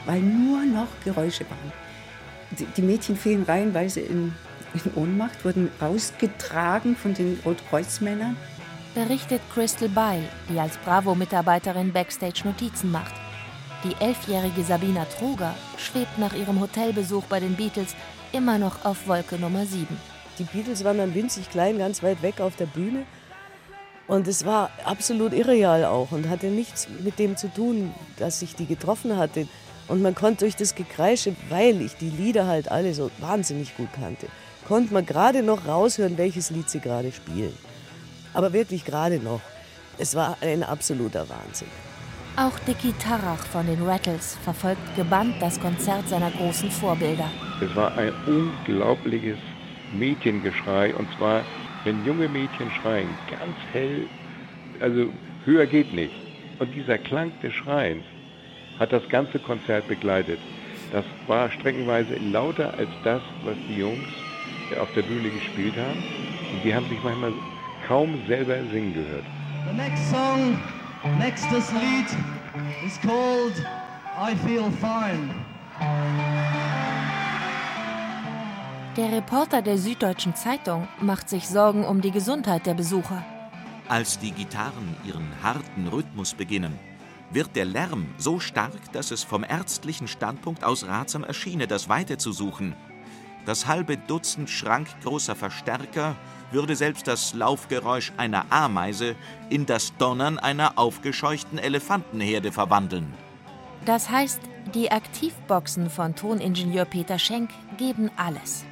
weil 0.08 0.20
nur 0.20 0.66
noch 0.66 0.88
Geräusche 1.04 1.46
waren. 1.48 1.72
Die, 2.58 2.66
die 2.66 2.82
Mädchen 2.82 3.16
fielen 3.16 3.44
reihenweise 3.44 4.00
in, 4.00 4.34
in 4.74 4.94
Ohnmacht, 4.96 5.46
wurden 5.46 5.70
rausgetragen 5.80 6.96
von 6.96 7.14
den 7.14 7.40
Rotkreuzmännern. 7.46 8.36
Berichtet 8.96 9.40
Crystal 9.54 9.88
Byle, 9.88 10.28
die 10.50 10.60
als 10.60 10.78
Bravo-Mitarbeiterin 10.78 11.94
Backstage 11.94 12.42
Notizen 12.46 12.92
macht. 12.92 13.14
Die 13.84 13.94
elfjährige 14.04 14.64
Sabina 14.64 15.06
Truger 15.06 15.54
schwebt 15.78 16.18
nach 16.18 16.34
ihrem 16.34 16.60
Hotelbesuch 16.60 17.26
bei 17.26 17.40
den 17.40 17.56
Beatles 17.56 17.96
immer 18.32 18.58
noch 18.58 18.84
auf 18.84 19.08
Wolke 19.08 19.36
Nummer 19.36 19.68
7. 19.68 19.86
Die 20.40 20.44
Beatles 20.46 20.84
waren 20.84 20.98
dann 20.98 21.14
winzig 21.14 21.52
klein, 21.52 21.78
ganz 21.78 22.02
weit 22.02 22.24
weg 22.24 22.42
auf 22.42 22.56
der 22.56 22.66
Bühne. 22.66 23.06
Und 24.08 24.28
es 24.28 24.46
war 24.46 24.72
absolut 24.86 25.34
irreal 25.34 25.84
auch 25.84 26.12
und 26.12 26.30
hatte 26.30 26.48
nichts 26.48 26.88
mit 27.04 27.20
dem 27.20 27.36
zu 27.36 27.54
tun, 27.54 27.94
dass 28.18 28.42
ich 28.42 28.56
die 28.56 28.66
getroffen 28.66 29.18
hatte. 29.18 29.48
Und 29.90 30.02
man 30.02 30.16
konnte 30.16 30.46
durch 30.46 30.56
das 30.56 30.76
Gekreische, 30.76 31.36
weil 31.50 31.82
ich 31.82 31.96
die 31.96 32.10
Lieder 32.10 32.48
halt 32.48 32.72
alle 32.72 32.94
so 32.94 33.12
wahnsinnig 33.20 33.76
gut 33.76 33.90
kannte, 33.94 34.28
konnte 34.68 34.94
man 34.94 35.06
gerade 35.06 35.44
noch 35.44 35.68
raushören, 35.68 36.18
welches 36.18 36.50
Lied 36.50 36.70
sie 36.70 36.80
gerade 36.80 37.12
spielen. 37.12 37.54
Aber 38.34 38.54
wirklich 38.54 38.86
gerade 38.86 39.20
noch. 39.20 39.42
Es 39.98 40.16
war 40.16 40.38
ein 40.42 40.64
absoluter 40.64 41.28
Wahnsinn. 41.28 41.70
Auch 42.38 42.58
Dicky 42.60 42.94
Tarach 42.94 43.44
von 43.48 43.66
den 43.66 43.82
Rattles 43.82 44.38
verfolgt 44.44 44.96
gebannt 44.96 45.36
das 45.42 45.60
Konzert 45.60 46.08
seiner 46.08 46.30
großen 46.30 46.70
Vorbilder. 46.70 47.30
Es 47.62 47.76
war 47.76 47.98
ein 47.98 48.14
unglaubliches 48.28 49.40
Mädchengeschrei 49.92 50.94
und 50.94 51.08
zwar 51.18 51.44
wenn 51.88 52.04
junge 52.04 52.28
Mädchen 52.28 52.70
schreien, 52.82 53.08
ganz 53.32 53.56
hell, 53.72 54.08
also 54.82 55.08
höher 55.46 55.66
geht 55.66 55.94
nicht. 55.94 56.14
Und 56.60 56.76
dieser 56.76 56.98
Klang 56.98 57.32
des 57.42 57.54
Schreins 57.54 58.04
hat 58.78 58.92
das 58.92 59.08
ganze 59.08 59.40
Konzert 59.40 59.88
begleitet. 59.88 60.40
Das 60.92 61.06
war 61.28 61.50
streckenweise 61.50 62.16
lauter 62.16 62.74
als 62.78 62.90
das, 63.06 63.22
was 63.46 63.56
die 63.70 63.78
Jungs 63.78 64.10
auf 64.82 64.90
der 64.96 65.04
Bühne 65.04 65.30
gespielt 65.30 65.76
haben. 65.78 66.04
Und 66.54 66.64
die 66.66 66.76
haben 66.76 66.90
sich 66.90 67.02
manchmal 67.04 67.32
kaum 67.88 68.20
selber 68.28 68.58
singen 68.70 68.94
gehört. 68.94 69.24
The 69.70 69.78
next 69.78 70.10
song, 70.10 70.60
nächstes 71.20 71.72
Lied 71.72 72.10
is 72.86 73.00
called 73.00 73.66
I 74.20 74.36
Feel 74.46 74.70
Fine. 74.82 75.30
Der 78.98 79.12
Reporter 79.12 79.62
der 79.62 79.78
Süddeutschen 79.78 80.34
Zeitung 80.34 80.88
macht 81.00 81.30
sich 81.30 81.48
Sorgen 81.48 81.86
um 81.86 82.02
die 82.02 82.10
Gesundheit 82.10 82.66
der 82.66 82.74
Besucher. 82.74 83.24
Als 83.88 84.18
die 84.18 84.32
Gitarren 84.32 84.96
ihren 85.06 85.32
harten 85.44 85.88
Rhythmus 85.88 86.34
beginnen, 86.34 86.80
wird 87.30 87.56
der 87.56 87.66
Lärm 87.66 88.08
so 88.18 88.40
stark, 88.40 88.92
dass 88.94 89.12
es 89.12 89.24
vom 89.24 89.44
ärztlichen 89.44 90.08
Standpunkt 90.08 90.64
aus 90.64 90.88
ratsam 90.88 91.24
erschiene, 91.24 91.68
das 91.68 91.90
Weite 91.90 92.18
zu 92.18 92.32
suchen. 92.32 92.76
Das 93.46 93.68
halbe 93.68 93.98
Dutzend 93.98 94.50
schrankgroßer 94.50 95.36
Verstärker 95.36 96.16
würde 96.52 96.76
selbst 96.76 97.06
das 97.08 97.36
Laufgeräusch 97.36 98.14
einer 98.18 98.52
Ameise 98.52 99.16
in 99.52 99.68
das 99.68 99.96
Donnern 99.98 100.40
einer 100.40 100.80
aufgescheuchten 100.80 101.60
Elefantenherde 101.60 102.52
verwandeln. 102.52 103.14
Das 103.86 104.10
heißt, 104.10 104.42
die 104.74 104.90
Aktivboxen 104.90 105.92
von 105.92 106.16
Toningenieur 106.16 106.86
Peter 106.86 107.20
Schenk 107.20 107.52
geben 107.78 108.10
alles. 108.18 108.66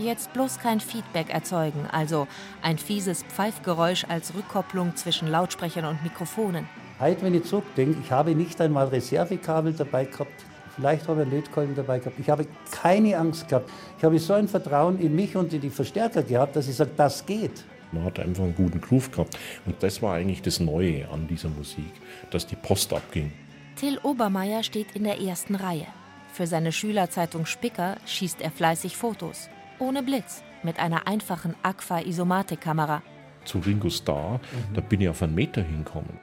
Jetzt 0.00 0.32
bloß 0.32 0.60
kein 0.60 0.80
Feedback 0.80 1.28
erzeugen, 1.28 1.86
also 1.92 2.26
ein 2.62 2.78
fieses 2.78 3.22
Pfeifgeräusch 3.22 4.06
als 4.08 4.34
Rückkopplung 4.34 4.96
zwischen 4.96 5.28
Lautsprechern 5.28 5.84
und 5.84 6.02
Mikrofonen. 6.02 6.66
Heute, 6.98 7.20
wenn 7.20 7.34
ich 7.34 7.44
zurückdenke, 7.44 7.98
ich 8.02 8.10
habe 8.10 8.34
nicht 8.34 8.58
einmal 8.62 8.88
Reservekabel 8.88 9.74
dabei 9.74 10.06
gehabt. 10.06 10.32
Vielleicht 10.74 11.06
habe 11.06 11.20
ich 11.20 11.26
einen 11.26 11.36
Lötkolben 11.36 11.74
dabei 11.74 11.98
gehabt. 11.98 12.18
Ich 12.18 12.30
habe 12.30 12.46
keine 12.70 13.18
Angst 13.18 13.46
gehabt. 13.48 13.70
Ich 13.98 14.04
habe 14.04 14.18
so 14.18 14.32
ein 14.32 14.48
Vertrauen 14.48 14.98
in 14.98 15.14
mich 15.14 15.36
und 15.36 15.52
in 15.52 15.60
die 15.60 15.68
Verstärker 15.68 16.22
gehabt, 16.22 16.56
dass 16.56 16.66
ich 16.66 16.76
sage, 16.76 16.92
das 16.96 17.26
geht. 17.26 17.62
Man 17.92 18.04
hat 18.04 18.18
einfach 18.20 18.44
einen 18.44 18.54
guten 18.54 18.80
Groove 18.80 19.10
gehabt. 19.10 19.36
Und 19.66 19.82
das 19.82 20.00
war 20.00 20.14
eigentlich 20.14 20.40
das 20.40 20.60
Neue 20.60 21.10
an 21.10 21.28
dieser 21.28 21.50
Musik, 21.50 21.92
dass 22.30 22.46
die 22.46 22.56
Post 22.56 22.90
abging. 22.94 23.32
Till 23.76 23.98
Obermeier 24.02 24.62
steht 24.62 24.96
in 24.96 25.04
der 25.04 25.20
ersten 25.20 25.56
Reihe. 25.56 25.88
Für 26.32 26.46
seine 26.46 26.72
Schülerzeitung 26.72 27.44
Spicker 27.44 27.98
schießt 28.06 28.40
er 28.40 28.50
fleißig 28.50 28.96
Fotos. 28.96 29.50
Ohne 29.80 30.02
Blitz, 30.02 30.42
mit 30.62 30.78
einer 30.78 31.06
einfachen 31.06 31.54
Aqua-Isomatic-Kamera. 31.62 33.02
Zu 33.46 33.60
Ringo 33.60 33.88
Starr, 33.88 34.34
mhm. 34.38 34.74
da 34.74 34.82
bin 34.82 35.00
ich 35.00 35.08
auf 35.08 35.22
einen 35.22 35.34
Meter 35.34 35.62
hingekommen. 35.62 36.20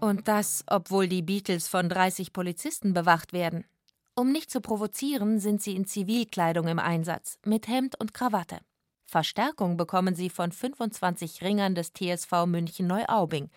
Und 0.00 0.26
das, 0.26 0.64
obwohl 0.66 1.06
die 1.06 1.20
Beatles 1.20 1.68
von 1.68 1.90
30 1.90 2.32
Polizisten 2.32 2.94
bewacht 2.94 3.34
werden. 3.34 3.66
Um 4.14 4.32
nicht 4.32 4.50
zu 4.50 4.62
provozieren, 4.62 5.38
sind 5.38 5.62
sie 5.62 5.76
in 5.76 5.86
Zivilkleidung 5.86 6.66
im 6.66 6.78
Einsatz, 6.78 7.38
mit 7.44 7.68
Hemd 7.68 8.00
und 8.00 8.14
Krawatte. 8.14 8.60
Verstärkung 9.04 9.76
bekommen 9.76 10.14
sie 10.14 10.30
von 10.30 10.50
25 10.50 11.42
Ringern 11.42 11.74
des 11.74 11.92
TSV 11.92 12.46
München 12.46 12.86
Neuaubing. 12.86 13.50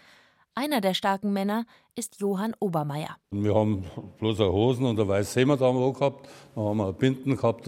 Einer 0.57 0.79
der 0.79 0.93
starken 0.93 1.33
Männer 1.33 1.65
ist 1.95 2.21
Johann 2.21 2.55
Obermeier. 2.61 3.17
Wir 3.29 3.53
haben 3.53 3.83
bloß 4.19 4.39
eine 4.39 4.53
Hosen 4.53 4.85
und 4.85 4.97
ein 4.97 5.05
weißes 5.05 5.35
Hemd 5.35 5.59
haben 5.59 5.93
gehabt. 5.93 6.29
Dann 6.55 6.63
haben 6.63 6.77
wir 6.77 6.93
Binden 6.93 7.35
gehabt, 7.35 7.65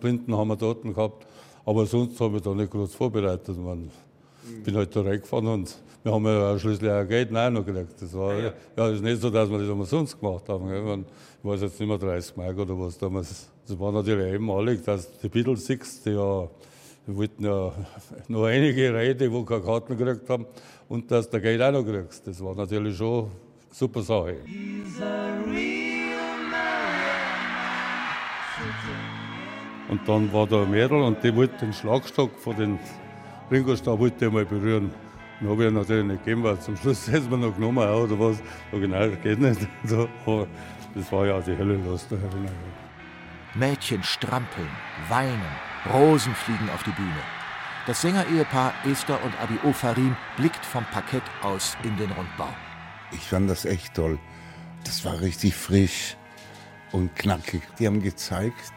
Binden 0.00 0.36
haben 0.36 0.48
wir 0.48 0.56
dort 0.56 0.82
gehabt. 0.82 1.26
Aber 1.64 1.86
sonst 1.86 2.20
habe 2.20 2.36
ich 2.36 2.42
da 2.42 2.52
nicht 2.52 2.70
groß 2.70 2.94
vorbereitet. 2.94 3.56
Ich 3.56 4.62
bin 4.62 4.76
halt 4.76 4.94
da 4.94 5.00
reingefahren 5.00 5.46
und 5.46 5.74
wir 6.02 6.12
haben 6.12 6.26
ja 6.26 6.58
schließlich 6.58 6.90
auch 6.90 7.08
Geld 7.08 7.34
auch 7.34 7.48
noch 7.48 7.64
gekriegt. 7.64 7.94
Das 7.98 8.12
war 8.12 8.34
ja, 8.34 8.52
ja 8.76 8.88
ist 8.90 9.02
nicht 9.02 9.22
so, 9.22 9.30
dass 9.30 9.48
wir 9.48 9.58
das 9.58 9.68
umsonst 9.70 10.20
gemacht 10.20 10.46
haben. 10.50 11.06
Ich 11.42 11.48
weiß 11.48 11.62
jetzt 11.62 11.80
nicht 11.80 11.88
mehr 11.88 11.96
30 11.96 12.36
Mark 12.36 12.58
oder 12.58 12.78
was 12.78 12.98
damals. 12.98 13.48
Das 13.66 13.78
war 13.80 13.90
natürlich 13.90 14.34
einmalig, 14.34 14.84
dass 14.84 15.18
die 15.18 15.30
Beatles 15.30 15.64
Six, 15.64 16.02
die 16.02 16.10
ja, 16.10 16.46
wir 17.08 17.16
wollten 17.16 17.42
ja 17.42 17.72
noch 18.28 18.44
einige 18.44 18.92
Räte, 18.92 19.30
die 19.30 19.44
keine 19.44 19.62
Karten 19.62 19.96
gekriegt 19.96 20.28
haben, 20.28 20.44
und 20.90 21.10
dass 21.10 21.30
du 21.30 21.40
Geld 21.40 21.62
auch 21.62 21.72
noch 21.72 21.82
kriegst. 21.82 22.26
Das 22.26 22.44
war 22.44 22.54
natürlich 22.54 22.98
schon 22.98 23.24
eine 23.24 23.30
super 23.70 24.02
Sache. 24.02 24.36
Und 29.88 30.06
dann 30.06 30.30
war 30.34 30.46
da 30.46 30.62
ein 30.62 30.70
Mädel 30.70 31.00
und 31.00 31.24
die 31.24 31.34
wollte 31.34 31.56
den 31.64 31.72
Schlagstock 31.72 32.30
von 32.38 32.56
den 32.56 32.78
Ringo 33.50 33.74
Starr 33.74 33.98
wollte 33.98 34.30
mal 34.30 34.44
berühren. 34.44 34.90
Dann 35.40 35.48
habe 35.48 35.64
ich 35.66 35.72
natürlich 35.72 36.04
nicht 36.04 36.24
gegeben, 36.26 36.42
weil 36.42 36.60
zum 36.60 36.76
Schluss 36.76 37.08
ist 37.08 37.30
man 37.30 37.40
noch 37.40 37.54
genommen 37.54 37.78
oder 37.78 38.18
was. 38.18 38.42
Ja, 38.70 38.78
genau, 38.78 39.06
das 39.08 39.22
geht 39.22 39.38
nicht. 39.38 39.66
das 40.94 41.12
war 41.12 41.26
ja 41.26 41.40
die 41.40 41.56
Hölle 41.56 41.76
los 41.76 42.06
Mädchen 43.54 44.02
strampeln, 44.02 44.68
weinen, 45.08 45.40
Rosen 45.92 46.34
fliegen 46.34 46.68
auf 46.70 46.82
die 46.82 46.90
Bühne. 46.90 47.22
Das 47.86 48.02
Sängerehepaar 48.02 48.74
Esther 48.84 49.22
und 49.24 49.32
Abi 49.40 49.58
Ofarim 49.64 50.16
blickt 50.36 50.64
vom 50.64 50.84
Parkett 50.86 51.22
aus 51.42 51.76
in 51.82 51.96
den 51.96 52.10
Rundbau. 52.12 52.48
Ich 53.12 53.28
fand 53.28 53.48
das 53.48 53.64
echt 53.64 53.94
toll. 53.94 54.18
Das 54.84 55.04
war 55.04 55.20
richtig 55.20 55.54
frisch 55.54 56.16
und 56.92 57.14
knackig. 57.16 57.62
Die 57.78 57.86
haben 57.86 58.02
gezeigt, 58.02 58.72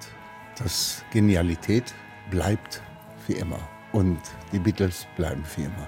dass 0.57 1.03
Genialität 1.11 1.93
bleibt 2.29 2.81
für 3.25 3.33
immer. 3.33 3.59
Und 3.91 4.19
die 4.53 4.59
Beatles 4.59 5.07
bleiben 5.17 5.43
für 5.43 5.63
immer 5.63 5.87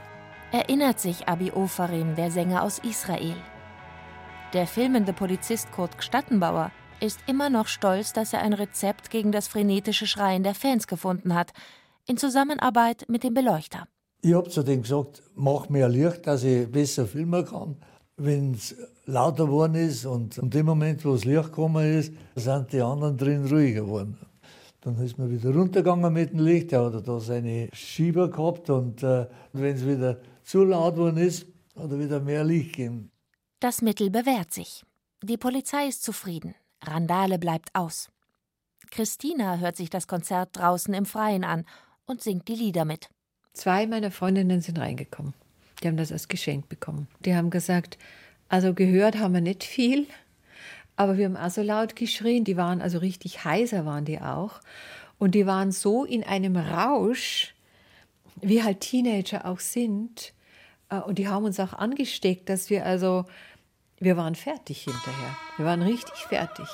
erinnert 0.53 0.99
sich 0.99 1.27
Abi 1.27 1.51
Ofarim, 1.51 2.15
der 2.15 2.29
Sänger 2.29 2.61
aus 2.61 2.77
Israel. 2.77 3.35
Der 4.53 4.67
filmende 4.67 5.11
Polizist 5.11 5.71
Kurt 5.71 5.97
Gstattenbauer 5.97 6.71
ist 7.03 7.19
immer 7.27 7.49
noch 7.49 7.67
stolz, 7.67 8.13
dass 8.13 8.31
er 8.31 8.41
ein 8.41 8.53
Rezept 8.53 9.09
gegen 9.09 9.33
das 9.33 9.49
frenetische 9.49 10.07
Schreien 10.07 10.43
der 10.43 10.55
Fans 10.55 10.87
gefunden 10.87 11.35
hat, 11.35 11.51
in 12.07 12.17
Zusammenarbeit 12.17 13.05
mit 13.09 13.23
dem 13.23 13.33
Beleuchter. 13.33 13.87
Ich 14.21 14.33
habe 14.33 14.49
zu 14.49 14.63
dem 14.63 14.83
gesagt, 14.83 15.21
mach 15.35 15.67
mehr 15.67 15.89
Licht, 15.89 16.25
dass 16.25 16.43
ich 16.43 16.71
besser 16.71 17.05
filmen 17.05 17.45
kann. 17.45 17.75
Wenn 18.15 18.53
es 18.53 18.75
lauter 19.05 19.45
geworden 19.45 19.75
ist 19.75 20.05
und 20.05 20.37
in 20.37 20.49
dem 20.49 20.65
Moment, 20.65 21.03
wo 21.03 21.11
das 21.11 21.25
Licht 21.25 21.43
gekommen 21.43 21.99
ist, 21.99 22.13
sind 22.35 22.71
die 22.71 22.81
anderen 22.81 23.17
drin 23.17 23.45
ruhiger 23.47 23.81
geworden. 23.81 24.17
Dann 24.79 24.97
ist 25.03 25.17
man 25.17 25.29
wieder 25.29 25.53
runtergegangen 25.53 26.13
mit 26.13 26.31
dem 26.31 26.39
Licht. 26.39 26.71
Er 26.71 26.85
hat 26.85 27.07
da 27.07 27.19
seine 27.19 27.69
Schieber 27.73 28.29
gehabt 28.29 28.69
und 28.69 29.03
äh, 29.03 29.27
wenn 29.51 29.75
es 29.75 29.85
wieder 29.85 30.19
zu 30.43 30.63
laut 30.63 30.95
worden 30.95 31.17
ist, 31.17 31.45
hat 31.75 31.91
er 31.91 31.99
wieder 31.99 32.21
mehr 32.21 32.45
Licht 32.45 32.77
gegeben. 32.77 33.11
Das 33.59 33.81
Mittel 33.81 34.09
bewährt 34.09 34.53
sich. 34.53 34.83
Die 35.21 35.37
Polizei 35.37 35.87
ist 35.87 36.03
zufrieden. 36.03 36.53
Randale 36.85 37.39
bleibt 37.39 37.69
aus. 37.73 38.09
Christina 38.91 39.57
hört 39.57 39.75
sich 39.75 39.89
das 39.89 40.07
Konzert 40.07 40.49
draußen 40.53 40.93
im 40.93 41.05
Freien 41.05 41.43
an 41.43 41.65
und 42.05 42.21
singt 42.21 42.47
die 42.47 42.55
Lieder 42.55 42.85
mit. 42.85 43.09
Zwei 43.53 43.87
meiner 43.87 44.11
Freundinnen 44.11 44.61
sind 44.61 44.79
reingekommen. 44.79 45.33
Die 45.81 45.87
haben 45.87 45.97
das 45.97 46.11
als 46.11 46.27
Geschenk 46.27 46.69
bekommen. 46.69 47.07
Die 47.19 47.35
haben 47.35 47.49
gesagt, 47.49 47.97
also 48.49 48.73
gehört 48.73 49.17
haben 49.17 49.33
wir 49.33 49.41
nicht 49.41 49.63
viel, 49.63 50.07
aber 50.95 51.17
wir 51.17 51.25
haben 51.25 51.37
auch 51.37 51.49
so 51.49 51.61
laut 51.61 51.95
geschrien. 51.95 52.43
Die 52.43 52.57
waren 52.57 52.81
also 52.81 52.99
richtig 52.99 53.45
heiser, 53.45 53.85
waren 53.85 54.05
die 54.05 54.21
auch. 54.21 54.61
Und 55.17 55.35
die 55.35 55.45
waren 55.45 55.71
so 55.71 56.05
in 56.05 56.23
einem 56.23 56.55
Rausch, 56.55 57.53
wie 58.41 58.63
halt 58.63 58.81
Teenager 58.81 59.45
auch 59.45 59.59
sind. 59.59 60.33
Äh, 60.89 60.99
und 60.99 61.17
die 61.17 61.27
haben 61.27 61.45
uns 61.45 61.59
auch 61.59 61.73
angesteckt, 61.73 62.49
dass 62.49 62.69
wir 62.69 62.85
also, 62.85 63.25
wir 64.03 64.17
waren 64.17 64.35
fertig 64.35 64.83
hinterher. 64.83 65.35
Wir 65.57 65.65
waren 65.65 65.81
richtig 65.81 66.15
fertig. 66.27 66.65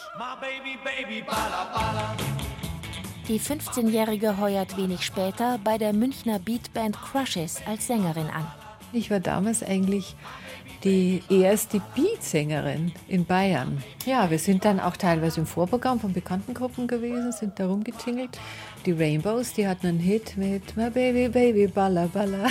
Die 3.27 3.39
15-Jährige 3.39 4.39
heuert 4.39 4.75
wenig 4.77 5.05
später 5.05 5.59
bei 5.63 5.77
der 5.77 5.93
Münchner 5.93 6.39
Beatband 6.39 6.97
Crushes 6.99 7.61
als 7.67 7.87
Sängerin 7.87 8.27
an. 8.27 8.47
Ich 8.91 9.11
war 9.11 9.19
damals 9.19 9.61
eigentlich 9.61 10.15
die 10.83 11.21
erste 11.29 11.81
Beatsängerin 11.95 12.91
in 13.07 13.25
Bayern. 13.25 13.83
Ja, 14.05 14.29
wir 14.29 14.39
sind 14.39 14.65
dann 14.65 14.79
auch 14.79 14.95
teilweise 14.95 15.41
im 15.41 15.45
Vorprogramm 15.45 15.99
von 15.99 16.13
bekannten 16.13 16.53
Gruppen 16.53 16.87
gewesen, 16.87 17.31
sind 17.31 17.59
da 17.59 17.67
rumgetingelt. 17.67 18.39
Die 18.85 18.93
Rainbows, 18.93 19.53
die 19.53 19.67
hatten 19.67 19.87
einen 19.87 19.99
Hit 19.99 20.37
mit 20.37 20.77
My 20.77 20.89
Baby, 20.89 21.27
Baby, 21.27 21.67
Balla, 21.67 22.07
Balla. 22.07 22.47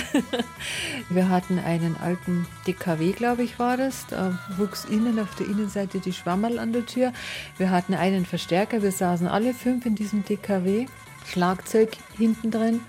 Wir 1.09 1.27
hatten 1.27 1.57
einen 1.57 1.97
alten 1.97 2.45
DKW, 2.67 3.13
glaube 3.13 3.41
ich, 3.41 3.57
war 3.57 3.77
das. 3.77 4.05
Da 4.07 4.37
wuchs 4.57 4.85
innen 4.85 5.17
auf 5.17 5.33
der 5.35 5.47
Innenseite 5.47 5.99
die 5.99 6.13
Schwammerl 6.13 6.59
an 6.59 6.71
der 6.71 6.85
Tür. 6.85 7.13
Wir 7.57 7.71
hatten 7.71 7.95
einen 7.95 8.27
Verstärker, 8.27 8.83
wir 8.83 8.91
saßen 8.91 9.27
alle 9.27 9.55
fünf 9.55 9.87
in 9.87 9.95
diesem 9.95 10.23
DKW. 10.23 10.85
Schlagzeug 11.25 11.97
hinten 12.17 12.51
drin. 12.51 12.81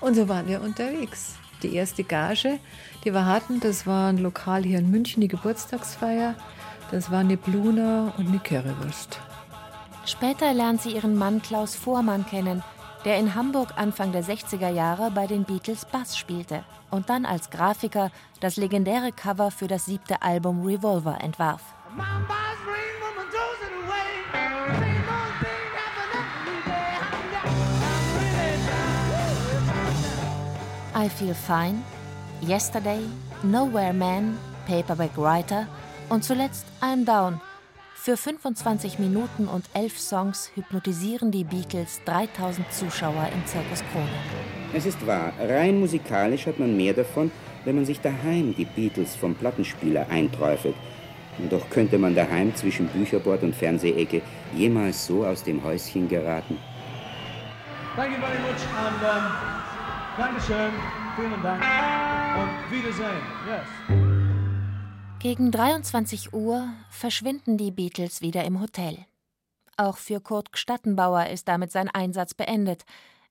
Und 0.00 0.14
so 0.14 0.28
waren 0.28 0.46
wir 0.46 0.62
unterwegs. 0.62 1.34
Die 1.62 1.74
erste 1.74 2.04
Gage, 2.04 2.60
die 3.08 3.14
wir 3.14 3.24
hatten, 3.24 3.58
das 3.60 3.86
war 3.86 4.10
ein 4.10 4.18
Lokal 4.18 4.64
hier 4.64 4.78
in 4.80 4.90
München, 4.90 5.22
die 5.22 5.28
Geburtstagsfeier. 5.28 6.34
Das 6.90 7.10
war 7.10 7.20
eine 7.20 7.38
Bluna 7.38 8.12
und 8.18 8.28
eine 8.28 8.38
Currywurst. 8.38 9.18
Später 10.04 10.52
lernt 10.52 10.82
sie 10.82 10.94
ihren 10.94 11.16
Mann 11.16 11.40
Klaus 11.40 11.74
Vormann 11.74 12.26
kennen, 12.26 12.62
der 13.06 13.16
in 13.16 13.34
Hamburg 13.34 13.72
Anfang 13.76 14.12
der 14.12 14.22
60er 14.22 14.68
Jahre 14.68 15.10
bei 15.10 15.26
den 15.26 15.44
Beatles 15.44 15.86
Bass 15.86 16.18
spielte 16.18 16.64
und 16.90 17.08
dann 17.08 17.24
als 17.24 17.48
Grafiker 17.48 18.10
das 18.40 18.56
legendäre 18.58 19.10
Cover 19.12 19.50
für 19.50 19.68
das 19.68 19.86
siebte 19.86 20.20
Album 20.20 20.66
Revolver 20.66 21.18
entwarf. 21.22 21.62
I 30.94 31.08
Feel 31.08 31.34
Fine, 31.34 31.82
Yesterday, 32.40 33.00
Nowhere 33.42 33.92
Man, 33.92 34.38
Paperback 34.66 35.16
Writer 35.16 35.66
und 36.08 36.22
zuletzt 36.22 36.66
I'm 36.80 37.04
Down. 37.04 37.40
Für 37.94 38.16
25 38.16 38.98
Minuten 39.00 39.48
und 39.48 39.64
11 39.74 39.98
Songs 39.98 40.50
hypnotisieren 40.54 41.30
die 41.32 41.44
Beatles 41.44 42.00
3000 42.04 42.72
Zuschauer 42.72 43.28
im 43.34 43.44
Zirkus 43.44 43.82
Krone. 43.92 44.08
Es 44.72 44.86
ist 44.86 45.04
wahr, 45.06 45.32
rein 45.40 45.80
musikalisch 45.80 46.46
hat 46.46 46.58
man 46.58 46.76
mehr 46.76 46.94
davon, 46.94 47.32
wenn 47.64 47.74
man 47.74 47.84
sich 47.84 48.00
daheim 48.00 48.54
die 48.56 48.64
Beatles 48.66 49.16
vom 49.16 49.34
Plattenspieler 49.34 50.08
einträufelt. 50.08 50.76
Und 51.38 51.52
doch 51.52 51.68
könnte 51.70 51.98
man 51.98 52.14
daheim 52.14 52.54
zwischen 52.54 52.86
Bücherbord 52.88 53.42
und 53.42 53.54
Fernsehecke 53.54 54.22
jemals 54.54 55.06
so 55.06 55.26
aus 55.26 55.42
dem 55.42 55.62
Häuschen 55.64 56.08
geraten. 56.08 56.58
Thank 57.96 58.12
you 58.12 58.20
very 58.20 58.38
much 58.38 58.62
and 58.78 59.02
um, 59.02 59.32
Dankeschön, 60.16 60.72
vielen 61.18 61.42
Dank 61.42 61.62
und 62.38 62.72
Wiedersehen. 62.72 63.22
Yes. 63.46 63.66
Gegen 65.18 65.50
23 65.50 66.32
Uhr 66.32 66.68
verschwinden 66.90 67.58
die 67.58 67.72
Beatles 67.72 68.22
wieder 68.22 68.44
im 68.44 68.60
Hotel. 68.60 68.98
Auch 69.76 69.96
für 69.96 70.20
Kurt 70.20 70.52
Gstattenbauer 70.52 71.26
ist 71.26 71.48
damit 71.48 71.72
sein 71.72 71.88
Einsatz 71.88 72.34
beendet. 72.34 72.84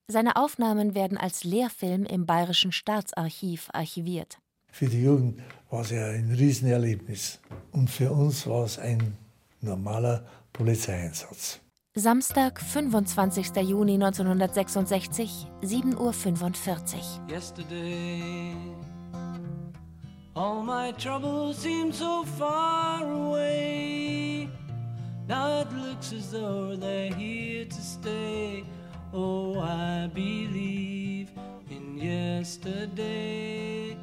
Seine 0.06 0.36
Aufnahmen 0.36 0.94
werden 0.94 1.16
als 1.16 1.44
Lehrfilm 1.44 2.04
im 2.04 2.26
Bayerischen 2.26 2.72
Staatsarchiv 2.72 3.68
archiviert. 3.72 4.38
Für 4.70 4.86
die 4.86 5.02
Jugend 5.02 5.40
war 5.70 5.80
es 5.80 5.90
ja 5.90 6.06
ein 6.08 6.30
Riesenerlebnis. 6.30 7.40
Und 7.72 7.88
für 7.88 8.10
uns 8.10 8.46
war 8.46 8.64
es 8.64 8.78
ein 8.78 9.16
normaler 9.60 10.26
Polizeieinsatz. 10.52 11.60
Samstag, 11.98 12.58
25. 12.60 13.66
Juni 13.66 13.98
1966, 13.98 15.46
7.45 15.62 16.00
Uhr. 16.00 17.28
Yesterday, 17.28 18.54
all 20.36 20.62
my 20.62 20.92
troubles 20.92 21.58
seem 21.58 21.92
so 21.92 22.24
far 22.24 23.02
away. 23.02 24.48
Now 25.26 25.60
it 25.62 25.72
looks 25.72 26.12
as 26.12 26.30
though 26.30 26.76
they're 26.76 27.12
here 27.12 27.64
to 27.64 27.82
stay. 27.82 28.64
Oh, 29.12 29.58
I 29.60 30.08
believe 30.14 31.30
in 31.68 31.98
yesterday. 31.98 33.96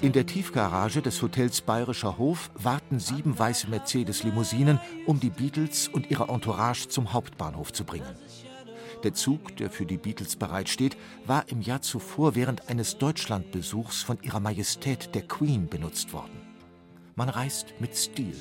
In 0.00 0.12
der 0.12 0.26
Tiefgarage 0.26 1.00
des 1.00 1.22
Hotels 1.22 1.60
Bayerischer 1.60 2.18
Hof 2.18 2.50
warten 2.54 2.98
sieben 2.98 3.38
weiße 3.38 3.68
Mercedes-Limousinen, 3.68 4.80
um 5.06 5.20
die 5.20 5.30
Beatles 5.30 5.86
und 5.88 6.10
ihre 6.10 6.28
Entourage 6.28 6.88
zum 6.88 7.12
Hauptbahnhof 7.12 7.72
zu 7.72 7.84
bringen. 7.84 8.16
Der 9.04 9.14
Zug, 9.14 9.56
der 9.56 9.70
für 9.70 9.86
die 9.86 9.96
Beatles 9.96 10.34
bereitsteht, 10.36 10.96
war 11.24 11.48
im 11.48 11.60
Jahr 11.60 11.82
zuvor 11.82 12.34
während 12.34 12.68
eines 12.68 12.98
Deutschlandbesuchs 12.98 14.02
von 14.02 14.18
ihrer 14.22 14.40
Majestät 14.40 15.14
der 15.14 15.22
Queen 15.22 15.68
benutzt 15.68 16.12
worden. 16.12 16.40
Man 17.14 17.28
reist 17.28 17.74
mit 17.78 17.96
Stil. 17.96 18.36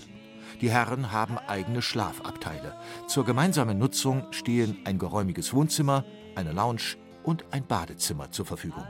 Die 0.61 0.71
Herren 0.71 1.11
haben 1.11 1.37
eigene 1.37 1.81
Schlafabteile. 1.81 2.73
Zur 3.07 3.23
gemeinsamen 3.23 3.77
Nutzung 3.77 4.25
stehen 4.31 4.77
ein 4.85 4.97
geräumiges 4.97 5.53
Wohnzimmer, 5.53 6.05
eine 6.35 6.53
Lounge 6.53 6.97
und 7.23 7.45
ein 7.51 7.65
Badezimmer 7.65 8.31
zur 8.31 8.45
Verfügung. 8.45 8.85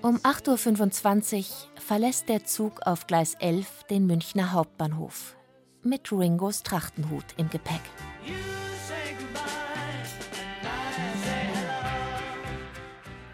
Um 0.00 0.18
8.25 0.18 1.38
Uhr 1.38 1.44
verlässt 1.80 2.28
der 2.28 2.44
Zug 2.44 2.82
auf 2.86 3.08
Gleis 3.08 3.34
11 3.40 3.82
den 3.90 4.06
Münchner 4.06 4.52
Hauptbahnhof. 4.52 5.36
Mit 5.82 6.12
Ringos 6.12 6.62
Trachtenhut 6.62 7.24
im 7.36 7.50
Gepäck. 7.50 7.80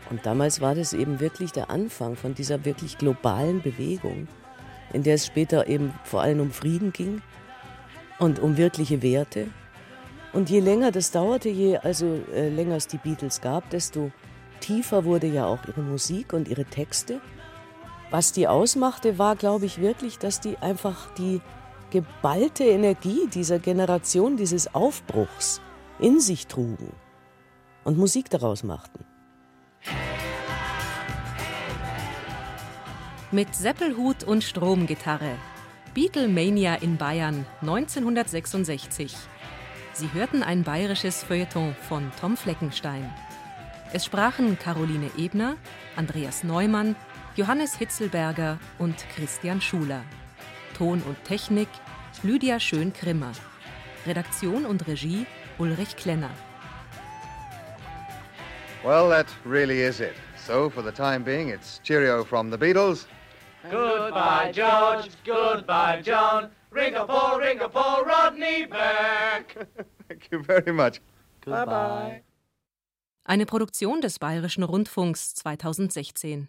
Und 0.09 0.25
damals 0.25 0.63
war 0.63 0.75
das 0.75 0.95
eben 0.95 1.21
wirklich 1.21 1.53
der 1.53 1.69
Anfang 1.69 2.17
von 2.17 2.35
dieser 2.35 2.65
wirklich 2.65 2.97
globalen 2.97 3.61
Bewegung, 3.61 4.27
in 4.95 5.03
der 5.03 5.17
es 5.17 5.27
später 5.27 5.67
eben 5.67 5.93
vor 6.05 6.23
allem 6.23 6.41
um 6.41 6.51
Frieden 6.51 6.95
ging 6.95 7.21
und 8.19 8.39
um 8.39 8.57
wirkliche 8.57 9.03
Werte. 9.03 9.49
Und 10.33 10.49
je 10.49 10.61
länger 10.61 10.93
das 10.93 11.11
dauerte, 11.11 11.51
je 11.51 11.77
also 11.77 12.21
äh, 12.35 12.49
länger 12.49 12.77
es 12.77 12.87
die 12.87 12.97
Beatles 12.97 13.43
gab, 13.43 13.69
desto 13.69 14.11
tiefer 14.65 15.05
wurde 15.05 15.27
ja 15.27 15.47
auch 15.47 15.59
ihre 15.69 15.83
Musik 15.83 16.33
und 16.33 16.49
ihre 16.49 16.65
Texte. 16.65 17.21
Was 18.11 18.33
die 18.33 18.49
ausmachte, 18.49 19.19
war, 19.19 19.37
glaube 19.37 19.67
ich, 19.67 19.81
wirklich, 19.81 20.19
dass 20.19 20.41
die 20.41 20.57
einfach 20.59 21.13
die 21.15 21.43
geballte 21.91 22.65
Energie 22.65 23.29
dieser 23.33 23.59
Generation, 23.59 24.37
dieses 24.37 24.75
Aufbruchs 24.75 25.61
in 25.99 26.19
sich 26.19 26.47
trugen 26.47 26.93
und 27.85 27.99
Musik 27.99 28.31
daraus 28.31 28.63
machten. 28.63 29.05
Mit 33.31 33.55
Seppelhut 33.55 34.25
und 34.25 34.45
Stromgitarre. 34.45 35.37
Beatlemania 35.93 36.77
in 36.77 36.97
Bayern 36.97 37.45
1966. 37.61 39.15
Sie 39.93 40.13
hörten 40.13 40.43
ein 40.43 40.63
bayerisches 40.63 41.23
Feuilleton 41.23 41.77
von 41.89 42.11
Tom 42.21 42.37
Fleckenstein. 42.37 43.13
Es 43.95 44.07
sprachen 44.07 44.59
Caroline 44.59 45.09
Ebner, 45.17 45.57
Andreas 45.95 46.43
Neumann, 46.43 46.97
Johannes 47.37 47.77
Hitzelberger 47.77 48.59
und 48.81 48.97
Christian 49.15 49.61
Schuler. 49.61 50.03
Ton 50.77 51.01
und 51.03 51.17
Technik 51.23 51.69
Lydia 52.25 52.59
Schön-Grimmer. 52.59 53.31
Redaktion 54.05 54.67
und 54.67 54.89
Regie 54.89 55.27
Ulrich 55.59 55.95
Klenner. 55.95 56.33
Well, 58.83 59.09
that 59.11 59.29
really 59.45 59.83
is 59.83 60.01
it. 60.01 60.17
So, 60.45 60.69
for 60.69 60.83
the 60.83 60.91
time 60.91 61.23
being, 61.23 61.51
it's 61.51 61.81
cheerio 61.85 62.25
from 62.25 62.51
the 62.51 62.59
Beatles. 62.59 63.07
Goodbye, 63.71 64.51
George. 64.53 65.09
Goodbye, 65.25 66.03
John. 66.03 66.51
Ring 66.73 66.97
a 66.97 67.07
ball, 67.07 67.39
ring 67.39 67.61
a 67.61 67.69
ball, 67.69 68.03
Rodney 68.03 68.67
back. 68.67 69.55
Thank 70.09 70.31
you 70.33 70.43
very 70.43 70.73
much. 70.73 71.01
Bye 71.47 71.65
bye. 71.65 72.23
Eine 73.27 73.47
Produktion 73.47 74.03
des 74.03 74.19
Bayerischen 74.19 74.63
Rundfunks 74.63 75.35
2016. 75.37 76.49